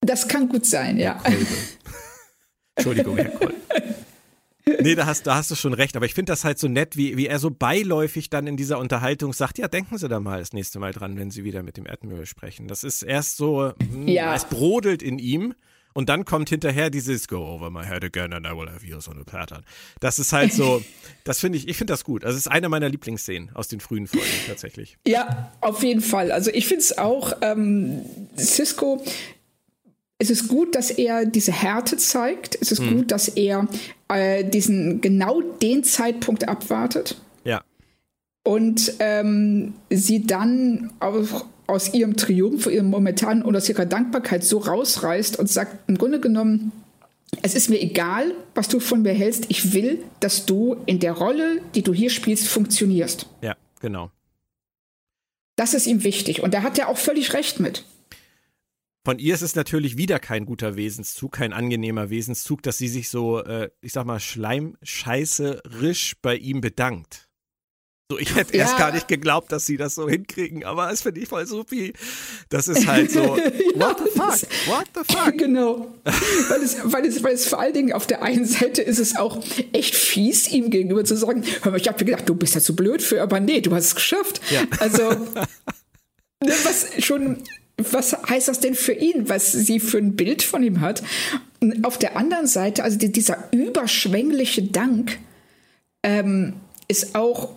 Das 0.01 0.27
kann 0.27 0.49
gut 0.49 0.65
sein, 0.65 0.97
ja. 0.97 1.21
Entschuldigung, 2.75 3.17
Herr 3.17 3.29
Kolbe. 3.29 3.53
Nee, 4.65 4.95
da 4.95 5.05
hast, 5.05 5.27
da 5.27 5.35
hast 5.35 5.51
du 5.51 5.55
schon 5.55 5.73
recht, 5.73 5.95
aber 5.95 6.05
ich 6.05 6.13
finde 6.13 6.31
das 6.31 6.43
halt 6.43 6.57
so 6.57 6.67
nett, 6.67 6.95
wie, 6.95 7.17
wie 7.17 7.27
er 7.27 7.39
so 7.39 7.51
beiläufig 7.51 8.29
dann 8.29 8.47
in 8.47 8.57
dieser 8.57 8.79
Unterhaltung 8.79 9.33
sagt, 9.33 9.57
ja, 9.57 9.67
denken 9.67 9.97
Sie 9.97 10.07
da 10.07 10.19
mal 10.19 10.39
das 10.39 10.53
nächste 10.53 10.79
Mal 10.79 10.93
dran, 10.93 11.17
wenn 11.17 11.31
Sie 11.31 11.43
wieder 11.43 11.63
mit 11.63 11.77
dem 11.77 11.85
Admiral 11.87 12.25
sprechen. 12.25 12.67
Das 12.67 12.83
ist 12.83 13.03
erst 13.03 13.37
so, 13.37 13.73
mh, 13.77 13.93
hm, 13.93 14.07
ja. 14.07 14.35
es 14.35 14.45
brodelt 14.45 15.03
in 15.03 15.19
ihm 15.19 15.53
und 15.93 16.09
dann 16.09 16.25
kommt 16.25 16.49
hinterher 16.49 16.89
dieses 16.89 17.27
Go 17.27 17.37
over 17.37 17.69
my 17.69 17.83
head 17.83 18.03
again 18.03 18.33
and 18.33 18.45
I 18.45 18.51
will 18.51 18.69
have 18.69 18.85
you 18.85 18.97
on 19.09 19.19
a 19.19 19.23
pattern. 19.23 19.63
Das 19.99 20.17
ist 20.17 20.33
halt 20.33 20.53
so, 20.53 20.83
das 21.23 21.39
finde 21.39 21.57
ich, 21.57 21.67
ich 21.67 21.77
finde 21.77 21.93
das 21.93 22.03
gut. 22.03 22.23
Also 22.23 22.37
es 22.37 22.45
ist 22.45 22.51
eine 22.51 22.69
meiner 22.69 22.89
Lieblingsszenen 22.89 23.51
aus 23.55 23.67
den 23.67 23.79
frühen 23.79 24.07
Folgen 24.07 24.27
tatsächlich. 24.47 24.97
Ja, 25.05 25.51
auf 25.61 25.83
jeden 25.83 26.01
Fall. 26.01 26.31
Also 26.31 26.51
ich 26.51 26.67
finde 26.67 26.81
es 26.81 26.97
auch, 26.97 27.33
ähm, 27.41 28.01
Cisco 28.37 29.03
es 30.19 30.29
ist 30.29 30.47
gut, 30.47 30.75
dass 30.75 30.91
er 30.91 31.25
diese 31.25 31.51
Härte 31.51 31.97
zeigt. 31.97 32.57
Es 32.61 32.71
ist 32.71 32.79
hm. 32.79 32.97
gut, 32.97 33.11
dass 33.11 33.27
er 33.27 33.67
äh, 34.07 34.43
diesen 34.43 35.01
genau 35.01 35.41
den 35.41 35.83
Zeitpunkt 35.83 36.47
abwartet. 36.47 37.17
Ja. 37.43 37.61
Und 38.43 38.93
ähm, 38.99 39.73
sie 39.89 40.25
dann 40.25 40.91
auch 40.99 41.45
aus 41.67 41.93
ihrem 41.93 42.15
Triumph, 42.15 42.67
ihrem 42.67 42.89
momentanen 42.89 43.43
und 43.43 43.55
aus 43.55 43.69
ihrer 43.69 43.85
Dankbarkeit 43.85 44.43
so 44.43 44.59
rausreißt 44.59 45.39
und 45.39 45.49
sagt, 45.49 45.89
im 45.89 45.97
Grunde 45.97 46.19
genommen, 46.19 46.71
es 47.41 47.55
ist 47.55 47.69
mir 47.69 47.81
egal, 47.81 48.33
was 48.53 48.67
du 48.67 48.79
von 48.79 49.01
mir 49.01 49.13
hältst. 49.13 49.45
Ich 49.49 49.73
will, 49.73 50.03
dass 50.19 50.45
du 50.45 50.77
in 50.85 50.99
der 50.99 51.13
Rolle, 51.13 51.61
die 51.73 51.81
du 51.81 51.93
hier 51.93 52.09
spielst, 52.09 52.47
funktionierst. 52.47 53.27
Ja, 53.41 53.55
genau. 53.81 54.11
Das 55.55 55.73
ist 55.73 55.87
ihm 55.87 56.03
wichtig. 56.03 56.43
Und 56.43 56.53
da 56.53 56.63
hat 56.63 56.77
er 56.77 56.89
auch 56.89 56.97
völlig 56.97 57.33
recht 57.33 57.59
mit. 57.59 57.85
Von 59.05 59.19
ihr 59.19 59.33
ist 59.33 59.41
es 59.41 59.55
natürlich 59.55 59.97
wieder 59.97 60.17
kein 60.19 60.45
guter 60.45 60.77
Wesenszug, 60.77 61.33
kein 61.33 61.51
angenehmer 61.51 62.09
Wesenszug, 62.09 62.63
dass 62.63 62.77
sie 62.77 62.87
sich 62.87 63.09
so, 63.09 63.43
äh, 63.43 63.69
ich 63.81 63.91
sag 63.91 64.05
mal, 64.05 64.21
schleimscheißerisch 64.21 66.15
bei 66.21 66.37
ihm 66.37 66.61
bedankt. 66.61 67.27
So, 68.09 68.17
ich 68.17 68.35
hätte 68.35 68.55
ja. 68.55 68.63
erst 68.63 68.77
gar 68.77 68.93
nicht 68.93 69.09
geglaubt, 69.09 69.51
dass 69.51 69.65
sie 69.65 69.75
das 69.75 69.95
so 69.95 70.07
hinkriegen, 70.07 70.63
aber 70.63 70.89
es 70.89 71.01
finde 71.01 71.19
ich 71.19 71.27
voll 71.27 71.45
supi. 71.45 71.91
Das 72.47 72.69
ist 72.69 72.87
halt 72.87 73.11
so, 73.11 73.19
ja, 73.35 73.35
what 73.75 73.97
the 73.99 74.09
fuck? 74.09 74.67
What 74.67 74.87
the 74.93 75.13
fuck? 75.13 75.37
Genau. 75.37 75.93
weil, 76.03 76.61
es, 76.61 76.77
weil, 76.83 77.05
es, 77.05 77.23
weil 77.23 77.33
es 77.33 77.47
vor 77.47 77.59
allen 77.59 77.73
Dingen 77.73 77.91
auf 77.91 78.07
der 78.07 78.21
einen 78.21 78.45
Seite 78.45 78.81
ist 78.81 78.99
es 78.99 79.17
auch 79.17 79.43
echt 79.73 79.95
fies, 79.95 80.49
ihm 80.49 80.69
gegenüber 80.69 81.03
zu 81.03 81.17
sagen, 81.17 81.43
hör 81.61 81.71
mal, 81.71 81.81
ich 81.81 81.87
habe 81.89 82.05
gedacht, 82.05 82.29
du 82.29 82.35
bist 82.35 82.55
ja 82.55 82.61
zu 82.61 82.75
blöd 82.75 83.01
für, 83.01 83.21
aber 83.21 83.41
nee, 83.41 83.59
du 83.59 83.73
hast 83.73 83.85
es 83.85 83.95
geschafft. 83.95 84.39
Ja. 84.49 84.63
Also, 84.79 85.09
ne, 86.41 86.53
was 86.63 87.03
schon 87.03 87.43
was 87.77 88.13
heißt 88.13 88.47
das 88.47 88.59
denn 88.59 88.75
für 88.75 88.93
ihn, 88.93 89.29
was 89.29 89.51
sie 89.51 89.79
für 89.79 89.97
ein 89.97 90.15
Bild 90.15 90.43
von 90.43 90.63
ihm 90.63 90.81
hat? 90.81 91.03
Und 91.59 91.85
auf 91.85 91.97
der 91.97 92.17
anderen 92.17 92.47
Seite, 92.47 92.83
also 92.83 92.97
dieser 92.97 93.51
überschwängliche 93.51 94.63
Dank 94.63 95.17
ähm, 96.03 96.53
ist 96.87 97.15
auch 97.15 97.55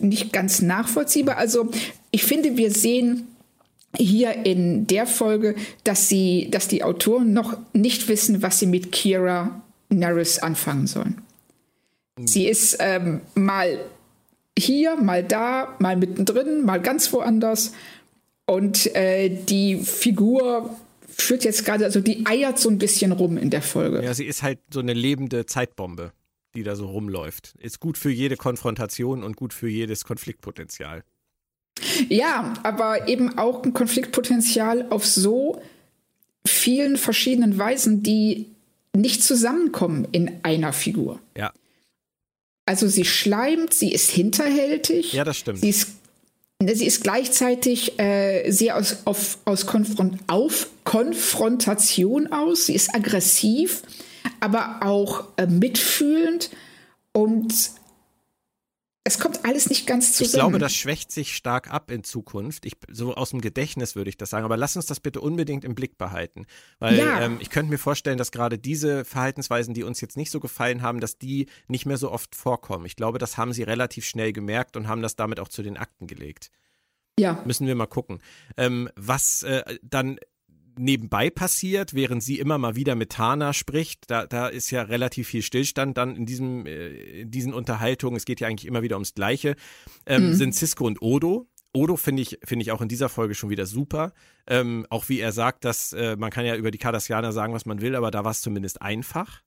nicht 0.00 0.32
ganz 0.32 0.62
nachvollziehbar. 0.62 1.36
Also 1.36 1.70
ich 2.10 2.24
finde, 2.24 2.56
wir 2.56 2.70
sehen 2.70 3.26
hier 3.96 4.44
in 4.44 4.86
der 4.86 5.06
Folge, 5.06 5.56
dass 5.84 6.08
sie, 6.08 6.48
dass 6.50 6.68
die 6.68 6.84
Autoren 6.84 7.32
noch 7.32 7.56
nicht 7.72 8.08
wissen, 8.08 8.42
was 8.42 8.58
sie 8.58 8.66
mit 8.66 8.92
Kira 8.92 9.62
Nerys 9.88 10.38
anfangen 10.38 10.86
sollen. 10.86 11.22
Sie 12.24 12.48
ist 12.48 12.78
ähm, 12.80 13.20
mal 13.34 13.78
hier, 14.58 14.96
mal 14.96 15.22
da, 15.22 15.76
mal 15.78 15.96
mittendrin, 15.96 16.64
mal 16.64 16.80
ganz 16.80 17.12
woanders. 17.12 17.72
Und 18.46 18.94
äh, 18.94 19.28
die 19.28 19.76
Figur 19.76 20.76
führt 21.08 21.44
jetzt 21.44 21.64
gerade, 21.64 21.84
also 21.84 22.00
die 22.00 22.24
eiert 22.26 22.58
so 22.58 22.68
ein 22.68 22.78
bisschen 22.78 23.12
rum 23.12 23.36
in 23.36 23.50
der 23.50 23.62
Folge. 23.62 24.02
Ja, 24.02 24.14
sie 24.14 24.24
ist 24.24 24.42
halt 24.42 24.60
so 24.72 24.80
eine 24.80 24.92
lebende 24.92 25.46
Zeitbombe, 25.46 26.12
die 26.54 26.62
da 26.62 26.76
so 26.76 26.86
rumläuft. 26.86 27.54
Ist 27.58 27.80
gut 27.80 27.98
für 27.98 28.10
jede 28.10 28.36
Konfrontation 28.36 29.24
und 29.24 29.36
gut 29.36 29.52
für 29.52 29.68
jedes 29.68 30.04
Konfliktpotenzial. 30.04 31.02
Ja, 32.08 32.54
aber 32.62 33.08
eben 33.08 33.36
auch 33.38 33.64
ein 33.64 33.72
Konfliktpotenzial 33.72 34.86
auf 34.90 35.04
so 35.04 35.60
vielen 36.46 36.96
verschiedenen 36.96 37.58
Weisen, 37.58 38.02
die 38.02 38.46
nicht 38.94 39.22
zusammenkommen 39.22 40.06
in 40.12 40.32
einer 40.42 40.72
Figur. 40.72 41.20
Ja. 41.36 41.52
Also 42.64 42.88
sie 42.88 43.04
schleimt, 43.04 43.74
sie 43.74 43.92
ist 43.92 44.10
hinterhältig. 44.10 45.12
Ja, 45.12 45.24
das 45.24 45.38
stimmt. 45.38 45.60
Sie 45.60 45.68
ist 45.68 45.88
sie 46.62 46.86
ist 46.86 47.02
gleichzeitig 47.02 47.98
äh, 47.98 48.50
sehr 48.50 48.76
aus, 48.76 48.98
auf, 49.04 49.38
aus 49.44 49.66
Konfront, 49.66 50.20
auf 50.26 50.68
Konfrontation 50.84 52.32
aus. 52.32 52.66
Sie 52.66 52.74
ist 52.74 52.94
aggressiv, 52.94 53.82
aber 54.40 54.80
auch 54.82 55.24
äh, 55.36 55.46
mitfühlend 55.46 56.50
und 57.12 57.52
es 59.06 59.20
kommt 59.20 59.44
alles 59.44 59.68
nicht 59.68 59.86
ganz 59.86 60.12
zusammen. 60.14 60.26
Ich 60.26 60.32
glaube, 60.32 60.58
das 60.58 60.74
schwächt 60.74 61.12
sich 61.12 61.36
stark 61.36 61.70
ab 61.70 61.92
in 61.92 62.02
Zukunft. 62.02 62.66
Ich, 62.66 62.74
so 62.90 63.14
aus 63.14 63.30
dem 63.30 63.40
Gedächtnis 63.40 63.94
würde 63.94 64.10
ich 64.10 64.16
das 64.16 64.30
sagen. 64.30 64.44
Aber 64.44 64.56
lass 64.56 64.74
uns 64.74 64.86
das 64.86 64.98
bitte 64.98 65.20
unbedingt 65.20 65.64
im 65.64 65.76
Blick 65.76 65.96
behalten. 65.96 66.44
Weil 66.80 66.98
ja. 66.98 67.20
ähm, 67.20 67.36
ich 67.38 67.50
könnte 67.50 67.70
mir 67.70 67.78
vorstellen, 67.78 68.18
dass 68.18 68.32
gerade 68.32 68.58
diese 68.58 69.04
Verhaltensweisen, 69.04 69.74
die 69.74 69.84
uns 69.84 70.00
jetzt 70.00 70.16
nicht 70.16 70.32
so 70.32 70.40
gefallen 70.40 70.82
haben, 70.82 71.00
dass 71.00 71.18
die 71.18 71.46
nicht 71.68 71.86
mehr 71.86 71.98
so 71.98 72.10
oft 72.10 72.34
vorkommen. 72.34 72.84
Ich 72.84 72.96
glaube, 72.96 73.18
das 73.18 73.36
haben 73.36 73.52
sie 73.52 73.62
relativ 73.62 74.04
schnell 74.04 74.32
gemerkt 74.32 74.76
und 74.76 74.88
haben 74.88 75.02
das 75.02 75.14
damit 75.14 75.38
auch 75.38 75.48
zu 75.48 75.62
den 75.62 75.76
Akten 75.76 76.08
gelegt. 76.08 76.50
Ja. 77.16 77.40
Müssen 77.44 77.68
wir 77.68 77.76
mal 77.76 77.86
gucken. 77.86 78.20
Ähm, 78.56 78.90
was 78.96 79.44
äh, 79.44 79.78
dann 79.82 80.18
nebenbei 80.78 81.30
passiert, 81.30 81.94
während 81.94 82.22
sie 82.22 82.38
immer 82.38 82.58
mal 82.58 82.76
wieder 82.76 82.94
mit 82.94 83.12
Tana 83.12 83.52
spricht. 83.52 84.10
Da, 84.10 84.26
da 84.26 84.48
ist 84.48 84.70
ja 84.70 84.82
relativ 84.82 85.28
viel 85.28 85.42
Stillstand 85.42 85.96
dann 85.96 86.16
in, 86.16 86.26
diesem, 86.26 86.66
äh, 86.66 87.20
in 87.22 87.30
diesen 87.30 87.54
Unterhaltungen. 87.54 88.16
Es 88.16 88.24
geht 88.24 88.40
ja 88.40 88.48
eigentlich 88.48 88.66
immer 88.66 88.82
wieder 88.82 88.96
ums 88.96 89.14
Gleiche. 89.14 89.56
Ähm, 90.06 90.28
mhm. 90.28 90.34
Sind 90.34 90.54
Cisco 90.54 90.86
und 90.86 91.02
Odo. 91.02 91.48
Odo 91.72 91.96
finde 91.96 92.22
ich, 92.22 92.38
finde 92.42 92.62
ich 92.62 92.72
auch 92.72 92.80
in 92.80 92.88
dieser 92.88 93.08
Folge 93.08 93.34
schon 93.34 93.50
wieder 93.50 93.66
super. 93.66 94.12
Ähm, 94.46 94.86
auch 94.88 95.08
wie 95.08 95.20
er 95.20 95.32
sagt, 95.32 95.64
dass 95.64 95.92
äh, 95.92 96.16
man 96.16 96.30
kann 96.30 96.46
ja 96.46 96.56
über 96.56 96.70
die 96.70 96.78
Cardassianer 96.78 97.32
sagen, 97.32 97.52
was 97.52 97.66
man 97.66 97.80
will, 97.80 97.94
aber 97.94 98.10
da 98.10 98.24
war 98.24 98.30
es 98.30 98.40
zumindest 98.40 98.80
einfach. 98.80 99.42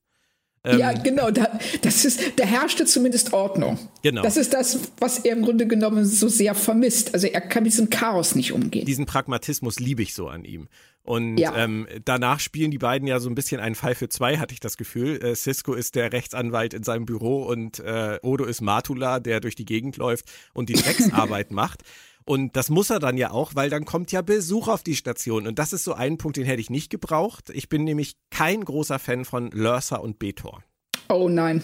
Ähm, 0.64 0.80
ja, 0.80 0.92
genau, 0.92 1.32
da, 1.32 1.60
das 1.82 2.04
ist, 2.04 2.38
da 2.38 2.44
herrschte 2.44 2.86
zumindest 2.86 3.32
Ordnung. 3.34 3.80
Genau. 4.04 4.22
Das 4.22 4.36
ist 4.36 4.54
das, 4.54 4.80
was 5.00 5.20
er 5.20 5.38
im 5.38 5.44
Grunde 5.44 5.68
genommen 5.68 6.06
so 6.06 6.28
sehr 6.28 6.54
vermisst. 6.54 7.14
Also 7.14 7.28
er 7.28 7.42
kann 7.42 7.64
mit 7.64 7.72
diesem 7.72 7.90
Chaos 7.90 8.36
nicht 8.36 8.52
umgehen. 8.52 8.86
Diesen 8.86 9.06
Pragmatismus 9.06 9.80
liebe 9.80 10.02
ich 10.02 10.14
so 10.14 10.28
an 10.28 10.44
ihm. 10.44 10.68
Und 11.04 11.38
ja. 11.38 11.56
ähm, 11.56 11.88
danach 12.06 12.40
spielen 12.40 12.72
die 12.72 12.78
beiden 12.78 13.08
ja 13.08 13.20
so 13.20 13.30
ein 13.30 13.36
bisschen 13.36 13.60
einen 13.60 13.76
Fall 13.76 13.96
für 13.96 14.10
zwei, 14.10 14.38
hatte 14.38 14.54
ich 14.54 14.60
das 14.60 14.78
Gefühl. 14.78 15.24
Äh, 15.24 15.36
Cisco 15.36 15.74
ist 15.74 15.96
der 15.96 16.12
Rechtsanwalt 16.12 16.74
in 16.74 16.84
seinem 16.84 17.06
Büro 17.06 17.44
und 17.44 17.80
äh, 17.80 18.20
Odo 18.22 18.44
ist 18.46 18.62
Matula, 18.62 19.20
der 19.20 19.40
durch 19.40 19.56
die 19.56 19.66
Gegend 19.66 19.98
läuft 19.98 20.26
und 20.54 20.70
die 20.70 20.74
Drecksarbeit 20.74 21.52
macht. 21.52 21.84
Und 22.26 22.56
das 22.56 22.70
muss 22.70 22.90
er 22.90 23.00
dann 23.00 23.18
ja 23.18 23.32
auch, 23.32 23.56
weil 23.56 23.70
dann 23.70 23.86
kommt 23.86 24.12
ja 24.12 24.22
Besuch 24.22 24.68
auf 24.68 24.84
die 24.84 24.96
Station. 24.96 25.48
Und 25.48 25.58
das 25.58 25.74
ist 25.74 25.84
so 25.84 25.94
ein 25.94 26.18
Punkt, 26.18 26.38
den 26.38 26.46
hätte 26.46 26.62
ich 26.62 26.70
nicht 26.70 26.90
gebraucht. 26.90 27.50
Ich 27.52 27.70
bin 27.70 27.84
nämlich 27.84 28.16
kein 28.30 28.64
großer 28.64 29.00
Fan 29.00 29.26
von 29.26 29.50
Lurser 29.52 30.04
und 30.04 30.20
Betor. 30.20 30.64
Oh 31.12 31.28
nein. 31.28 31.64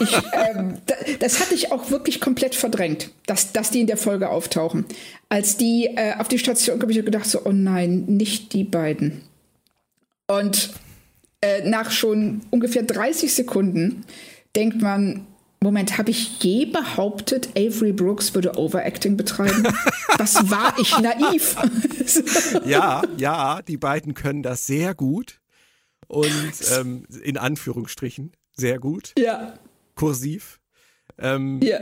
Ich, 0.00 0.12
ähm, 0.32 0.78
das 1.20 1.38
hatte 1.38 1.54
ich 1.54 1.70
auch 1.70 1.90
wirklich 1.90 2.20
komplett 2.20 2.56
verdrängt, 2.56 3.10
dass, 3.26 3.52
dass 3.52 3.70
die 3.70 3.80
in 3.80 3.86
der 3.86 3.96
Folge 3.96 4.28
auftauchen. 4.28 4.86
Als 5.28 5.56
die 5.56 5.86
äh, 5.86 6.14
auf 6.18 6.26
die 6.26 6.38
Station 6.38 6.82
habe 6.82 6.90
ich 6.90 7.04
gedacht, 7.04 7.26
so, 7.26 7.42
oh 7.44 7.52
nein, 7.52 8.04
nicht 8.06 8.52
die 8.54 8.64
beiden. 8.64 9.22
Und 10.26 10.70
äh, 11.42 11.68
nach 11.68 11.92
schon 11.92 12.40
ungefähr 12.50 12.82
30 12.82 13.32
Sekunden 13.32 14.04
denkt 14.56 14.82
man, 14.82 15.26
Moment, 15.62 15.96
habe 15.98 16.10
ich 16.10 16.42
je 16.42 16.66
behauptet, 16.66 17.50
Avery 17.56 17.92
Brooks 17.92 18.34
würde 18.34 18.56
Overacting 18.56 19.16
betreiben? 19.16 19.64
Was 20.18 20.50
war 20.50 20.78
ich 20.78 20.98
naiv? 20.98 21.56
ja, 22.66 23.02
ja, 23.16 23.62
die 23.62 23.76
beiden 23.76 24.14
können 24.14 24.42
das 24.42 24.66
sehr 24.66 24.94
gut. 24.94 25.40
Und 26.08 26.52
ähm, 26.78 27.06
in 27.22 27.38
Anführungsstrichen 27.38 28.32
sehr 28.54 28.78
gut. 28.78 29.12
Ja. 29.16 29.54
Kursiv. 29.94 30.60
Ähm, 31.18 31.60
ja. 31.62 31.78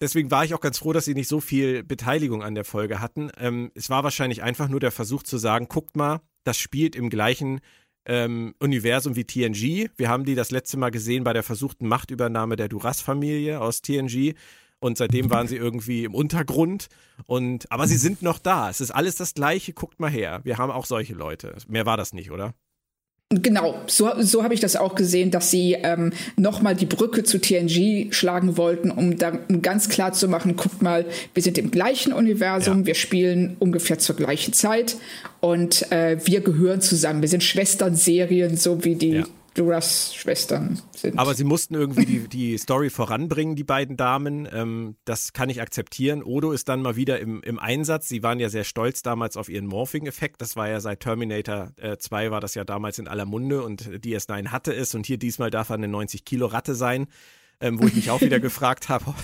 Deswegen 0.00 0.30
war 0.30 0.44
ich 0.44 0.54
auch 0.54 0.60
ganz 0.60 0.78
froh, 0.78 0.92
dass 0.92 1.04
sie 1.04 1.14
nicht 1.14 1.28
so 1.28 1.40
viel 1.40 1.82
Beteiligung 1.82 2.42
an 2.42 2.54
der 2.54 2.64
Folge 2.64 3.00
hatten. 3.00 3.30
Ähm, 3.36 3.70
es 3.74 3.90
war 3.90 4.02
wahrscheinlich 4.02 4.42
einfach 4.42 4.68
nur 4.68 4.80
der 4.80 4.92
Versuch 4.92 5.22
zu 5.22 5.36
sagen, 5.36 5.68
guckt 5.68 5.94
mal, 5.94 6.20
das 6.44 6.56
spielt 6.58 6.96
im 6.96 7.10
gleichen 7.10 7.60
ähm, 8.06 8.54
Universum 8.58 9.16
wie 9.16 9.24
TNG. 9.24 9.90
Wir 9.96 10.08
haben 10.08 10.24
die 10.24 10.34
das 10.34 10.50
letzte 10.50 10.76
Mal 10.78 10.90
gesehen 10.90 11.24
bei 11.24 11.32
der 11.32 11.42
versuchten 11.42 11.86
Machtübernahme 11.86 12.56
der 12.56 12.68
Duras-Familie 12.68 13.60
aus 13.60 13.82
TNG. 13.82 14.34
Und 14.80 14.96
seitdem 14.96 15.28
waren 15.30 15.46
sie 15.46 15.56
irgendwie 15.56 16.04
im 16.04 16.14
Untergrund. 16.14 16.88
Und, 17.26 17.70
aber 17.70 17.86
sie 17.86 17.98
sind 17.98 18.22
noch 18.22 18.38
da. 18.38 18.70
Es 18.70 18.80
ist 18.80 18.90
alles 18.90 19.16
das 19.16 19.34
Gleiche. 19.34 19.74
Guckt 19.74 20.00
mal 20.00 20.10
her. 20.10 20.40
Wir 20.44 20.56
haben 20.56 20.70
auch 20.70 20.86
solche 20.86 21.14
Leute. 21.14 21.54
Mehr 21.68 21.84
war 21.84 21.98
das 21.98 22.14
nicht, 22.14 22.30
oder? 22.30 22.54
Genau, 23.32 23.76
so, 23.86 24.10
so 24.18 24.42
habe 24.42 24.54
ich 24.54 24.60
das 24.60 24.74
auch 24.74 24.96
gesehen, 24.96 25.30
dass 25.30 25.52
sie 25.52 25.74
ähm, 25.74 26.12
nochmal 26.36 26.74
die 26.74 26.86
Brücke 26.86 27.22
zu 27.22 27.40
TNG 27.40 28.12
schlagen 28.12 28.56
wollten, 28.56 28.90
um 28.90 29.18
dann 29.18 29.38
um 29.48 29.62
ganz 29.62 29.88
klar 29.88 30.12
zu 30.12 30.26
machen, 30.26 30.56
guckt 30.56 30.82
mal, 30.82 31.06
wir 31.32 31.40
sind 31.40 31.56
im 31.56 31.70
gleichen 31.70 32.12
Universum, 32.12 32.80
ja. 32.80 32.86
wir 32.86 32.94
spielen 32.96 33.54
ungefähr 33.60 34.00
zur 34.00 34.16
gleichen 34.16 34.52
Zeit 34.52 34.96
und 35.38 35.92
äh, 35.92 36.18
wir 36.24 36.40
gehören 36.40 36.80
zusammen. 36.80 37.22
Wir 37.22 37.28
sind 37.28 37.44
Schwestern-Serien, 37.44 38.56
so 38.56 38.84
wie 38.84 38.96
die 38.96 39.10
ja. 39.10 39.24
Duras-Schwestern 39.54 40.80
sind. 40.94 41.18
Aber 41.18 41.34
sie 41.34 41.44
mussten 41.44 41.74
irgendwie 41.74 42.06
die, 42.06 42.28
die 42.28 42.58
Story 42.58 42.90
voranbringen, 42.90 43.56
die 43.56 43.64
beiden 43.64 43.96
Damen. 43.96 44.48
Ähm, 44.52 44.96
das 45.04 45.32
kann 45.32 45.50
ich 45.50 45.60
akzeptieren. 45.60 46.22
Odo 46.22 46.52
ist 46.52 46.68
dann 46.68 46.82
mal 46.82 46.96
wieder 46.96 47.20
im, 47.20 47.42
im 47.42 47.58
Einsatz. 47.58 48.08
Sie 48.08 48.22
waren 48.22 48.38
ja 48.38 48.48
sehr 48.48 48.64
stolz 48.64 49.02
damals 49.02 49.36
auf 49.36 49.48
ihren 49.48 49.66
Morphing-Effekt. 49.66 50.40
Das 50.40 50.56
war 50.56 50.68
ja 50.68 50.80
seit 50.80 51.00
Terminator 51.00 51.72
äh, 51.76 51.96
2 51.96 52.30
war 52.30 52.40
das 52.40 52.54
ja 52.54 52.64
damals 52.64 52.98
in 52.98 53.08
aller 53.08 53.24
Munde 53.24 53.62
und 53.62 53.82
DS9 53.82 54.48
hatte 54.48 54.72
es. 54.72 54.94
Und 54.94 55.06
hier 55.06 55.18
diesmal 55.18 55.50
darf 55.50 55.70
er 55.70 55.74
eine 55.74 55.88
90-Kilo-Ratte 55.88 56.74
sein, 56.74 57.08
ähm, 57.60 57.82
wo 57.82 57.86
ich 57.86 57.94
mich 57.94 58.10
auch 58.10 58.20
wieder 58.20 58.40
gefragt 58.40 58.88
habe. 58.88 59.14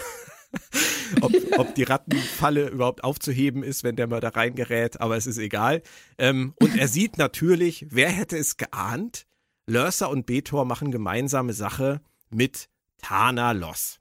ob, 1.21 1.33
ob, 1.59 1.75
die 1.75 1.83
Rattenfalle 1.83 2.69
überhaupt 2.69 3.05
aufzuheben 3.05 3.63
ist, 3.63 3.85
wenn 3.85 3.97
der 3.97 4.07
mal 4.07 4.21
da 4.21 4.29
reingerät, 4.29 5.01
aber 5.01 5.17
es 5.17 5.27
ist 5.27 5.39
egal. 5.39 5.83
Ähm, 6.19 6.55
und 6.61 6.77
er 6.77 6.89
sieht 6.89 7.19
natürlich, 7.19 7.87
wer 7.91 8.09
hätte 8.09 8.37
es 8.37 8.57
geahnt, 8.57 9.26
Lörser 9.67 10.11
und 10.11 10.27
Betor 10.27 10.65
machen 10.65 10.91
gemeinsame 10.91 11.53
Sache 11.53 12.01
mit 12.31 12.69
Tana 12.99 13.53
Loss. 13.53 14.01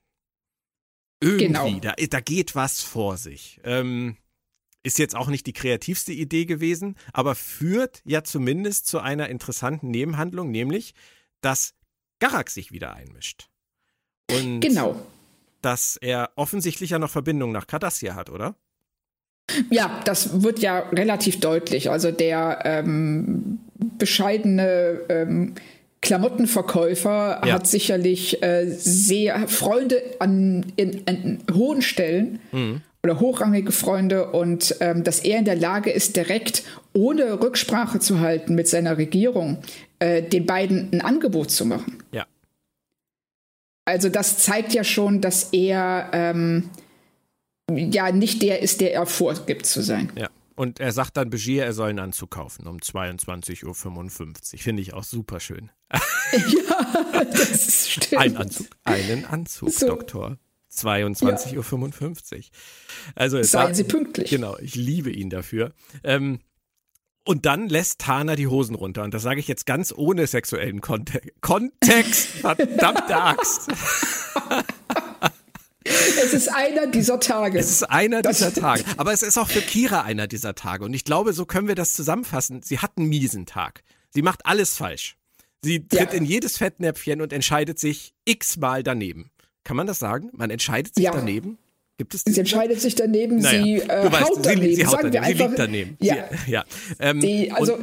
Irgendwie, 1.19 1.47
genau. 1.47 1.79
da, 1.79 1.93
da 1.95 2.19
geht 2.19 2.55
was 2.55 2.81
vor 2.81 3.17
sich. 3.17 3.59
Ähm, 3.63 4.17
ist 4.83 4.99
jetzt 4.99 5.15
auch 5.15 5.27
nicht 5.27 5.47
die 5.47 5.53
kreativste 5.53 6.13
Idee 6.13 6.45
gewesen, 6.45 6.95
aber 7.11 7.33
führt 7.33 8.01
ja 8.05 8.23
zumindest 8.23 8.85
zu 8.85 8.99
einer 8.99 9.29
interessanten 9.29 9.89
Nebenhandlung, 9.89 10.51
nämlich, 10.51 10.93
dass 11.41 11.73
Garak 12.19 12.51
sich 12.51 12.71
wieder 12.71 12.93
einmischt. 12.93 13.49
Und 14.29 14.59
genau. 14.59 15.03
dass 15.61 15.97
er 15.97 16.31
offensichtlich 16.35 16.91
ja 16.91 16.99
noch 16.99 17.09
Verbindung 17.09 17.51
nach 17.51 17.65
Cardassia 17.65 18.13
hat, 18.13 18.29
oder? 18.29 18.55
Ja, 19.71 20.01
das 20.05 20.43
wird 20.43 20.59
ja 20.59 20.79
relativ 20.89 21.39
deutlich. 21.39 21.89
Also 21.89 22.11
der 22.11 22.61
ähm, 22.65 23.59
bescheidene 23.79 25.01
ähm, 25.09 25.55
Klamottenverkäufer 26.01 27.41
ja. 27.45 27.53
hat 27.53 27.67
sicherlich 27.67 28.41
äh, 28.43 28.67
sehr 28.67 29.47
Freunde 29.47 30.01
an, 30.19 30.65
in, 30.75 31.01
an 31.07 31.39
hohen 31.51 31.81
Stellen 31.81 32.39
mhm. 32.51 32.81
oder 33.03 33.19
hochrangige 33.19 33.71
Freunde 33.71 34.31
und 34.31 34.75
ähm, 34.81 35.03
dass 35.03 35.19
er 35.19 35.39
in 35.39 35.45
der 35.45 35.55
Lage 35.55 35.89
ist, 35.89 36.15
direkt 36.15 36.63
ohne 36.93 37.41
Rücksprache 37.41 37.99
zu 37.99 38.19
halten 38.19 38.53
mit 38.53 38.67
seiner 38.67 38.97
Regierung, 38.97 39.57
äh, 39.99 40.21
den 40.21 40.45
beiden 40.45 40.89
ein 40.93 41.01
Angebot 41.01 41.49
zu 41.49 41.65
machen. 41.65 42.03
Ja. 42.11 42.25
Also 43.85 44.09
das 44.09 44.37
zeigt 44.37 44.73
ja 44.73 44.83
schon, 44.83 45.21
dass 45.21 45.49
er 45.53 46.09
ähm, 46.13 46.69
ja 47.71 48.11
nicht 48.11 48.43
der 48.43 48.61
ist, 48.61 48.79
der 48.79 48.93
er 48.93 49.07
vorgibt 49.07 49.65
zu 49.65 49.81
sein. 49.81 50.11
Ja. 50.15 50.29
Und 50.55 50.79
er 50.79 50.93
sagt 50.93 51.17
dann 51.17 51.29
Begier, 51.29 51.65
er 51.65 51.73
soll 51.73 51.89
einen 51.89 51.99
Anzug 51.99 52.31
kaufen 52.31 52.65
um 52.65 52.77
22.55 52.77 53.65
Uhr. 53.65 54.59
Finde 54.59 54.81
ich 54.81 54.93
auch 54.93 55.03
super 55.03 55.39
schön. 55.39 55.69
ja, 55.91 57.23
das 57.25 57.89
stimmt. 57.89 58.21
Ein 58.21 58.37
Anzug, 58.37 58.67
einen 58.85 59.25
Anzug, 59.25 59.71
so. 59.71 59.87
Doktor. 59.87 60.37
22.55 60.73 62.33
ja. 62.33 62.37
Uhr. 62.37 62.43
Also 63.15 63.41
Seien 63.43 63.75
Sie 63.75 63.83
pünktlich. 63.83 64.29
Genau, 64.29 64.57
ich 64.57 64.75
liebe 64.75 65.11
ihn 65.11 65.29
dafür. 65.29 65.73
Ähm, 66.03 66.39
und 67.27 67.45
dann 67.45 67.69
lässt 67.69 67.99
Tana 67.99 68.35
die 68.35 68.47
Hosen 68.47 68.75
runter. 68.75 69.03
Und 69.03 69.13
das 69.13 69.23
sage 69.23 69.39
ich 69.39 69.47
jetzt 69.47 69.65
ganz 69.65 69.91
ohne 69.95 70.27
sexuellen 70.27 70.79
Konte 70.79 71.21
Kontext. 71.41 72.27
Verdammte 72.27 73.15
Axt. 73.15 73.71
Es 75.85 76.33
ist 76.33 76.47
einer 76.47 76.87
dieser 76.87 77.19
Tage. 77.19 77.59
Es 77.59 77.69
ist 77.69 77.83
einer 77.83 78.21
das 78.21 78.37
dieser 78.37 78.53
Tage. 78.53 78.83
Aber 78.97 79.13
es 79.13 79.21
ist 79.21 79.37
auch 79.37 79.47
für 79.47 79.61
Kira 79.61 80.01
einer 80.01 80.27
dieser 80.27 80.55
Tage. 80.55 80.83
Und 80.83 80.93
ich 80.93 81.03
glaube, 81.03 81.33
so 81.33 81.45
können 81.45 81.67
wir 81.67 81.75
das 81.75 81.93
zusammenfassen. 81.93 82.61
Sie 82.63 82.79
hat 82.79 82.93
einen 82.97 83.07
miesen 83.07 83.45
Tag. 83.45 83.83
Sie 84.09 84.21
macht 84.21 84.45
alles 84.45 84.75
falsch. 84.75 85.15
Sie 85.63 85.87
tritt 85.87 86.11
ja. 86.11 86.17
in 86.17 86.25
jedes 86.25 86.57
Fettnäpfchen 86.57 87.21
und 87.21 87.33
entscheidet 87.33 87.79
sich 87.79 88.13
x-mal 88.25 88.83
daneben. 88.83 89.31
Kann 89.63 89.77
man 89.77 89.87
das 89.87 89.99
sagen? 89.99 90.29
Man 90.33 90.49
entscheidet 90.49 90.95
sich 90.95 91.05
ja. 91.05 91.11
daneben? 91.11 91.57
Gibt 91.97 92.13
es 92.13 92.23
sie 92.25 92.37
entscheidet 92.37 92.81
sich 92.81 92.95
daneben, 92.95 93.37
naja, 93.37 93.63
sie 93.63 93.75
äh, 93.81 94.11
weißt, 94.11 94.29
haut 94.29 94.45
daneben. 94.45 94.65
Sie, 94.65 94.75
sie, 94.75 94.85
haut 94.85 94.99
daneben. 95.01 95.25
Sie 95.25 95.33
liegt 95.33 95.59
daneben. 95.59 95.97
Ja. 96.01 96.29
Sie, 96.45 96.51
ja. 96.51 96.65
Ähm, 96.99 97.21
die, 97.21 97.51
also, 97.51 97.79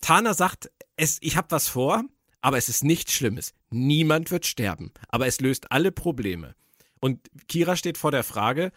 Tana 0.00 0.34
sagt, 0.34 0.70
es, 0.96 1.16
ich 1.22 1.36
habe 1.36 1.50
was 1.50 1.68
vor, 1.68 2.04
aber 2.42 2.58
es 2.58 2.68
ist 2.68 2.84
nichts 2.84 3.12
Schlimmes. 3.14 3.54
Niemand 3.70 4.30
wird 4.30 4.44
sterben, 4.44 4.92
aber 5.08 5.26
es 5.26 5.40
löst 5.40 5.72
alle 5.72 5.92
Probleme. 5.92 6.54
Und 7.04 7.20
Kira 7.48 7.76
steht 7.76 7.98
vor 7.98 8.12
der 8.12 8.24
Frage, 8.24 8.72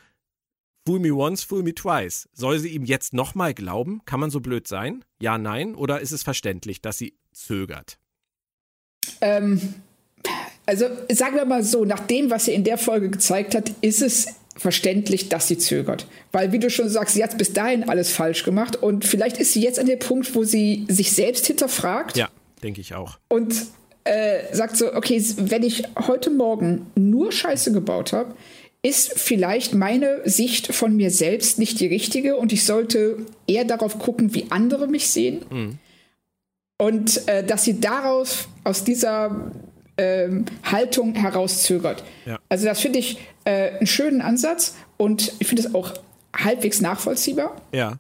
Fool 0.86 1.00
me 1.00 1.14
once, 1.14 1.44
fool 1.44 1.64
me 1.64 1.74
twice. 1.74 2.28
Soll 2.34 2.60
sie 2.60 2.68
ihm 2.68 2.84
jetzt 2.84 3.14
nochmal 3.14 3.54
glauben? 3.54 4.02
Kann 4.04 4.20
man 4.20 4.32
so 4.32 4.42
blöd 4.42 4.68
sein? 4.68 5.06
Ja, 5.22 5.38
nein? 5.38 5.76
Oder 5.76 6.02
ist 6.02 6.12
es 6.12 6.24
verständlich, 6.24 6.82
dass 6.82 6.98
sie 6.98 7.14
zögert? 7.32 8.00
ähm, 9.22 9.76
also 10.66 10.88
sagen 11.10 11.38
wir 11.38 11.46
mal 11.46 11.64
so, 11.64 11.86
nach 11.86 12.02
dem, 12.02 12.30
was 12.30 12.44
sie 12.46 12.54
in 12.54 12.66
der 12.66 12.78
Folge 12.78 13.10
gezeigt 13.10 13.56
hat, 13.56 13.72
ist 13.80 14.02
es 14.02 14.28
verständlich, 14.58 15.30
dass 15.30 15.48
sie 15.48 15.58
zögert. 15.58 16.06
Weil, 16.34 16.52
wie 16.52 16.60
du 16.60 16.70
schon 16.70 16.90
sagst, 16.90 17.16
sie 17.16 17.24
hat 17.24 17.38
bis 17.38 17.54
dahin 17.54 17.88
alles 17.88 18.12
falsch 18.12 18.44
gemacht 18.44 18.76
und 18.76 19.06
vielleicht 19.06 19.38
ist 19.38 19.54
sie 19.54 19.62
jetzt 19.62 19.80
an 19.80 19.86
dem 19.86 20.00
Punkt, 20.00 20.36
wo 20.36 20.44
sie 20.44 20.86
sich 20.90 21.14
selbst 21.14 21.48
hinterfragt. 21.48 22.18
Ja, 22.18 22.28
denke 22.62 22.82
ich 22.82 22.94
auch. 22.94 23.20
Und 23.30 23.68
äh, 24.08 24.56
sagt 24.56 24.78
so, 24.78 24.94
okay, 24.94 25.24
wenn 25.38 25.64
ich 25.64 25.84
heute 26.08 26.30
Morgen 26.30 26.88
nur 26.96 27.32
Scheiße 27.32 27.72
gebaut 27.72 28.14
habe, 28.14 28.36
ist 28.82 29.20
vielleicht 29.20 29.74
meine 29.74 30.22
Sicht 30.26 30.74
von 30.74 30.96
mir 30.96 31.12
selbst 31.12 31.60
nicht 31.60 31.80
die 31.80 31.88
richtige 31.88 32.38
und 32.38 32.54
ich 32.54 32.66
sollte 32.66 33.18
eher 33.48 33.66
darauf 33.66 34.00
gucken, 34.00 34.34
wie 34.34 34.48
andere 34.50 34.88
mich 34.88 35.10
sehen. 35.10 35.46
Mhm. 35.50 35.78
Und 36.78 37.28
äh, 37.28 37.44
dass 37.44 37.64
sie 37.64 37.80
daraus, 37.80 38.48
aus 38.64 38.84
dieser 38.84 39.52
ähm, 39.98 40.46
Haltung 40.64 41.16
herauszögert. 41.16 42.04
Ja. 42.26 42.40
Also 42.50 42.66
das 42.66 42.80
finde 42.80 43.00
ich 43.00 43.18
äh, 43.46 43.78
einen 43.78 43.88
schönen 43.88 44.22
Ansatz 44.22 44.76
und 44.98 45.34
ich 45.40 45.48
finde 45.48 45.64
es 45.64 45.74
auch 45.74 45.94
halbwegs 46.36 46.82
nachvollziehbar. 46.82 47.60
Ja. 47.74 47.98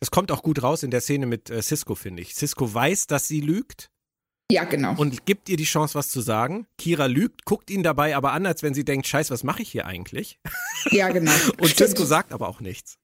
Das 0.00 0.10
kommt 0.10 0.32
auch 0.32 0.42
gut 0.42 0.62
raus 0.62 0.82
in 0.82 0.90
der 0.90 1.00
Szene 1.00 1.26
mit 1.26 1.50
äh, 1.50 1.62
Cisco, 1.62 1.94
finde 1.94 2.22
ich. 2.22 2.34
Cisco 2.34 2.72
weiß, 2.72 3.06
dass 3.06 3.28
sie 3.28 3.40
lügt. 3.40 3.90
Ja, 4.54 4.62
genau. 4.62 4.94
Und 4.96 5.26
gibt 5.26 5.48
ihr 5.48 5.56
die 5.56 5.64
Chance, 5.64 5.96
was 5.96 6.10
zu 6.10 6.20
sagen. 6.20 6.68
Kira 6.78 7.06
lügt, 7.06 7.44
guckt 7.44 7.70
ihn 7.70 7.82
dabei 7.82 8.14
aber 8.14 8.30
an, 8.32 8.46
als 8.46 8.62
wenn 8.62 8.72
sie 8.72 8.84
denkt, 8.84 9.08
scheiß, 9.08 9.32
was 9.32 9.42
mache 9.42 9.62
ich 9.62 9.72
hier 9.72 9.84
eigentlich? 9.84 10.38
Ja, 10.92 11.08
genau. 11.08 11.32
und 11.58 11.68
Stimmt. 11.68 11.90
Cisco 11.90 12.04
sagt 12.04 12.32
aber 12.32 12.48
auch 12.48 12.60
nichts. 12.60 12.98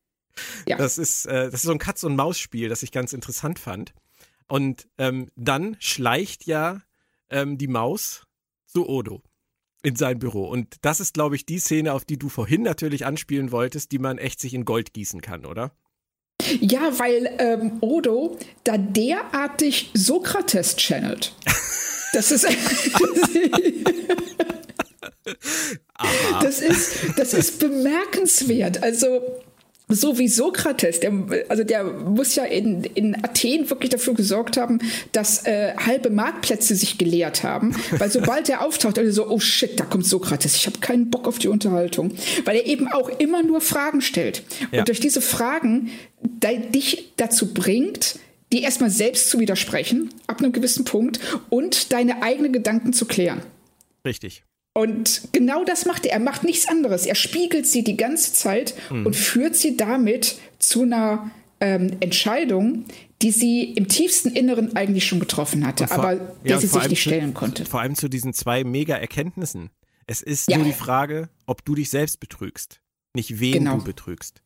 Ja. 0.68 0.76
Das 0.76 0.96
ist, 0.96 1.26
äh, 1.26 1.46
das 1.46 1.54
ist 1.54 1.62
so 1.62 1.72
ein 1.72 1.80
Katz- 1.80 2.04
und 2.04 2.14
Maus-Spiel, 2.14 2.68
das 2.68 2.84
ich 2.84 2.92
ganz 2.92 3.12
interessant 3.12 3.58
fand. 3.58 3.94
Und 4.46 4.86
ähm, 4.96 5.28
dann 5.34 5.76
schleicht 5.80 6.46
ja 6.46 6.82
ähm, 7.30 7.58
die 7.58 7.66
Maus 7.66 8.26
zu 8.66 8.88
Odo 8.88 9.20
in 9.82 9.96
sein 9.96 10.20
Büro. 10.20 10.48
Und 10.48 10.76
das 10.82 11.00
ist, 11.00 11.14
glaube 11.14 11.34
ich, 11.34 11.46
die 11.46 11.58
Szene, 11.58 11.94
auf 11.94 12.04
die 12.04 12.16
du 12.18 12.28
vorhin 12.28 12.62
natürlich 12.62 13.06
anspielen 13.06 13.50
wolltest, 13.50 13.90
die 13.90 13.98
man 13.98 14.18
echt 14.18 14.38
sich 14.38 14.54
in 14.54 14.64
Gold 14.64 14.92
gießen 14.92 15.20
kann, 15.20 15.44
oder? 15.44 15.72
Ja, 16.60 16.98
weil 16.98 17.34
ähm, 17.38 17.78
Odo 17.80 18.36
da 18.64 18.76
derartig 18.78 19.90
Sokrates 19.94 20.76
channelt. 20.76 21.32
Das 22.12 22.30
ist. 22.30 22.46
das 26.40 26.60
ist, 26.60 26.96
das 27.16 27.34
ist 27.34 27.58
bemerkenswert. 27.58 28.82
Also, 28.82 29.20
so 29.90 30.18
wie 30.18 30.28
Sokrates, 30.28 31.00
der, 31.00 31.12
also 31.48 31.64
der 31.64 31.84
muss 31.84 32.34
ja 32.34 32.44
in, 32.44 32.84
in 32.84 33.14
Athen 33.24 33.68
wirklich 33.68 33.90
dafür 33.90 34.14
gesorgt 34.14 34.56
haben, 34.56 34.78
dass 35.12 35.46
äh, 35.46 35.74
halbe 35.76 36.10
Marktplätze 36.10 36.74
sich 36.74 36.98
geleert 36.98 37.42
haben, 37.42 37.74
weil 37.98 38.10
sobald 38.10 38.48
er 38.48 38.64
auftaucht, 38.64 38.98
alle 38.98 39.12
so, 39.12 39.28
oh 39.28 39.40
shit, 39.40 39.78
da 39.78 39.84
kommt 39.84 40.06
Sokrates, 40.06 40.56
ich 40.56 40.66
habe 40.66 40.78
keinen 40.78 41.10
Bock 41.10 41.26
auf 41.26 41.38
die 41.38 41.48
Unterhaltung, 41.48 42.12
weil 42.44 42.56
er 42.56 42.66
eben 42.66 42.88
auch 42.88 43.08
immer 43.18 43.42
nur 43.42 43.60
Fragen 43.60 44.00
stellt 44.00 44.42
ja. 44.72 44.80
und 44.80 44.88
durch 44.88 45.00
diese 45.00 45.20
Fragen 45.20 45.90
dich 46.22 47.12
dazu 47.16 47.52
bringt, 47.52 48.18
die 48.52 48.62
erstmal 48.62 48.90
selbst 48.90 49.30
zu 49.30 49.38
widersprechen, 49.38 50.10
ab 50.26 50.40
einem 50.40 50.52
gewissen 50.52 50.84
Punkt 50.84 51.20
und 51.50 51.92
deine 51.92 52.22
eigenen 52.22 52.52
Gedanken 52.52 52.92
zu 52.92 53.06
klären. 53.06 53.42
Richtig. 54.04 54.42
Und 54.72 55.28
genau 55.32 55.64
das 55.64 55.84
macht 55.84 56.06
er. 56.06 56.12
Er 56.12 56.20
macht 56.20 56.44
nichts 56.44 56.68
anderes. 56.68 57.06
Er 57.06 57.14
spiegelt 57.16 57.66
sie 57.66 57.82
die 57.82 57.96
ganze 57.96 58.32
Zeit 58.32 58.74
mhm. 58.90 59.06
und 59.06 59.16
führt 59.16 59.56
sie 59.56 59.76
damit 59.76 60.38
zu 60.58 60.82
einer 60.82 61.30
ähm, 61.60 61.96
Entscheidung, 62.00 62.84
die 63.22 63.32
sie 63.32 63.64
im 63.64 63.88
tiefsten 63.88 64.30
Inneren 64.30 64.76
eigentlich 64.76 65.06
schon 65.06 65.20
getroffen 65.20 65.66
hatte, 65.66 65.88
vor, 65.88 65.98
aber 65.98 66.14
der 66.16 66.52
ja, 66.52 66.58
sie 66.58 66.68
sich 66.68 66.88
nicht 66.88 67.02
zu, 67.02 67.08
stellen 67.08 67.34
konnte. 67.34 67.66
Vor 67.66 67.80
allem 67.80 67.94
zu 67.94 68.08
diesen 68.08 68.32
zwei 68.32 68.64
Mega-Erkenntnissen. 68.64 69.70
Es 70.06 70.22
ist 70.22 70.48
ja. 70.50 70.56
nur 70.56 70.66
die 70.66 70.72
Frage, 70.72 71.28
ob 71.46 71.64
du 71.64 71.74
dich 71.74 71.90
selbst 71.90 72.20
betrügst, 72.20 72.80
nicht 73.14 73.40
wen 73.40 73.52
genau. 73.52 73.76
du 73.78 73.84
betrügst. 73.84 74.42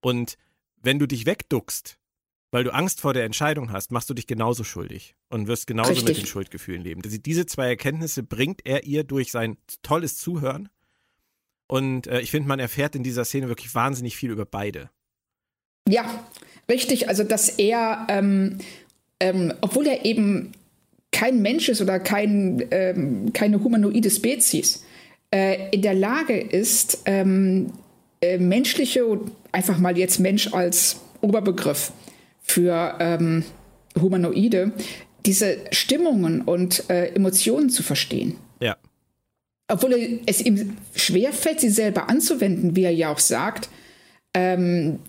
Und 0.00 0.36
wenn 0.80 0.98
du 0.98 1.06
dich 1.06 1.26
wegduckst, 1.26 1.98
weil 2.56 2.64
du 2.64 2.72
Angst 2.72 3.02
vor 3.02 3.12
der 3.12 3.24
Entscheidung 3.24 3.70
hast, 3.70 3.92
machst 3.92 4.08
du 4.08 4.14
dich 4.14 4.26
genauso 4.26 4.64
schuldig 4.64 5.14
und 5.28 5.46
wirst 5.46 5.66
genauso 5.66 5.90
Richtig. 5.90 6.08
mit 6.08 6.16
den 6.16 6.26
Schuldgefühlen 6.26 6.80
leben. 6.80 7.02
Diese 7.04 7.44
zwei 7.44 7.68
Erkenntnisse 7.68 8.22
bringt 8.22 8.64
er 8.64 8.84
ihr 8.84 9.04
durch 9.04 9.30
sein 9.30 9.58
tolles 9.82 10.16
Zuhören. 10.16 10.70
Und 11.66 12.06
äh, 12.06 12.22
ich 12.22 12.30
finde, 12.30 12.48
man 12.48 12.58
erfährt 12.58 12.96
in 12.96 13.02
dieser 13.02 13.26
Szene 13.26 13.48
wirklich 13.48 13.74
wahnsinnig 13.74 14.16
viel 14.16 14.30
über 14.30 14.46
beide. 14.46 14.88
Ja, 15.86 16.06
richtig. 16.66 17.10
Also, 17.10 17.24
dass 17.24 17.50
er, 17.50 18.06
ähm, 18.08 18.56
ähm, 19.20 19.52
obwohl 19.60 19.86
er 19.86 20.06
eben 20.06 20.52
kein 21.12 21.42
Mensch 21.42 21.68
ist 21.68 21.82
oder 21.82 22.00
kein, 22.00 22.64
ähm, 22.70 23.34
keine 23.34 23.62
humanoide 23.62 24.08
Spezies, 24.08 24.82
äh, 25.30 25.68
in 25.72 25.82
der 25.82 25.92
Lage 25.92 26.40
ist, 26.40 27.02
ähm, 27.04 27.74
äh, 28.22 28.38
menschliche, 28.38 29.20
einfach 29.52 29.76
mal 29.76 29.98
jetzt 29.98 30.20
Mensch 30.20 30.54
als 30.54 31.02
Oberbegriff, 31.20 31.92
für 32.46 32.96
ähm, 33.00 33.44
Humanoide, 34.00 34.72
diese 35.26 35.58
Stimmungen 35.72 36.42
und 36.42 36.88
äh, 36.88 37.08
Emotionen 37.08 37.68
zu 37.68 37.82
verstehen. 37.82 38.36
Ja. 38.60 38.76
Obwohl 39.68 40.20
es 40.26 40.40
ihm 40.40 40.76
schwerfällt, 40.94 41.60
sie 41.60 41.70
selber 41.70 42.08
anzuwenden, 42.08 42.76
wie 42.76 42.84
er 42.84 42.92
ja 42.92 43.12
auch 43.12 43.18
sagt. 43.18 43.68
Ähm, 44.34 45.00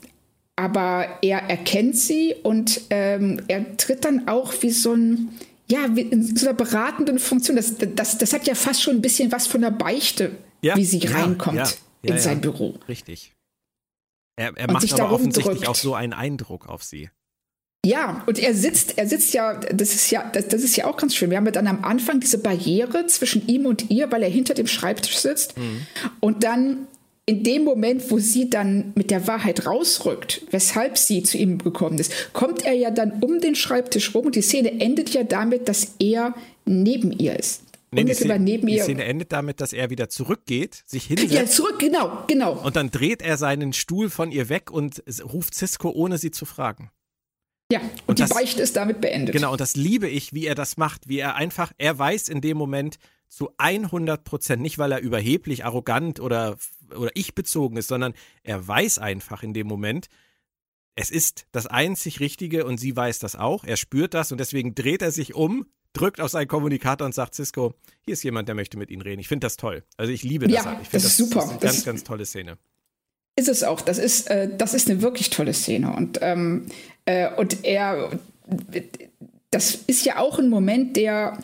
aber 0.55 1.19
er 1.21 1.43
erkennt 1.43 1.95
sie 1.95 2.33
und 2.41 2.81
ähm, 2.89 3.43
er 3.47 3.77
tritt 3.77 4.03
dann 4.03 4.27
auch 4.27 4.53
wie 4.61 4.71
so 4.71 4.93
ein, 4.93 5.29
ja, 5.69 5.85
in 5.85 6.35
so 6.35 6.47
einer 6.47 6.57
beratenden 6.57 7.19
Funktion. 7.19 7.55
Das, 7.55 7.75
das, 7.77 8.17
das 8.17 8.33
hat 8.33 8.47
ja 8.47 8.55
fast 8.55 8.81
schon 8.81 8.95
ein 8.95 9.01
bisschen 9.01 9.31
was 9.31 9.45
von 9.45 9.61
der 9.61 9.69
Beichte, 9.69 10.31
ja, 10.63 10.75
wie 10.75 10.85
sie 10.85 10.97
ja, 10.97 11.11
reinkommt 11.11 11.57
ja, 11.57 11.69
in 12.01 12.17
sein 12.17 12.41
Büro. 12.41 12.79
Richtig. 12.87 13.33
Er, 14.35 14.55
er 14.55 14.71
macht 14.71 14.91
aber 14.93 15.11
offensichtlich 15.11 15.57
drückt. 15.57 15.67
auch 15.67 15.75
so 15.75 15.93
einen 15.93 16.13
Eindruck 16.13 16.67
auf 16.67 16.83
sie. 16.83 17.09
Ja, 17.85 18.23
und 18.25 18.39
er 18.39 18.53
sitzt, 18.53 18.97
er 18.97 19.07
sitzt 19.07 19.33
ja, 19.33 19.53
das 19.53 19.93
ist 19.93 20.11
ja, 20.11 20.29
das, 20.33 20.47
das, 20.49 20.63
ist 20.63 20.75
ja 20.75 20.85
auch 20.85 20.97
ganz 20.97 21.15
schön. 21.15 21.29
Wir 21.29 21.37
haben 21.37 21.45
ja 21.45 21.51
dann 21.51 21.67
am 21.67 21.83
Anfang 21.85 22.19
diese 22.19 22.39
Barriere 22.39 23.07
zwischen 23.07 23.47
ihm 23.47 23.65
und 23.65 23.89
ihr, 23.89 24.11
weil 24.11 24.23
er 24.23 24.29
hinter 24.29 24.53
dem 24.53 24.67
Schreibtisch 24.67 25.17
sitzt. 25.17 25.57
Mhm. 25.57 25.87
Und 26.19 26.43
dann 26.43 26.87
in 27.25 27.43
dem 27.43 27.65
Moment, 27.65 28.09
wo 28.09 28.19
sie 28.19 28.49
dann 28.49 28.93
mit 28.95 29.11
der 29.11 29.27
Wahrheit 29.27 29.65
rausrückt, 29.65 30.43
weshalb 30.51 30.97
sie 30.97 31.23
zu 31.23 31.37
ihm 31.37 31.57
gekommen 31.57 31.99
ist, 31.99 32.33
kommt 32.33 32.65
er 32.65 32.73
ja 32.73 32.89
dann 32.89 33.19
um 33.21 33.41
den 33.41 33.53
Schreibtisch 33.53 34.15
rum 34.15 34.27
und 34.27 34.35
die 34.35 34.41
Szene 34.41 34.79
endet 34.79 35.09
ja 35.09 35.23
damit, 35.23 35.67
dass 35.67 35.95
er 35.99 36.33
neben 36.65 37.11
ihr 37.11 37.37
ist. 37.37 37.63
Nee, 37.91 38.03
die, 38.03 38.13
Szene, 38.13 38.39
neben 38.39 38.67
die 38.67 38.79
Szene 38.79 39.05
endet 39.05 39.31
damit, 39.31 39.61
dass 39.61 39.73
er 39.73 39.89
wieder 39.89 40.09
zurückgeht, 40.09 40.83
sich 40.85 41.05
hinsetzt. 41.05 41.33
Ja, 41.33 41.45
zurück, 41.45 41.79
genau, 41.79 42.23
genau. 42.27 42.53
Und 42.61 42.75
dann 42.75 42.91
dreht 42.91 43.21
er 43.21 43.37
seinen 43.37 43.71
Stuhl 43.71 44.09
von 44.09 44.31
ihr 44.31 44.49
weg 44.49 44.71
und 44.71 45.03
ruft 45.23 45.53
Cisco, 45.53 45.89
ohne 45.89 46.17
sie 46.17 46.31
zu 46.31 46.45
fragen. 46.45 46.91
Ja, 47.71 47.79
und, 47.79 47.91
und 48.07 48.19
die 48.19 48.23
das, 48.23 48.29
Beichte 48.29 48.61
ist 48.61 48.75
damit 48.75 49.01
beendet. 49.01 49.33
Genau, 49.33 49.51
und 49.51 49.59
das 49.59 49.75
liebe 49.75 50.07
ich, 50.07 50.33
wie 50.33 50.45
er 50.45 50.55
das 50.55 50.77
macht, 50.77 51.09
wie 51.09 51.19
er 51.19 51.35
einfach, 51.35 51.73
er 51.77 51.97
weiß 51.97 52.29
in 52.29 52.41
dem 52.41 52.57
Moment 52.57 52.97
zu 53.27 53.51
100 53.57 54.23
Prozent, 54.23 54.61
nicht 54.61 54.77
weil 54.77 54.91
er 54.91 55.01
überheblich, 55.01 55.65
arrogant 55.65 56.19
oder, 56.19 56.57
oder 56.95 57.11
ich 57.13 57.35
bezogen 57.35 57.75
ist, 57.75 57.89
sondern 57.89 58.13
er 58.43 58.65
weiß 58.65 58.99
einfach 58.99 59.43
in 59.43 59.53
dem 59.53 59.67
Moment, 59.67 60.07
es 60.95 61.11
ist 61.11 61.45
das 61.51 61.67
einzig 61.67 62.21
Richtige 62.21 62.65
und 62.65 62.79
sie 62.79 62.95
weiß 62.95 63.19
das 63.19 63.35
auch, 63.35 63.63
er 63.65 63.77
spürt 63.77 64.13
das 64.13 64.31
und 64.31 64.39
deswegen 64.39 64.73
dreht 64.73 65.01
er 65.01 65.11
sich 65.11 65.35
um, 65.35 65.67
drückt 65.93 66.21
auf 66.21 66.31
seinen 66.31 66.47
Kommunikator 66.47 67.05
und 67.05 67.13
sagt, 67.13 67.35
Cisco, 67.35 67.73
hier 68.01 68.13
ist 68.13 68.23
jemand, 68.23 68.47
der 68.47 68.55
möchte 68.55 68.77
mit 68.77 68.89
Ihnen 68.89 69.01
reden. 69.01 69.19
Ich 69.19 69.27
finde 69.27 69.45
das 69.45 69.57
toll. 69.57 69.83
Also 69.97 70.11
ich 70.11 70.23
liebe 70.23 70.47
das. 70.47 70.63
Ja, 70.63 70.79
ich 70.81 70.89
das 70.89 71.03
ist 71.03 71.17
super. 71.17 71.41
Das 71.41 71.45
ist 71.45 71.51
eine 71.51 71.59
ganz, 71.59 71.85
ganz 71.85 72.03
tolle 72.03 72.25
Szene. 72.25 72.57
Ist 73.37 73.47
es 73.47 73.63
auch. 73.63 73.81
Das 73.81 73.99
ist, 73.99 74.29
äh, 74.29 74.49
das 74.57 74.73
ist 74.73 74.89
eine 74.89 75.01
wirklich 75.01 75.29
tolle 75.29 75.53
Szene. 75.53 75.93
Und, 75.95 76.19
ähm, 76.21 76.65
äh, 77.05 77.29
und 77.37 77.63
er, 77.63 78.09
das 79.51 79.75
ist 79.87 80.05
ja 80.05 80.17
auch 80.17 80.39
ein 80.39 80.49
Moment, 80.49 80.97
der 80.97 81.37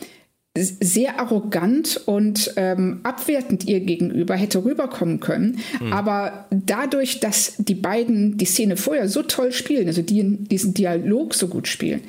sehr 0.56 1.18
arrogant 1.18 2.00
und 2.06 2.52
ähm, 2.56 3.00
abwertend 3.02 3.64
ihr 3.64 3.80
gegenüber 3.80 4.36
hätte 4.36 4.64
rüberkommen 4.64 5.18
können. 5.18 5.58
Mhm. 5.80 5.92
Aber 5.92 6.46
dadurch, 6.50 7.18
dass 7.18 7.54
die 7.58 7.74
beiden 7.74 8.38
die 8.38 8.44
Szene 8.44 8.76
vorher 8.76 9.08
so 9.08 9.22
toll 9.22 9.50
spielen, 9.50 9.88
also 9.88 10.02
die 10.02 10.22
diesen 10.46 10.74
Dialog 10.74 11.34
so 11.34 11.48
gut 11.48 11.66
spielen, 11.66 12.02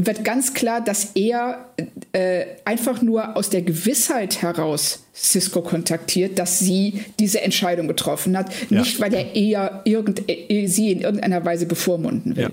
wird 0.00 0.24
ganz 0.24 0.54
klar, 0.54 0.80
dass 0.80 1.12
er 1.16 1.72
äh, 2.12 2.46
einfach 2.64 3.02
nur 3.02 3.36
aus 3.36 3.50
der 3.50 3.62
Gewissheit 3.62 4.42
heraus 4.42 5.04
Cisco 5.12 5.60
kontaktiert, 5.60 6.38
dass 6.38 6.60
sie 6.60 7.04
diese 7.18 7.40
Entscheidung 7.40 7.88
getroffen 7.88 8.38
hat, 8.38 8.52
ja. 8.70 8.80
nicht 8.80 9.00
weil 9.00 9.12
er 9.12 9.34
eher 9.34 9.82
irgend, 9.84 10.22
äh, 10.28 10.66
sie 10.66 10.92
in 10.92 11.00
irgendeiner 11.00 11.44
Weise 11.44 11.66
bevormunden 11.66 12.36
will. 12.36 12.44
Ja. 12.44 12.50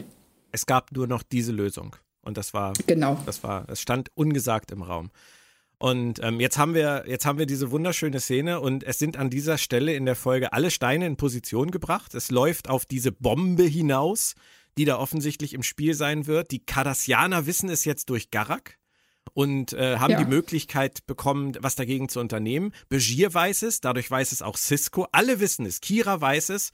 Es 0.51 0.65
gab 0.65 0.91
nur 0.91 1.05
noch 1.05 1.21
diese 1.21 1.51
Lösung 1.51 1.95
und 2.23 2.37
das 2.37 2.53
war 2.53 2.73
genau. 2.87 3.19
Das 3.25 3.43
war, 3.43 3.69
es 3.69 3.79
stand 3.79 4.09
ungesagt 4.15 4.71
im 4.71 4.81
Raum. 4.81 5.11
Und 5.77 6.23
ähm, 6.23 6.39
jetzt 6.39 6.57
haben 6.57 6.73
wir 6.73 7.03
jetzt 7.05 7.25
haben 7.25 7.37
wir 7.37 7.45
diese 7.45 7.69
wunderschöne 7.69 8.19
Szene 8.21 8.59
und 8.61 8.83
es 8.83 8.97
sind 8.97 9.17
an 9.17 9.29
dieser 9.29 9.57
Stelle 9.57 9.93
in 9.93 10.05
der 10.05 10.15
Folge 10.15 10.53
alle 10.53 10.71
Steine 10.71 11.05
in 11.05 11.17
Position 11.17 11.69
gebracht. 11.69 12.15
Es 12.15 12.31
läuft 12.31 12.69
auf 12.69 12.85
diese 12.85 13.11
Bombe 13.11 13.63
hinaus 13.63 14.35
die 14.77 14.85
da 14.85 14.97
offensichtlich 14.97 15.53
im 15.53 15.63
Spiel 15.63 15.93
sein 15.93 16.27
wird. 16.27 16.51
Die 16.51 16.65
Cardassianer 16.65 17.45
wissen 17.45 17.69
es 17.69 17.85
jetzt 17.85 18.09
durch 18.09 18.31
Garak. 18.31 18.77
und 19.33 19.73
äh, 19.73 19.97
haben 19.97 20.11
Ja. 20.11 20.19
die 20.23 20.29
Möglichkeit 20.29 21.05
bekommen, 21.07 21.57
was 21.59 21.75
dagegen 21.75 22.07
zu 22.09 22.19
unternehmen. 22.19 22.71
Begier 22.89 23.33
weiß 23.33 23.63
es, 23.63 23.81
dadurch 23.81 24.09
weiß 24.09 24.31
es 24.31 24.41
auch 24.41 24.55
Cisco. 24.55 25.07
Alle 25.11 25.39
wissen 25.39 25.65
es. 25.65 25.81
Kira 25.81 26.21
weiß 26.21 26.49
es. 26.49 26.71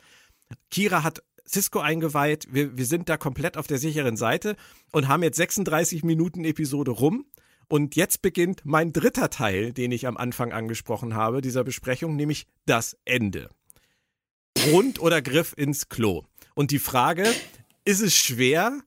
Kira 0.70 1.04
hat 1.04 1.24
Cisco 1.48 1.80
eingeweiht. 1.80 2.48
Wir, 2.52 2.78
wir 2.78 2.86
sind 2.86 3.08
da 3.10 3.18
komplett 3.18 3.56
auf 3.58 3.68
der 3.68 3.78
sicheren 3.80 4.18
Seite 4.18 4.58
und 4.92 5.08
haben 5.08 5.24
jetzt 5.24 5.38
36 5.38 6.04
Minuten 6.04 6.44
Episode 6.44 6.92
rum. 6.92 7.26
Und 7.70 7.96
jetzt 7.96 8.22
beginnt 8.22 8.62
mein 8.66 8.92
dritter 8.92 9.30
Teil, 9.30 9.72
den 9.72 9.92
ich 9.94 10.06
am 10.06 10.18
Anfang 10.18 10.52
angesprochen 10.52 11.16
habe, 11.16 11.40
dieser 11.42 11.64
Besprechung, 11.64 12.18
nämlich 12.18 12.46
das 12.66 12.98
Ende. 13.06 13.50
Grund 14.56 15.00
oder 15.00 15.22
Griff 15.22 15.54
ins 15.56 15.88
Klo. 15.90 16.26
Und 16.54 16.72
die 16.72 16.80
Frage, 16.80 17.26
ist 17.86 18.02
es 18.02 18.16
schwer, 18.16 18.80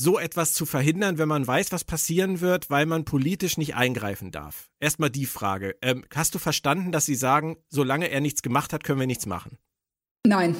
so 0.00 0.18
etwas 0.18 0.52
zu 0.52 0.64
verhindern, 0.64 1.18
wenn 1.18 1.28
man 1.28 1.46
weiß, 1.46 1.72
was 1.72 1.84
passieren 1.84 2.40
wird, 2.40 2.70
weil 2.70 2.86
man 2.86 3.04
politisch 3.04 3.56
nicht 3.56 3.74
eingreifen 3.74 4.30
darf? 4.30 4.70
Erstmal 4.80 5.10
die 5.10 5.26
Frage. 5.26 5.76
Ähm, 5.82 6.04
hast 6.14 6.34
du 6.34 6.38
verstanden, 6.38 6.92
dass 6.92 7.06
sie 7.06 7.16
sagen, 7.16 7.56
solange 7.68 8.10
er 8.10 8.20
nichts 8.20 8.42
gemacht 8.42 8.72
hat, 8.72 8.84
können 8.84 9.00
wir 9.00 9.06
nichts 9.06 9.26
machen? 9.26 9.58
Nein, 10.24 10.54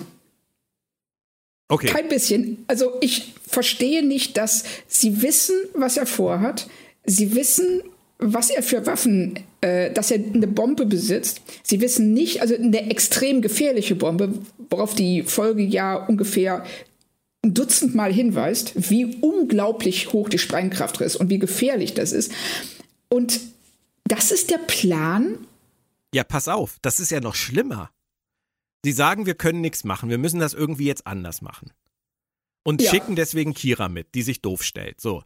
Okay. 1.70 1.88
kein 1.88 2.08
bisschen. 2.08 2.64
Also 2.66 2.96
ich 3.00 3.34
verstehe 3.46 4.04
nicht, 4.04 4.36
dass 4.36 4.64
sie 4.86 5.22
wissen, 5.22 5.54
was 5.74 5.98
er 5.98 6.06
vorhat. 6.06 6.68
Sie 7.04 7.34
wissen, 7.34 7.82
was 8.18 8.50
er 8.50 8.62
für 8.62 8.86
Waffen, 8.86 9.38
äh, 9.60 9.92
dass 9.92 10.10
er 10.10 10.18
eine 10.18 10.46
Bombe 10.46 10.86
besitzt. 10.86 11.42
Sie 11.62 11.80
wissen 11.80 12.14
nicht, 12.14 12.40
also 12.40 12.54
eine 12.54 12.90
extrem 12.90 13.42
gefährliche 13.42 13.94
Bombe, 13.94 14.32
worauf 14.70 14.94
die 14.94 15.22
Folge 15.22 15.62
ja 15.62 15.94
ungefähr 15.94 16.64
ein 17.44 17.54
Dutzend 17.54 17.94
Mal 17.94 18.12
hinweist, 18.12 18.90
wie 18.90 19.16
unglaublich 19.20 20.12
hoch 20.12 20.28
die 20.28 20.38
Sprengkraft 20.38 21.00
ist 21.00 21.16
und 21.16 21.30
wie 21.30 21.38
gefährlich 21.38 21.94
das 21.94 22.12
ist. 22.12 22.32
Und 23.08 23.40
das 24.04 24.30
ist 24.32 24.50
der 24.50 24.58
Plan. 24.58 25.38
Ja, 26.14 26.24
pass 26.24 26.48
auf, 26.48 26.78
das 26.82 27.00
ist 27.00 27.10
ja 27.10 27.20
noch 27.20 27.34
schlimmer. 27.34 27.90
Sie 28.84 28.92
sagen, 28.92 29.26
wir 29.26 29.34
können 29.34 29.60
nichts 29.60 29.84
machen, 29.84 30.08
wir 30.10 30.18
müssen 30.18 30.40
das 30.40 30.54
irgendwie 30.54 30.86
jetzt 30.86 31.06
anders 31.06 31.42
machen. 31.42 31.72
Und 32.64 32.82
Ja. 32.82 32.90
schicken 32.90 33.16
deswegen 33.16 33.54
Kira 33.54 33.88
mit, 33.88 34.14
die 34.14 34.22
sich 34.22 34.42
doof 34.42 34.62
stellt. 34.62 35.00
So. 35.00 35.22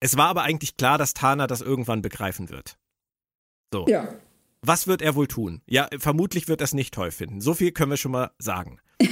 Es 0.00 0.16
war 0.16 0.28
aber 0.28 0.42
eigentlich 0.42 0.76
klar, 0.76 0.98
dass 0.98 1.14
Tana 1.14 1.46
das 1.46 1.60
irgendwann 1.60 2.02
begreifen 2.02 2.48
wird. 2.50 2.78
So. 3.72 3.86
Ja, 3.88 4.14
Was 4.64 4.86
wird 4.86 5.02
er 5.02 5.16
wohl 5.16 5.26
tun? 5.26 5.60
Ja, 5.66 5.88
vermutlich 5.98 6.46
wird 6.46 6.60
er 6.60 6.66
es 6.66 6.72
nicht 6.74 6.94
toll 6.94 7.10
finden. 7.10 7.40
So 7.40 7.52
viel 7.52 7.72
können 7.72 7.90
wir 7.90 7.96
schon 7.96 8.12
mal 8.12 8.30
sagen. 8.38 8.78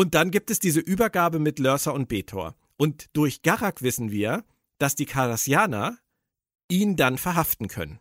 und 0.00 0.14
dann 0.14 0.30
gibt 0.30 0.50
es 0.50 0.58
diese 0.60 0.80
Übergabe 0.80 1.38
mit 1.38 1.58
Lursa 1.58 1.90
und 1.90 2.08
Betor. 2.08 2.56
Und 2.78 3.10
durch 3.12 3.42
Garak 3.42 3.82
wissen 3.82 4.10
wir, 4.10 4.46
dass 4.78 4.94
die 4.94 5.04
Cardassianer 5.04 5.98
ihn 6.70 6.96
dann 6.96 7.18
verhaften 7.18 7.68
können. 7.68 8.00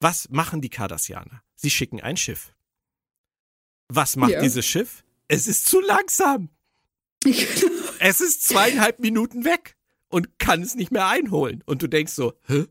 Was 0.00 0.30
machen 0.30 0.62
die 0.62 0.70
Cardassianer? 0.70 1.42
Sie 1.54 1.68
schicken 1.68 2.00
ein 2.00 2.16
Schiff. 2.16 2.54
Was 3.88 4.16
macht 4.16 4.30
Ja. 4.30 4.40
dieses 4.40 4.64
Schiff? 4.64 5.04
Es 5.28 5.46
ist 5.46 5.66
zu 5.66 5.82
langsam. 5.82 6.48
Es 7.98 8.22
ist 8.22 8.44
zweieinhalb 8.48 9.00
Minuten 9.00 9.44
weg 9.44 9.76
und 10.08 10.38
kann 10.38 10.62
es 10.62 10.76
nicht 10.76 10.92
mehr 10.92 11.08
einholen. 11.08 11.62
Und 11.66 11.82
du 11.82 11.88
denkst 11.88 12.14
so, 12.14 12.32
hä? 12.46 12.64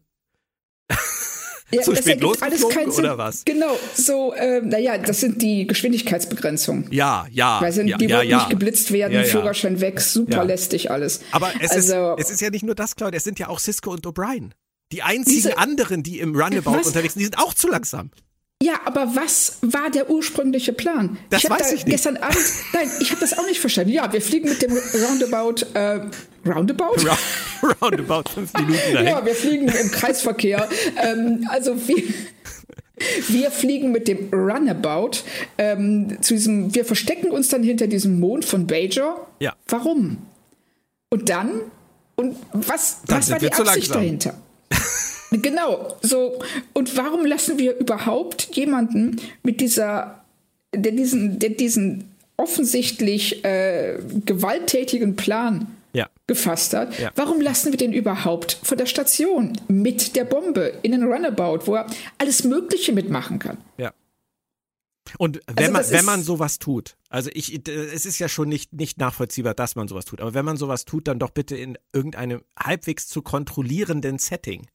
Ja, 1.70 1.82
Zu 1.82 1.96
spät 1.96 2.22
losgeflogen 2.22 2.92
oder 2.94 3.18
was? 3.18 3.44
Genau, 3.44 3.78
so, 3.94 4.34
äh, 4.34 4.62
naja, 4.62 4.98
das 4.98 5.20
sind 5.20 5.42
die 5.42 5.68
Geschwindigkeitsbegrenzungen. 5.68 6.88
Ja, 6.92 7.28
ja. 7.30 7.60
Weil 7.62 7.74
sind, 7.74 7.88
ja, 7.88 7.98
die 7.98 8.06
ja, 8.06 8.18
wollten 8.18 8.30
ja. 8.32 8.38
nicht 8.38 8.50
geblitzt 8.52 8.94
werden, 8.94 9.14
Ja. 9.14 9.24
Führerschein 9.24 9.82
weg, 9.82 10.00
super 10.00 10.46
lästig 10.46 10.92
alles. 10.92 11.20
Aber 11.32 11.52
es, 11.60 11.72
also, 11.72 12.16
ist, 12.16 12.26
es 12.28 12.32
ist 12.36 12.42
ja 12.42 12.50
nicht 12.52 12.64
nur 12.64 12.76
das, 12.76 12.96
Claudia, 12.96 13.18
es 13.18 13.26
sind 13.26 13.38
ja 13.40 13.50
auch 13.50 13.60
Cisco 13.60 13.92
und 13.92 14.06
O'Brien. 14.08 14.52
Die 14.94 15.04
einzigen 15.04 15.36
Diese- 15.36 15.58
anderen, 15.58 16.04
die 16.04 16.20
im 16.20 16.34
Runabout 16.36 16.72
Was? 16.80 16.88
unterwegs 16.88 17.16
sind, 17.16 17.20
die 17.20 17.26
sind 17.26 17.38
auch 17.38 17.54
zu 17.54 17.68
langsam. 17.68 18.12
Ja, 18.62 18.80
aber 18.86 19.16
was 19.16 19.58
war 19.62 19.90
der 19.92 20.10
ursprüngliche 20.10 20.74
Plan? 20.74 21.18
Das 21.30 21.44
hab 21.44 21.52
weiß 21.52 21.70
da 21.70 21.76
ich 21.76 21.86
nicht. 21.86 21.88
Gestern 21.88 22.18
Abend, 22.18 22.38
nein, 22.74 22.90
ich 23.00 23.12
habe 23.12 23.22
das 23.22 23.38
auch 23.38 23.46
nicht 23.46 23.60
verstanden. 23.60 23.92
Ja, 23.92 24.12
wir 24.12 24.22
fliegen 24.22 24.50
mit 24.50 24.62
dem 24.62 24.72
Roundabout, 24.76 25.66
äh, 25.74 26.02
Roundabout? 26.46 26.96
Round- 26.98 27.82
Roundabout 27.82 28.30
fünf 28.34 28.54
Minuten 28.54 28.94
dahin. 28.94 29.08
Ja, 29.08 29.26
wir 29.26 29.36
fliegen 29.36 29.68
im 29.68 29.92
Kreisverkehr. 29.92 30.68
ähm, 31.04 31.48
also 31.52 31.88
wir, 31.88 32.04
wir 33.28 33.52
fliegen 33.52 33.92
mit 33.92 34.08
dem 34.08 34.30
Runabout 34.34 35.18
ähm, 35.58 36.18
zu 36.22 36.34
diesem, 36.34 36.74
wir 36.74 36.84
verstecken 36.86 37.30
uns 37.32 37.50
dann 37.50 37.64
hinter 37.64 37.88
diesem 37.88 38.20
Mond 38.20 38.44
von 38.46 38.66
Bajor. 38.68 39.28
Ja. 39.40 39.54
Warum? 39.68 40.18
Und 41.10 41.30
dann? 41.30 41.62
Und 42.16 42.36
was, 42.54 43.02
Dann 43.06 43.20
was 43.20 43.30
war 43.30 43.38
die 43.40 43.52
Absicht 43.54 43.94
dahinter? 43.94 44.34
genau, 45.32 45.98
so. 46.02 46.40
Und 46.74 46.96
warum 46.98 47.26
lassen 47.26 47.58
wir 47.58 47.78
überhaupt 47.78 48.56
jemanden 48.56 49.20
mit 49.44 49.62
dieser, 49.62 50.24
der 50.74 50.92
diesen, 50.92 51.40
der 51.40 51.50
diesen 51.52 52.12
offensichtlich 52.38 53.44
äh, 53.44 53.98
gewalttätigen 54.26 55.16
Plan 55.16 55.68
Ja. 55.94 56.08
gefasst 56.28 56.74
hat. 56.74 56.98
Ja. 57.00 57.12
Warum 57.16 57.42
lassen 57.42 57.72
wir 57.74 57.78
den 57.78 57.94
überhaupt 57.94 58.60
von 58.62 58.78
der 58.78 58.86
Station 58.86 59.54
mit 59.68 60.16
der 60.16 60.24
Bombe 60.26 60.74
in 60.84 60.92
den 60.92 61.04
Runabout, 61.04 61.66
wo 61.66 61.76
er 61.76 61.88
alles 62.20 62.44
Mögliche 62.44 62.94
mitmachen 62.94 63.40
kann? 63.40 63.58
Ja. 63.78 63.92
Und 65.18 65.40
wenn, 65.48 65.76
Also 65.76 65.92
man, 65.94 66.00
wenn 66.00 66.06
man 66.06 66.22
sowas 66.22 66.60
tut, 66.60 66.98
also 67.10 67.30
ich, 67.34 67.66
es 67.68 68.06
ist 68.06 68.20
ja 68.20 68.28
schon 68.28 68.50
nicht, 68.50 68.74
nicht 68.74 68.98
nachvollziehbar, 69.00 69.54
dass 69.54 69.76
man 69.76 69.88
sowas 69.88 70.06
tut, 70.06 70.22
aber 70.22 70.34
wenn 70.34 70.46
man 70.46 70.58
sowas 70.58 70.86
tut, 70.86 71.08
dann 71.08 71.18
doch 71.18 71.32
bitte 71.32 71.56
in 71.56 71.78
irgendeinem 71.94 72.42
halbwegs 72.60 73.08
zu 73.08 73.22
kontrollierenden 73.22 74.20
Setting. 74.20 74.68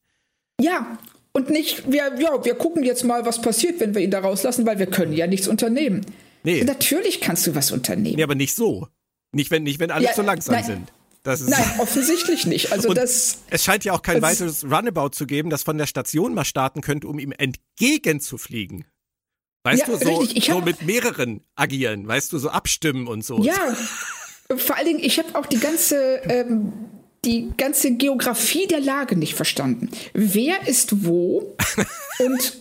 Ja, 0.62 0.98
und 1.32 1.50
nicht, 1.50 1.90
wir, 1.90 2.12
ja, 2.20 2.44
wir 2.44 2.54
gucken 2.54 2.84
jetzt 2.84 3.04
mal, 3.04 3.24
was 3.26 3.40
passiert, 3.40 3.80
wenn 3.80 3.94
wir 3.94 4.02
ihn 4.02 4.10
da 4.10 4.20
rauslassen, 4.20 4.66
weil 4.66 4.78
wir 4.78 4.86
können 4.86 5.12
ja 5.12 5.26
nichts 5.26 5.48
unternehmen. 5.48 6.04
Nee, 6.44 6.64
Natürlich 6.64 7.20
kannst 7.20 7.46
du 7.46 7.54
was 7.54 7.70
unternehmen. 7.72 8.16
nee 8.16 8.22
aber 8.22 8.34
nicht 8.34 8.54
so. 8.54 8.88
Nicht, 9.32 9.50
wenn, 9.50 9.62
nicht, 9.62 9.78
wenn 9.80 9.90
alle 9.90 10.04
Ja, 10.04 10.12
zu 10.12 10.22
langsam 10.22 10.54
nein. 10.56 10.64
sind. 10.64 10.92
Das 11.24 11.40
ist, 11.40 11.50
Nein, 11.50 11.64
offensichtlich 11.78 12.46
nicht. 12.46 12.72
Also 12.72 12.88
Und 12.88 12.96
das, 12.98 13.38
es 13.48 13.62
scheint 13.62 13.84
ja 13.84 13.92
auch 13.92 14.02
kein 14.02 14.20
weiteres 14.22 14.64
Runabout 14.64 15.10
zu 15.10 15.24
geben, 15.24 15.50
das 15.50 15.62
von 15.62 15.78
der 15.78 15.86
Station 15.86 16.34
mal 16.34 16.44
starten 16.44 16.80
könnte, 16.80 17.06
um 17.06 17.20
ihm 17.20 17.32
entgegenzufliegen. 17.32 18.84
Weißt 19.64 19.86
Ja, 19.86 19.86
du, 19.86 20.04
so, 20.04 20.24
so 20.24 20.52
hab- 20.56 20.64
mit 20.64 20.82
mehreren 20.82 21.42
agieren, 21.54 22.08
weißt 22.08 22.32
du, 22.32 22.38
so 22.38 22.50
abstimmen 22.50 23.06
und 23.06 23.24
so. 23.24 23.40
ja, 23.44 23.76
vor 24.56 24.76
allen 24.76 24.86
Dingen, 24.86 24.98
ich 25.00 25.18
habe 25.20 25.38
auch 25.38 25.46
die 25.46 25.60
ganze, 25.60 26.16
ähm, 26.28 26.72
die 27.24 27.52
ganze 27.56 27.92
Geografie 27.92 28.66
der 28.66 28.80
Lage 28.80 29.16
nicht 29.16 29.34
verstanden. 29.34 29.90
Wer 30.12 30.66
ist 30.66 31.04
wo? 31.06 31.54
Und 32.18 32.58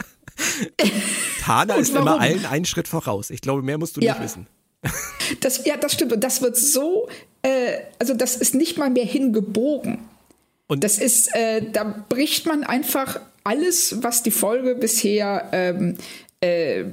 Tana 1.42 1.76
Und 1.76 1.82
ist 1.82 1.90
immer 1.90 2.06
warum? 2.06 2.20
allen 2.22 2.46
einen 2.46 2.66
Schritt 2.66 2.88
voraus. 2.88 3.30
Ich 3.30 3.42
glaube, 3.42 3.62
mehr 3.62 3.78
musst 3.78 3.98
du 3.98 4.02
Ja. 4.02 4.14
nicht 4.14 4.24
wissen. 4.24 4.48
Das, 5.40 5.66
ja, 5.66 5.78
das 5.78 5.94
stimmt. 5.94 6.12
Und 6.12 6.24
das 6.26 6.42
wird 6.42 6.58
so, 6.58 7.08
äh, 7.42 7.78
also 8.00 8.14
das 8.14 8.36
ist 8.36 8.54
nicht 8.54 8.78
mal 8.78 8.90
mehr 8.90 9.06
hingebogen. 9.06 10.00
Und 10.68 10.84
Das 10.84 10.98
ist, 10.98 11.34
äh, 11.34 11.62
da 11.72 11.84
bricht 12.10 12.46
man 12.48 12.64
einfach 12.66 13.20
alles, 13.46 14.04
was 14.04 14.24
die 14.24 14.32
Folge 14.32 14.76
bisher 14.76 15.48
ähm, 15.54 15.98
äh, 16.42 16.84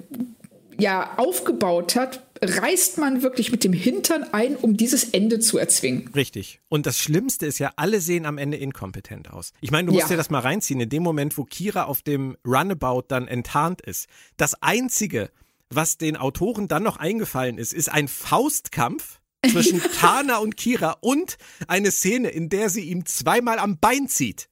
ja 0.78 1.14
aufgebaut 1.18 1.96
hat, 1.96 2.24
reißt 2.40 2.98
man 2.98 3.22
wirklich 3.22 3.50
mit 3.50 3.64
dem 3.64 3.72
Hintern 3.72 4.24
ein, 4.32 4.54
um 4.56 4.76
dieses 4.76 5.04
Ende 5.04 5.40
zu 5.40 5.58
erzwingen. 5.58 6.08
Richtig. 6.14 6.60
Und 6.68 6.86
das 6.86 6.98
Schlimmste 6.98 7.46
ist 7.46 7.58
ja, 7.58 7.72
alle 7.76 8.00
sehen 8.00 8.26
am 8.26 8.38
Ende 8.38 8.56
inkompetent 8.58 9.30
aus. 9.30 9.52
Ich 9.60 9.70
meine, 9.72 9.86
du 9.86 9.92
musst 9.92 10.04
Ja. 10.04 10.08
dir 10.10 10.16
das 10.16 10.30
mal 10.30 10.38
reinziehen. 10.40 10.78
In 10.80 10.88
dem 10.88 11.02
Moment, 11.02 11.36
wo 11.36 11.44
Kira 11.44 11.84
auf 11.84 12.02
dem 12.02 12.36
Runabout 12.46 13.04
dann 13.08 13.26
enttarnt 13.26 13.80
ist, 13.80 14.06
das 14.36 14.62
Einzige, 14.62 15.30
was 15.70 15.98
den 15.98 16.16
Autoren 16.16 16.68
dann 16.68 16.84
noch 16.84 16.96
eingefallen 16.96 17.58
ist, 17.58 17.72
ist 17.74 17.90
ein 17.90 18.06
Faustkampf 18.08 19.20
zwischen 19.50 19.82
Tana 20.00 20.38
und 20.38 20.56
Kira 20.56 20.96
und 21.00 21.38
eine 21.66 21.90
Szene, 21.90 22.28
in 22.30 22.48
der 22.48 22.70
sie 22.70 22.82
ihm 22.82 23.04
zweimal 23.04 23.58
am 23.58 23.78
Bein 23.78 24.08
zieht. 24.08 24.48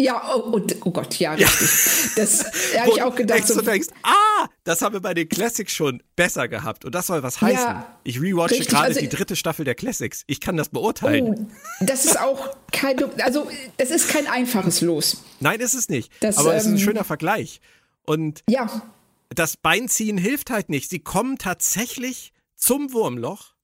Ja, 0.00 0.34
oh, 0.34 0.40
und, 0.50 0.74
oh 0.84 0.90
Gott, 0.90 1.14
ja, 1.20 1.34
richtig. 1.34 1.68
Das 2.16 2.44
habe 2.76 2.90
ich 2.90 3.02
auch 3.02 3.10
du 3.10 3.18
gedacht. 3.18 3.46
so 3.46 3.54
So, 3.54 3.60
denkst, 3.62 3.88
ah, 4.02 4.48
das 4.64 4.82
haben 4.82 4.92
wir 4.92 5.00
bei 5.00 5.14
den 5.14 5.28
Classics 5.28 5.72
schon 5.72 6.02
besser 6.16 6.48
gehabt. 6.48 6.84
Und 6.84 6.94
das 6.96 7.06
soll 7.06 7.22
was 7.22 7.40
heißen. 7.40 7.64
Ja, 7.64 7.98
ich 8.02 8.20
rewatche 8.20 8.54
richtig, 8.54 8.68
gerade 8.70 8.86
also- 8.86 9.00
die 9.00 9.08
dritte 9.08 9.36
Staffel 9.36 9.64
der 9.64 9.76
Classics. 9.76 10.24
Ich 10.26 10.40
kann 10.40 10.56
das 10.56 10.68
beurteilen. 10.70 11.48
oh, 11.48 11.84
das 11.84 12.04
ist 12.06 12.18
auch 12.18 12.56
kein, 12.72 12.96
also 13.20 13.48
das 13.76 13.90
ist 13.90 14.08
kein 14.08 14.26
einfaches 14.26 14.80
Los. 14.80 15.22
Nein, 15.38 15.60
ist 15.60 15.74
es 15.74 15.88
nicht. 15.88 16.10
Das, 16.20 16.38
Aber 16.38 16.54
es 16.56 16.62
ist 16.64 16.68
ein 16.70 16.74
ähm, 16.76 16.80
schöner 16.82 17.04
Vergleich. 17.04 17.60
Und 18.04 18.42
Ja, 18.48 18.82
das 19.28 19.56
Beinziehen 19.56 20.18
hilft 20.18 20.50
halt 20.50 20.70
nicht. 20.70 20.90
Sie 20.90 20.98
kommen 20.98 21.38
tatsächlich 21.38 22.32
zum 22.56 22.92
Wurmloch. 22.92 23.54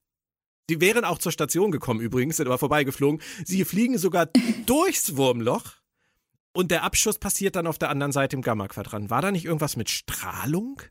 Sie 0.69 0.81
wären 0.81 1.05
auch 1.05 1.19
zur 1.19 1.33
Station 1.33 1.73
gekommen 1.73 1.99
übrigens, 2.01 2.37
sind 2.37 2.47
aber 2.47 2.59
vorbeigeflogen. 2.59 3.21
Sie 3.45 3.65
fliegen 3.65 3.99
sogar 3.99 4.27
durchs 4.67 5.17
Wurmloch. 5.17 5.80
Und 6.53 6.71
der 6.71 6.83
Abschuss 6.83 7.19
passiert 7.19 7.57
dann 7.57 7.67
auf 7.67 7.79
der 7.79 7.91
anderen 7.91 8.13
Seite 8.13 8.37
im 8.37 8.43
Gamma-Quadrant. 8.43 9.11
War 9.11 9.23
da 9.23 9.31
nicht 9.31 9.45
irgendwas 9.45 9.77
mit 9.77 9.89
Strahlung? 9.89 10.83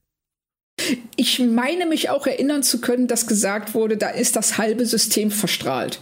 ich 1.15 1.39
meine 1.39 1.85
mich 1.85 2.09
auch 2.09 2.25
erinnern 2.27 2.63
zu 2.63 2.81
können, 2.81 3.07
dass 3.07 3.27
gesagt 3.27 3.73
wurde, 3.73 3.97
da 3.97 4.09
ist 4.09 4.35
das 4.35 4.57
halbe 4.57 4.85
System 4.85 5.31
verstrahlt. 5.31 5.99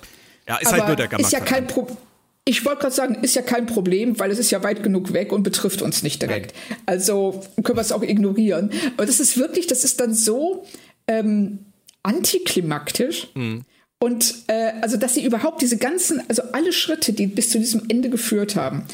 Ja, 0.47 0.57
ist 0.57 0.67
Aber 0.67 0.85
halt 0.85 0.99
nur 0.99 1.07
der 1.07 1.19
ist 1.19 1.31
ja 1.31 1.39
kein 1.39 1.67
Gamma-Quadrant. 1.67 1.89
Pro 1.89 1.97
ich 2.45 2.63
wollte 2.63 2.79
gerade 2.79 2.95
sagen, 2.95 3.15
ist 3.23 3.35
ja 3.35 3.41
kein 3.41 3.65
Problem, 3.65 4.19
weil 4.19 4.31
es 4.31 4.39
ist 4.39 4.51
ja 4.51 4.63
weit 4.63 4.81
genug 4.81 5.11
weg 5.11 5.33
und 5.33 5.43
betrifft 5.43 5.81
uns 5.81 6.01
nicht 6.01 6.21
direkt. 6.21 6.53
Nein. 6.69 6.79
Also 6.85 7.43
können 7.61 7.77
wir 7.77 7.81
es 7.81 7.91
auch 7.91 8.03
ignorieren. 8.03 8.71
Aber 8.95 9.05
das 9.05 9.19
ist 9.19 9.37
wirklich, 9.37 9.67
das 9.67 9.83
ist 9.83 9.99
dann 9.99 10.13
so 10.13 10.65
ähm, 11.09 11.59
antiklimaktisch. 12.03 13.27
Mhm. 13.35 13.63
Und 13.99 14.35
äh, 14.47 14.71
also, 14.79 14.95
dass 14.95 15.15
sie 15.15 15.25
überhaupt 15.25 15.61
diese 15.61 15.75
ganzen, 15.75 16.23
also 16.29 16.41
alle 16.53 16.71
Schritte, 16.71 17.11
die 17.11 17.27
bis 17.27 17.49
zu 17.49 17.59
diesem 17.59 17.83
Ende 17.89 18.09
geführt 18.09 18.55
haben, 18.55 18.85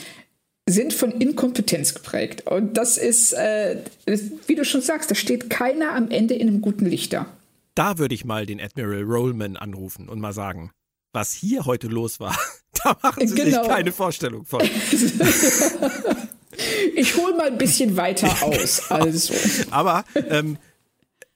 sind 0.68 0.94
von 0.94 1.12
Inkompetenz 1.12 1.94
geprägt. 1.94 2.48
Und 2.48 2.78
das 2.78 2.98
ist, 2.98 3.34
äh, 3.34 3.78
wie 4.48 4.56
du 4.56 4.64
schon 4.64 4.82
sagst, 4.82 5.12
da 5.12 5.16
steht 5.16 5.50
keiner 5.50 5.94
am 5.94 6.10
Ende 6.10 6.36
in 6.36 6.48
einem 6.48 6.62
guten 6.62 6.86
Licht 6.86 7.12
da. 7.14 7.26
Da 7.76 7.98
würde 7.98 8.16
ich 8.16 8.24
mal 8.24 8.46
den 8.46 8.62
Admiral 8.62 9.04
Rollman 9.04 9.58
anrufen 9.58 10.08
und 10.08 10.20
mal 10.20 10.34
sagen, 10.34 10.72
was 11.12 11.32
hier 11.32 11.66
heute 11.66 11.88
los 11.88 12.20
war. 12.20 12.38
Da 12.84 12.98
machen 13.04 13.28
Sie 13.28 13.36
genau. 13.36 13.62
sich 13.62 13.72
keine 13.72 13.92
Vorstellung 13.92 14.46
von. 14.46 14.60
ich 16.96 17.16
hole 17.16 17.36
mal 17.38 17.48
ein 17.48 17.58
bisschen 17.60 17.96
weiter 17.96 18.36
aus. 18.42 18.90
Also. 18.90 19.34
Aber 19.70 20.06
ähm, 20.30 20.58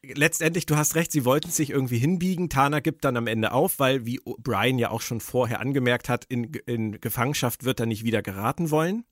letztendlich, 0.01 0.65
du 0.65 0.75
hast 0.75 0.95
recht, 0.95 1.11
sie 1.11 1.25
wollten 1.25 1.51
sich 1.51 1.69
irgendwie 1.69 1.99
hinbiegen. 1.99 2.49
Tana 2.49 2.79
gibt 2.79 3.05
dann 3.05 3.17
am 3.17 3.27
Ende 3.27 3.51
auf, 3.51 3.77
weil, 3.77 4.05
wie 4.05 4.19
Brian 4.39 4.79
ja 4.79 4.89
auch 4.89 5.01
schon 5.01 5.21
vorher 5.21 5.59
angemerkt 5.59 6.09
hat, 6.09 6.25
in, 6.25 6.51
in 6.65 6.99
Gefangenschaft 6.99 7.63
wird 7.63 7.79
er 7.79 7.85
nicht 7.85 8.03
wieder 8.03 8.23
geraten 8.23 8.71
wollen. 8.71 9.05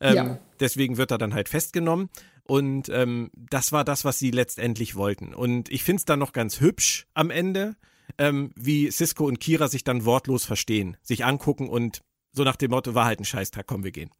Ähm, 0.00 0.14
ja. 0.14 0.38
Deswegen 0.60 0.96
wird 0.96 1.10
er 1.10 1.18
dann 1.18 1.34
halt 1.34 1.48
festgenommen. 1.48 2.10
Und 2.44 2.88
ähm, 2.88 3.30
das 3.34 3.72
war 3.72 3.84
das, 3.84 4.04
was 4.04 4.18
sie 4.18 4.30
letztendlich 4.30 4.96
wollten. 4.96 5.34
Und 5.34 5.68
ich 5.68 5.84
finde 5.84 6.00
es 6.00 6.04
dann 6.06 6.18
noch 6.18 6.32
ganz 6.32 6.60
hübsch 6.60 7.06
am 7.14 7.30
Ende, 7.30 7.76
ähm, 8.16 8.52
wie 8.56 8.90
Cisco 8.90 9.26
und 9.26 9.38
Kira 9.38 9.68
sich 9.68 9.84
dann 9.84 10.06
wortlos 10.06 10.46
verstehen, 10.46 10.96
sich 11.02 11.26
angucken 11.26 11.68
und 11.68 12.00
so 12.32 12.44
nach 12.44 12.56
dem 12.56 12.70
Motto, 12.70 12.94
war 12.94 13.04
halt 13.04 13.20
ein 13.20 13.24
Scheißtag, 13.24 13.66
komm, 13.66 13.84
wir 13.84 13.90
gehen. 13.90 14.10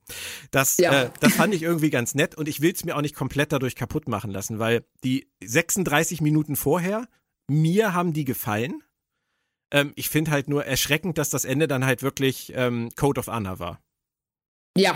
Das, 0.51 0.77
ja. 0.79 1.05
äh, 1.05 1.11
das 1.21 1.35
fand 1.35 1.55
ich 1.55 1.63
irgendwie 1.63 1.91
ganz 1.91 2.15
nett 2.15 2.35
und 2.35 2.49
ich 2.49 2.61
will 2.61 2.73
es 2.73 2.85
mir 2.85 2.97
auch 2.97 3.03
nicht 3.03 3.15
komplett 3.15 3.53
dadurch 3.53 3.77
kaputt 3.77 4.09
machen 4.09 4.31
lassen, 4.31 4.59
weil 4.59 4.85
die 5.05 5.31
36 5.43 6.21
Minuten 6.21 6.57
vorher, 6.57 7.07
mir 7.49 7.95
haben 7.95 8.13
die 8.13 8.25
gefallen. 8.25 8.83
Ähm, 9.71 9.93
ich 9.95 10.09
finde 10.09 10.31
halt 10.33 10.49
nur 10.49 10.65
erschreckend, 10.65 11.17
dass 11.17 11.31
das 11.31 11.45
Ende 11.45 11.69
dann 11.69 11.85
halt 11.85 12.03
wirklich 12.03 12.53
ähm, 12.55 12.91
Code 12.97 13.21
of 13.21 13.29
Honor 13.29 13.59
war. 13.59 13.81
Ja, 14.77 14.95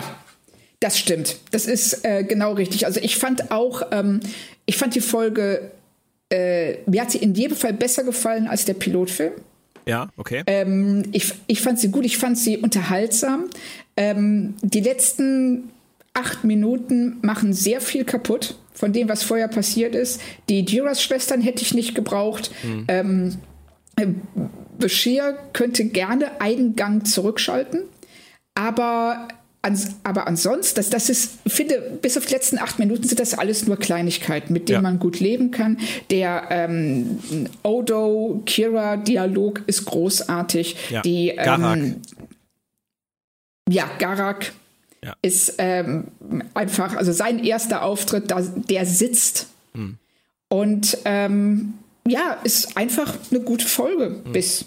das 0.82 0.98
stimmt. 0.98 1.36
Das 1.52 1.66
ist 1.66 2.04
äh, 2.04 2.24
genau 2.24 2.52
richtig. 2.54 2.86
Also 2.86 3.00
ich 3.00 3.16
fand 3.16 3.50
auch, 3.50 3.82
ähm, 3.92 4.20
ich 4.66 4.76
fand 4.76 4.94
die 4.94 5.00
Folge, 5.00 5.70
äh, 6.30 6.78
mir 6.86 7.02
hat 7.02 7.12
sie 7.12 7.18
in 7.18 7.34
jedem 7.34 7.56
Fall 7.56 7.72
besser 7.72 8.04
gefallen 8.04 8.48
als 8.48 8.64
der 8.64 8.74
Pilotfilm. 8.74 9.32
Ja, 9.86 10.08
okay. 10.16 10.42
Ähm, 10.46 11.04
ich, 11.12 11.32
ich 11.46 11.60
fand 11.60 11.78
sie 11.78 11.90
gut, 11.90 12.04
ich 12.04 12.18
fand 12.18 12.36
sie 12.36 12.58
unterhaltsam. 12.58 13.46
Ähm, 13.96 14.54
die 14.62 14.80
letzten 14.80 15.70
acht 16.14 16.44
Minuten 16.44 17.18
machen 17.22 17.52
sehr 17.52 17.80
viel 17.80 18.04
kaputt 18.04 18.56
von 18.74 18.92
dem, 18.92 19.08
was 19.08 19.22
vorher 19.22 19.48
passiert 19.48 19.94
ist. 19.94 20.20
Die 20.48 20.64
Duras-Schwestern 20.64 21.40
hätte 21.40 21.62
ich 21.62 21.74
nicht 21.74 21.94
gebraucht. 21.94 22.50
Mhm. 22.64 22.84
Ähm, 22.88 23.36
äh, 23.96 24.06
Bashir 24.78 25.38
könnte 25.52 25.84
gerne 25.84 26.40
einen 26.40 26.74
Gang 26.74 27.06
zurückschalten, 27.06 27.82
aber 28.54 29.28
Ans, 29.64 29.94
aber 30.02 30.26
ansonsten, 30.26 30.74
das, 30.74 30.90
das 30.90 31.08
ist, 31.08 31.38
ich 31.44 31.52
finde, 31.52 31.98
bis 32.02 32.18
auf 32.18 32.26
die 32.26 32.32
letzten 32.32 32.58
acht 32.58 32.80
Minuten 32.80 33.04
sind 33.04 33.20
das 33.20 33.34
alles 33.34 33.66
nur 33.66 33.76
Kleinigkeiten, 33.76 34.52
mit 34.52 34.68
denen 34.68 34.78
ja. 34.78 34.82
man 34.82 34.98
gut 34.98 35.20
leben 35.20 35.52
kann. 35.52 35.78
Der 36.10 36.48
ähm, 36.50 37.20
Odo-Kira-Dialog 37.62 39.62
ist 39.68 39.84
großartig. 39.84 40.76
Ja. 40.90 41.02
Die, 41.02 41.28
ähm, 41.28 41.36
Garak. 41.36 41.78
Ja, 43.68 43.88
Garak 44.00 44.52
ja. 45.04 45.14
ist 45.22 45.54
ähm, 45.58 46.08
einfach, 46.54 46.96
also 46.96 47.12
sein 47.12 47.44
erster 47.44 47.84
Auftritt, 47.84 48.32
da, 48.32 48.40
der 48.40 48.84
sitzt. 48.84 49.46
Hm. 49.74 49.96
Und 50.48 50.98
ähm, 51.04 51.74
ja, 52.06 52.32
ist 52.42 52.76
einfach 52.76 53.16
eine 53.30 53.40
gute 53.40 53.66
Folge 53.66 54.22
hm. 54.24 54.32
bis 54.32 54.66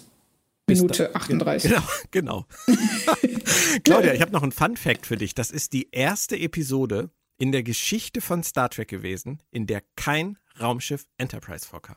Minute 0.68 1.14
38. 1.14 1.70
Genau, 1.70 1.82
genau. 2.10 2.46
Claudia, 3.84 4.14
ich 4.14 4.20
habe 4.20 4.32
noch 4.32 4.42
einen 4.42 4.52
Fun 4.52 4.76
Fact 4.76 5.06
für 5.06 5.16
dich. 5.16 5.34
Das 5.34 5.50
ist 5.50 5.72
die 5.72 5.88
erste 5.92 6.36
Episode 6.36 7.10
in 7.38 7.52
der 7.52 7.62
Geschichte 7.62 8.20
von 8.20 8.42
Star 8.42 8.68
Trek 8.68 8.88
gewesen, 8.88 9.42
in 9.50 9.66
der 9.66 9.82
kein 9.94 10.38
Raumschiff 10.60 11.06
Enterprise 11.18 11.66
vorkam. 11.66 11.96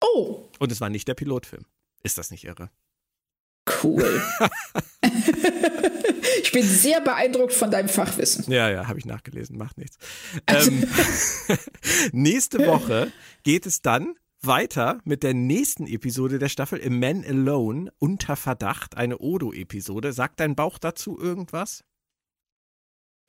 Oh. 0.00 0.48
Und 0.58 0.72
es 0.72 0.80
war 0.80 0.88
nicht 0.88 1.06
der 1.06 1.14
Pilotfilm. 1.14 1.66
Ist 2.02 2.18
das 2.18 2.30
nicht 2.30 2.44
irre? 2.44 2.70
Cool. 3.82 4.22
ich 6.42 6.52
bin 6.52 6.62
sehr 6.62 7.00
beeindruckt 7.00 7.52
von 7.52 7.70
deinem 7.70 7.88
Fachwissen. 7.88 8.50
Ja, 8.50 8.70
ja, 8.70 8.88
habe 8.88 8.98
ich 8.98 9.04
nachgelesen, 9.04 9.56
macht 9.56 9.78
nichts. 9.78 9.98
Ähm, 10.46 10.88
nächste 12.12 12.66
Woche 12.66 13.12
geht 13.42 13.66
es 13.66 13.82
dann 13.82 14.16
weiter 14.46 15.00
mit 15.04 15.22
der 15.22 15.34
nächsten 15.34 15.86
Episode 15.86 16.38
der 16.38 16.48
Staffel 16.48 16.78
Im 16.78 17.00
Man 17.00 17.24
Alone 17.24 17.92
unter 17.98 18.36
Verdacht, 18.36 18.96
eine 18.96 19.18
Odo-Episode. 19.18 20.12
Sagt 20.12 20.40
dein 20.40 20.54
Bauch 20.54 20.78
dazu 20.78 21.18
irgendwas? 21.18 21.84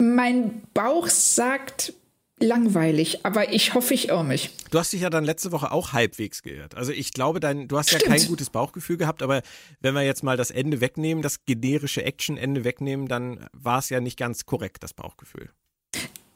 Mein 0.02 0.62
Bauch 0.74 1.08
sagt 1.08 1.94
langweilig, 2.40 3.26
aber 3.26 3.52
ich 3.52 3.74
hoffe, 3.74 3.94
ich 3.94 4.10
irre 4.10 4.24
mich. 4.24 4.52
Du 4.70 4.78
hast 4.78 4.94
dich 4.94 5.02
ja 5.02 5.10
dann 5.10 5.24
letzte 5.24 5.52
Woche 5.52 5.72
auch 5.72 5.94
halbwegs 5.94 6.44
geirrt. 6.44 6.76
Also 6.76 6.92
ich 6.92 7.14
glaube, 7.14 7.40
dein, 7.40 7.68
du 7.68 7.78
hast 7.78 7.90
Stimmt. 7.90 8.04
ja 8.04 8.10
kein 8.10 8.28
gutes 8.28 8.50
Bauchgefühl 8.50 8.98
gehabt, 8.98 9.24
aber 9.24 9.42
wenn 9.80 9.96
wir 9.96 10.04
jetzt 10.04 10.24
mal 10.24 10.38
das 10.38 10.52
Ende 10.52 10.82
wegnehmen, 10.82 11.24
das 11.24 11.46
generische 11.46 12.04
Action-Ende 12.04 12.64
wegnehmen, 12.64 13.08
dann 13.08 13.48
war 13.54 13.80
es 13.80 13.90
ja 13.90 14.00
nicht 14.00 14.18
ganz 14.18 14.46
korrekt, 14.46 14.84
das 14.84 14.94
Bauchgefühl. 14.94 15.50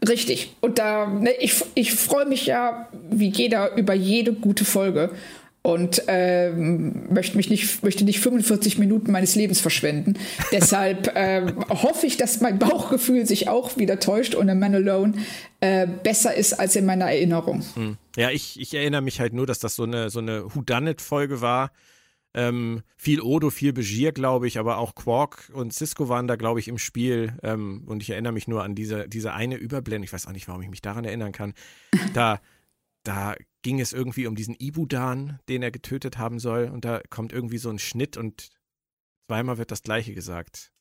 Richtig. 0.08 0.56
Und 0.62 0.80
da, 0.80 1.08
ne, 1.08 1.32
ich, 1.40 1.64
ich 1.76 1.94
freue 1.94 2.26
mich 2.26 2.48
ja 2.48 2.88
wie 3.10 3.30
jeder 3.30 3.76
über 3.76 3.94
jede 3.94 4.34
gute 4.34 4.66
Folge 4.66 5.12
und 5.64 6.02
ähm, 6.08 7.14
möchte 7.14 7.38
mich 7.38 7.52
nicht 7.52 7.84
möchte 7.84 8.04
nicht 8.04 8.20
45 8.20 8.80
Minuten 8.80 9.12
meines 9.12 9.36
Lebens 9.36 9.62
verschwenden. 9.62 10.16
Deshalb 10.52 11.12
ähm, 11.16 11.64
hoffe 11.70 12.08
ich, 12.08 12.18
dass 12.18 12.42
mein 12.42 12.58
Bauchgefühl 12.58 13.28
sich 13.28 13.48
auch 13.48 13.78
wieder 13.78 14.00
täuscht 14.00 14.34
und 14.34 14.50
in 14.50 14.58
Man 14.58 14.74
Alone 14.74 15.14
äh, 15.60 15.86
besser 15.86 16.34
ist 16.34 16.54
als 16.54 16.76
in 16.76 16.86
meiner 16.86 17.06
Erinnerung. 17.06 17.64
Hm. 17.76 17.98
Ja, 18.18 18.32
ich, 18.32 18.60
ich 18.60 18.74
erinnere 18.74 19.02
mich 19.02 19.20
halt 19.20 19.34
nur, 19.34 19.46
dass 19.46 19.60
das 19.60 19.76
so 19.76 19.84
eine 19.84 20.10
so 20.10 20.20
eine 20.20 20.44
Whodunit-Folge 20.56 21.42
war 21.42 21.72
ähm, 22.34 22.82
viel 22.96 23.22
Odo, 23.22 23.50
viel 23.50 23.74
Begier, 23.74 24.12
glaube 24.12 24.48
ich, 24.48 24.58
aber 24.58 24.78
auch 24.78 24.96
Quark 24.96 25.52
und 25.54 25.74
Cisco 25.74 26.08
waren 26.08 26.28
da, 26.28 26.36
glaube 26.36 26.60
ich, 26.60 26.68
im 26.68 26.78
Spiel. 26.78 27.38
Ähm, 27.44 27.84
und 27.88 28.02
ich 28.02 28.10
erinnere 28.10 28.34
mich 28.34 28.48
nur 28.48 28.64
an 28.64 28.74
diese, 28.76 29.08
diese 29.10 29.34
eine 29.34 29.56
Überblende. 29.56 30.06
Ich 30.06 30.14
weiß 30.14 30.28
auch 30.28 30.32
nicht, 30.32 30.48
warum 30.48 30.62
ich 30.62 30.70
mich 30.70 30.82
daran 30.82 31.06
erinnern 31.06 31.32
kann. 31.32 31.54
Da, 32.14 32.42
da 33.04 33.36
ging 33.62 33.80
es 33.80 33.94
irgendwie 33.94 34.28
um 34.28 34.36
diesen 34.36 34.56
Ibudan, 34.60 35.40
den 35.50 35.64
er 35.64 35.72
getötet 35.72 36.18
haben 36.18 36.40
soll. 36.40 36.66
Und 36.66 36.84
da 36.86 37.02
kommt 37.10 37.32
irgendwie 37.32 37.58
so 37.58 37.70
ein 37.70 37.80
Schnitt 37.80 38.18
und 38.18 38.50
zweimal 39.28 39.58
wird 39.58 39.72
das 39.72 39.84
Gleiche 39.84 40.14
gesagt. 40.14 40.72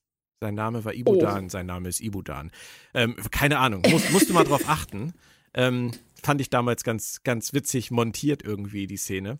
Sein 0.41 0.55
Name 0.55 0.85
war 0.85 0.95
Ibudan, 0.95 1.47
oh. 1.47 1.49
sein 1.49 1.67
Name 1.67 1.89
ist 1.89 2.01
Ibudan. 2.01 2.51
Ähm, 2.95 3.17
keine 3.31 3.59
Ahnung, 3.59 3.83
Muss, 3.91 4.11
musst 4.11 4.29
du 4.29 4.35
mal 4.35 4.45
drauf 4.45 4.69
achten. 4.69 5.13
Ähm, 5.55 5.93
fand 6.23 6.41
ich 6.41 6.51
damals 6.51 6.83
ganz, 6.85 7.23
ganz 7.23 7.53
witzig 7.53 7.91
montiert 7.91 8.43
irgendwie, 8.43 8.87
die 8.87 8.97
Szene. 8.97 9.39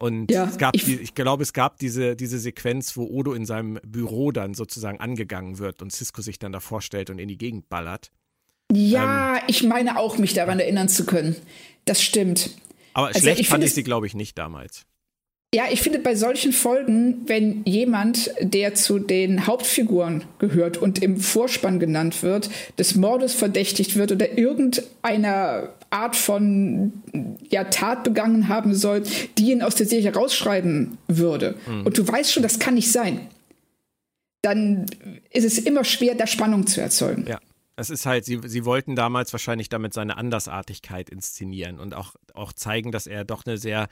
Und 0.00 0.30
ja, 0.30 0.46
es 0.46 0.56
gab, 0.56 0.74
ich, 0.74 0.84
die, 0.84 0.96
ich 0.96 1.14
glaube, 1.14 1.42
es 1.42 1.52
gab 1.52 1.78
diese, 1.78 2.16
diese 2.16 2.38
Sequenz, 2.38 2.96
wo 2.96 3.04
Odo 3.04 3.34
in 3.34 3.44
seinem 3.44 3.78
Büro 3.84 4.32
dann 4.32 4.54
sozusagen 4.54 4.98
angegangen 4.98 5.58
wird 5.58 5.82
und 5.82 5.92
Cisco 5.92 6.22
sich 6.22 6.38
dann 6.38 6.52
da 6.52 6.60
vorstellt 6.60 7.10
und 7.10 7.18
in 7.18 7.28
die 7.28 7.36
Gegend 7.36 7.68
ballert. 7.68 8.10
Ja, 8.72 9.36
ähm, 9.36 9.42
ich 9.46 9.62
meine 9.62 9.98
auch, 9.98 10.16
mich 10.16 10.32
daran 10.32 10.58
erinnern 10.58 10.88
zu 10.88 11.04
können. 11.04 11.36
Das 11.84 12.02
stimmt. 12.02 12.50
Aber 12.94 13.08
also 13.08 13.20
schlecht 13.20 13.40
ich 13.40 13.48
fand 13.48 13.62
ich 13.62 13.74
sie, 13.74 13.82
glaube 13.82 14.06
ich, 14.06 14.14
nicht 14.14 14.38
damals. 14.38 14.86
Ja, 15.54 15.64
ich 15.70 15.82
finde 15.82 15.98
bei 15.98 16.14
solchen 16.14 16.52
Folgen, 16.52 17.22
wenn 17.26 17.62
jemand, 17.64 18.30
der 18.40 18.74
zu 18.74 19.00
den 19.00 19.46
Hauptfiguren 19.46 20.24
gehört 20.38 20.78
und 20.78 21.02
im 21.02 21.18
Vorspann 21.18 21.78
genannt 21.78 22.22
wird, 22.22 22.48
des 22.78 22.94
Mordes 22.94 23.34
verdächtigt 23.34 23.96
wird 23.96 24.12
oder 24.12 24.38
irgendeiner 24.38 25.74
Art 25.90 26.14
von 26.16 26.92
ja, 27.50 27.64
Tat 27.64 28.04
begangen 28.04 28.48
haben 28.48 28.74
soll, 28.74 29.02
die 29.36 29.50
ihn 29.50 29.62
aus 29.62 29.74
der 29.74 29.86
Serie 29.86 30.14
rausschreiben 30.14 30.98
würde. 31.08 31.56
Mhm. 31.66 31.86
Und 31.86 31.98
du 31.98 32.06
weißt 32.06 32.32
schon, 32.32 32.42
das 32.42 32.58
kann 32.58 32.74
nicht 32.74 32.92
sein. 32.92 33.28
Dann 34.42 34.86
ist 35.30 35.44
es 35.44 35.58
immer 35.58 35.84
schwer, 35.84 36.14
da 36.14 36.26
Spannung 36.26 36.66
zu 36.66 36.80
erzeugen. 36.80 37.26
Ja. 37.26 37.38
Es 37.76 37.88
ist 37.88 38.04
halt, 38.04 38.26
sie, 38.26 38.40
sie 38.44 38.66
wollten 38.66 38.94
damals 38.94 39.32
wahrscheinlich 39.32 39.70
damit 39.70 39.94
seine 39.94 40.18
Andersartigkeit 40.18 41.08
inszenieren 41.08 41.78
und 41.78 41.94
auch, 41.94 42.14
auch 42.34 42.52
zeigen, 42.52 42.92
dass 42.92 43.06
er 43.06 43.24
doch 43.24 43.46
eine 43.46 43.56
sehr 43.56 43.88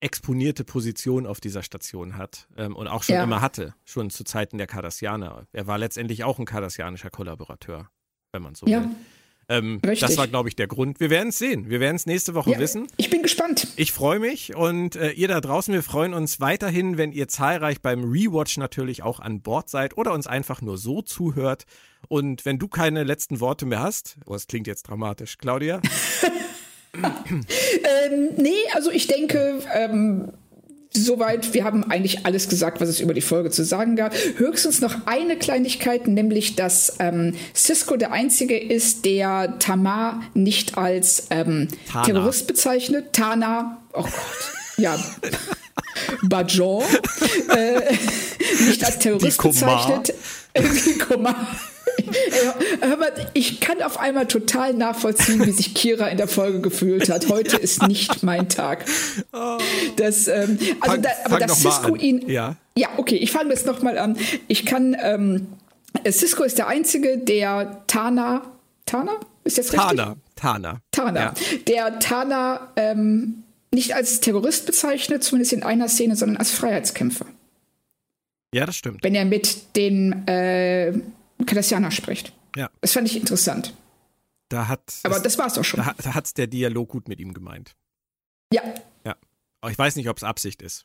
exponierte 0.00 0.64
Position 0.64 1.26
auf 1.26 1.40
dieser 1.40 1.62
Station 1.62 2.18
hat 2.18 2.46
ähm, 2.56 2.76
und 2.76 2.88
auch 2.88 3.04
schon 3.04 3.14
ja. 3.14 3.22
immer 3.22 3.40
hatte, 3.40 3.74
schon 3.84 4.10
zu 4.10 4.24
Zeiten 4.24 4.58
der 4.58 4.66
Cardassianer. 4.66 5.46
Er 5.52 5.66
war 5.66 5.78
letztendlich 5.78 6.24
auch 6.24 6.38
ein 6.38 6.44
kardassianischer 6.44 7.08
Kollaborateur, 7.08 7.88
wenn 8.32 8.42
man 8.42 8.54
so 8.54 8.66
ja. 8.66 8.82
will. 8.82 8.90
Ähm, 9.48 9.80
das 9.82 10.16
war, 10.16 10.28
glaube 10.28 10.48
ich, 10.48 10.56
der 10.56 10.66
Grund. 10.66 11.00
Wir 11.00 11.10
werden 11.10 11.28
es 11.28 11.38
sehen. 11.38 11.68
Wir 11.68 11.80
werden 11.80 11.96
es 11.96 12.06
nächste 12.06 12.34
Woche 12.34 12.52
ja, 12.52 12.58
wissen. 12.58 12.86
Ich 12.96 13.10
bin 13.10 13.22
gespannt. 13.22 13.68
Ich 13.76 13.92
freue 13.92 14.18
mich 14.18 14.54
und 14.54 14.96
äh, 14.96 15.10
ihr 15.10 15.28
da 15.28 15.40
draußen, 15.40 15.74
wir 15.74 15.82
freuen 15.82 16.14
uns 16.14 16.40
weiterhin, 16.40 16.96
wenn 16.98 17.12
ihr 17.12 17.28
zahlreich 17.28 17.80
beim 17.80 18.04
Rewatch 18.04 18.56
natürlich 18.56 19.02
auch 19.02 19.20
an 19.20 19.40
Bord 19.40 19.68
seid 19.68 19.96
oder 19.96 20.12
uns 20.12 20.26
einfach 20.26 20.62
nur 20.62 20.78
so 20.78 21.02
zuhört. 21.02 21.66
Und 22.08 22.44
wenn 22.44 22.58
du 22.58 22.68
keine 22.68 23.04
letzten 23.04 23.40
Worte 23.40 23.66
mehr 23.66 23.80
hast, 23.80 24.16
oh, 24.26 24.32
das 24.32 24.46
klingt 24.46 24.66
jetzt 24.66 24.84
dramatisch, 24.84 25.38
Claudia. 25.38 25.80
ähm, 26.94 28.28
nee, 28.36 28.50
also 28.74 28.90
ich 28.90 29.06
denke, 29.06 29.60
ähm, 29.74 30.32
soweit, 30.96 31.54
wir 31.54 31.64
haben 31.64 31.84
eigentlich 31.90 32.26
alles 32.26 32.48
gesagt, 32.48 32.80
was 32.80 32.88
es 32.88 33.00
über 33.00 33.14
die 33.14 33.20
Folge 33.20 33.50
zu 33.50 33.64
sagen 33.64 33.96
gab. 33.96 34.14
Höchstens 34.36 34.80
noch 34.80 35.06
eine 35.06 35.36
Kleinigkeit, 35.36 36.06
nämlich, 36.06 36.56
dass 36.56 36.96
ähm, 36.98 37.34
Cisco 37.54 37.96
der 37.96 38.12
Einzige 38.12 38.58
ist, 38.58 39.04
der 39.04 39.58
Tamar 39.58 40.22
nicht 40.34 40.76
als 40.78 41.26
ähm, 41.30 41.68
Terrorist 42.04 42.46
bezeichnet. 42.46 43.12
Tana, 43.12 43.78
oh 43.92 44.02
Gott, 44.02 44.12
ja. 44.76 44.98
Bajon, 46.22 46.82
äh, 47.48 47.94
nicht 48.66 48.84
als 48.84 48.98
Terrorist 48.98 49.42
bezeichnet. 49.42 50.14
Die 50.56 50.98
Komar. 50.98 51.46
Hör 52.80 52.96
mal, 52.96 53.12
ich 53.34 53.60
kann 53.60 53.82
auf 53.82 53.98
einmal 53.98 54.26
total 54.26 54.74
nachvollziehen, 54.74 55.44
wie 55.44 55.50
sich 55.50 55.74
Kira 55.74 56.08
in 56.08 56.16
der 56.16 56.28
Folge 56.28 56.60
gefühlt 56.60 57.08
hat. 57.08 57.28
Heute 57.28 57.56
ist 57.56 57.86
nicht 57.86 58.22
mein 58.22 58.48
Tag. 58.48 58.84
Das, 59.96 60.28
ähm, 60.28 60.58
also 60.80 60.94
fang, 60.94 61.02
da, 61.02 61.10
aber 61.24 61.38
dass 61.38 61.60
Cisco 61.60 61.96
ihn. 61.96 62.28
Ja. 62.28 62.56
ja, 62.76 62.88
okay, 62.96 63.16
ich 63.16 63.30
fange 63.32 63.50
jetzt 63.50 63.66
nochmal 63.66 63.98
an. 63.98 64.16
Ich 64.48 64.66
kann, 64.66 64.96
ähm, 65.00 65.46
Cisco 66.08 66.42
ist 66.42 66.58
der 66.58 66.68
Einzige, 66.68 67.18
der 67.18 67.82
Tana. 67.86 68.42
Tana? 68.86 69.12
Ist 69.44 69.58
das 69.58 69.72
richtig? 69.72 69.88
Tana. 69.88 70.16
Tana. 70.36 70.80
Tana. 70.90 71.20
Ja. 71.20 71.34
Der 71.68 71.98
Tana 71.98 72.68
ähm, 72.76 73.42
nicht 73.72 73.94
als 73.94 74.20
Terrorist 74.20 74.66
bezeichnet, 74.66 75.24
zumindest 75.24 75.52
in 75.52 75.62
einer 75.62 75.88
Szene, 75.88 76.16
sondern 76.16 76.36
als 76.36 76.50
Freiheitskämpfer. 76.50 77.26
Ja, 78.54 78.66
das 78.66 78.76
stimmt. 78.76 79.02
Wenn 79.02 79.14
er 79.14 79.24
mit 79.24 79.76
den 79.76 80.26
äh, 80.28 80.92
Cardassianer 81.46 81.90
spricht. 81.90 82.32
Ja. 82.56 82.70
Das 82.80 82.92
fand 82.92 83.08
ich 83.08 83.16
interessant. 83.16 83.74
Da 84.48 84.68
hat 84.68 84.80
Aber 85.04 85.14
das, 85.14 85.22
das 85.22 85.38
war's 85.38 85.58
auch 85.58 85.64
schon. 85.64 85.80
Da, 85.80 85.94
da 85.96 86.14
hat's 86.14 86.34
der 86.34 86.46
Dialog 86.46 86.90
gut 86.90 87.08
mit 87.08 87.20
ihm 87.20 87.32
gemeint. 87.32 87.74
Ja. 88.52 88.62
Ja. 89.04 89.16
Aber 89.60 89.70
ich 89.70 89.78
weiß 89.78 89.96
nicht, 89.96 90.08
ob 90.08 90.16
es 90.18 90.24
Absicht 90.24 90.60
ist. 90.60 90.84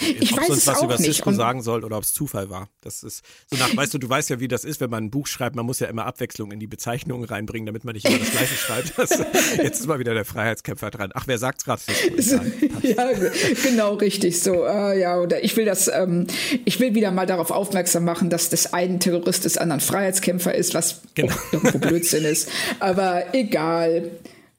Ich 0.00 0.32
ob 0.32 0.40
weiß 0.40 0.46
sonst 0.48 0.58
es 0.60 0.66
was 0.66 0.78
auch 0.78 0.84
über 0.84 0.96
nicht. 0.96 1.06
Cisco 1.06 1.32
sagen 1.32 1.62
soll 1.62 1.84
oder 1.84 1.96
ob 1.96 2.02
es 2.02 2.12
Zufall 2.12 2.50
war. 2.50 2.68
Das 2.80 3.02
ist 3.02 3.22
so 3.50 3.56
nach, 3.56 3.76
weißt 3.76 3.94
du, 3.94 3.98
du 3.98 4.08
weißt 4.08 4.30
ja, 4.30 4.40
wie 4.40 4.48
das 4.48 4.64
ist, 4.64 4.80
wenn 4.80 4.90
man 4.90 5.04
ein 5.04 5.10
Buch 5.10 5.26
schreibt, 5.26 5.56
man 5.56 5.66
muss 5.66 5.80
ja 5.80 5.86
immer 5.88 6.06
Abwechslung 6.06 6.52
in 6.52 6.60
die 6.60 6.66
Bezeichnungen 6.66 7.24
reinbringen, 7.24 7.66
damit 7.66 7.84
man 7.84 7.94
nicht 7.94 8.06
immer 8.08 8.18
das 8.18 8.30
gleiche 8.30 8.54
schreibt. 8.54 8.92
Das, 8.96 9.10
jetzt 9.56 9.80
ist 9.80 9.86
mal 9.86 9.98
wieder 9.98 10.14
der 10.14 10.24
Freiheitskämpfer 10.24 10.90
dran. 10.90 11.10
Ach, 11.14 11.26
wer 11.26 11.38
sagt's 11.38 11.64
gerade? 11.64 11.82
ja, 12.82 13.10
genau 13.62 13.94
richtig 13.94 14.40
so. 14.40 14.64
Äh, 14.64 15.00
ja, 15.00 15.18
oder 15.18 15.44
ich 15.44 15.56
will 15.56 15.64
das, 15.64 15.88
ähm, 15.88 16.26
ich 16.64 16.80
will 16.80 16.94
wieder 16.94 17.10
mal 17.10 17.26
darauf 17.26 17.50
aufmerksam 17.50 18.04
machen, 18.04 18.30
dass 18.30 18.48
das 18.48 18.72
einen 18.72 19.00
Terrorist 19.00 19.44
des 19.44 19.58
anderen 19.58 19.80
Freiheitskämpfer 19.80 20.54
ist, 20.54 20.74
was 20.74 21.02
genau. 21.14 21.34
irgendwo 21.52 21.78
Blödsinn 21.78 22.24
ist. 22.24 22.48
Aber 22.80 23.34
egal. 23.34 24.10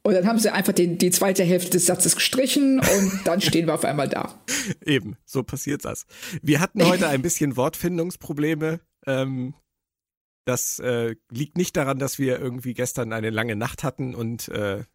Und 0.07 0.13
dann 0.13 0.25
haben 0.25 0.39
sie 0.39 0.53
einfach 0.53 0.71
den, 0.71 0.97
die 0.97 1.11
zweite 1.11 1.43
Hälfte 1.43 1.71
des 1.71 1.85
Satzes 1.85 2.15
gestrichen 2.15 2.79
und 2.79 3.21
dann 3.25 3.41
stehen 3.41 3.67
wir 3.67 3.73
auf 3.73 3.83
einmal 3.83 4.07
da. 4.07 4.41
Eben, 4.85 5.17
so 5.25 5.43
passiert 5.43 5.83
das. 5.83 6.05
Wir 6.41 6.61
hatten 6.61 6.81
heute 6.85 7.09
ein 7.09 7.21
bisschen 7.21 7.57
Wortfindungsprobleme. 7.57 8.79
Ähm, 9.05 9.53
das 10.45 10.79
äh, 10.79 11.15
liegt 11.29 11.57
nicht 11.57 11.75
daran, 11.75 11.99
dass 11.99 12.19
wir 12.19 12.39
irgendwie 12.39 12.73
gestern 12.73 13.11
eine 13.11 13.31
lange 13.31 13.57
Nacht 13.57 13.83
hatten 13.83 14.15
und 14.15 14.47
äh, 14.47 14.85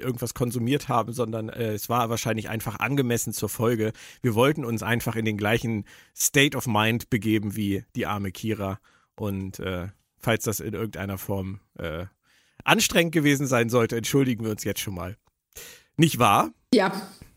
irgendwas 0.00 0.32
konsumiert 0.32 0.88
haben, 0.88 1.12
sondern 1.12 1.50
äh, 1.50 1.74
es 1.74 1.90
war 1.90 2.08
wahrscheinlich 2.08 2.48
einfach 2.48 2.78
angemessen 2.78 3.34
zur 3.34 3.50
Folge. 3.50 3.92
Wir 4.22 4.34
wollten 4.34 4.64
uns 4.64 4.82
einfach 4.82 5.16
in 5.16 5.26
den 5.26 5.36
gleichen 5.36 5.84
State 6.16 6.56
of 6.56 6.66
Mind 6.66 7.10
begeben 7.10 7.54
wie 7.54 7.84
die 7.94 8.06
arme 8.06 8.32
Kira. 8.32 8.80
Und 9.14 9.58
äh, 9.58 9.88
falls 10.16 10.44
das 10.44 10.60
in 10.60 10.72
irgendeiner 10.72 11.18
Form 11.18 11.60
äh, 11.74 12.06
anstrengend 12.66 13.12
gewesen 13.12 13.46
sein 13.46 13.68
sollte, 13.68 13.96
entschuldigen 13.96 14.44
wir 14.44 14.50
uns 14.50 14.64
jetzt 14.64 14.80
schon 14.80 14.94
mal. 14.94 15.16
Nicht 15.96 16.18
wahr? 16.18 16.50
Ja, 16.74 16.92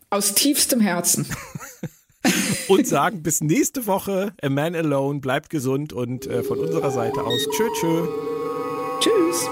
aus 0.10 0.34
tiefstem 0.36 0.82
Herzen. 0.82 1.26
und 2.68 2.88
sagen 2.88 3.24
bis 3.24 3.42
nächste 3.42 3.88
Woche. 3.88 4.34
A 4.42 4.50
Man 4.50 4.76
Alone, 4.76 5.20
bleibt 5.20 5.50
gesund 5.50 5.94
und 5.94 6.28
äh, 6.28 6.44
von 6.44 6.60
unserer 6.60 6.92
Seite 6.92 7.24
aus 7.24 7.48
tschö 7.52 7.68
tschö. 7.80 8.08
Tschüss. 9.00 9.50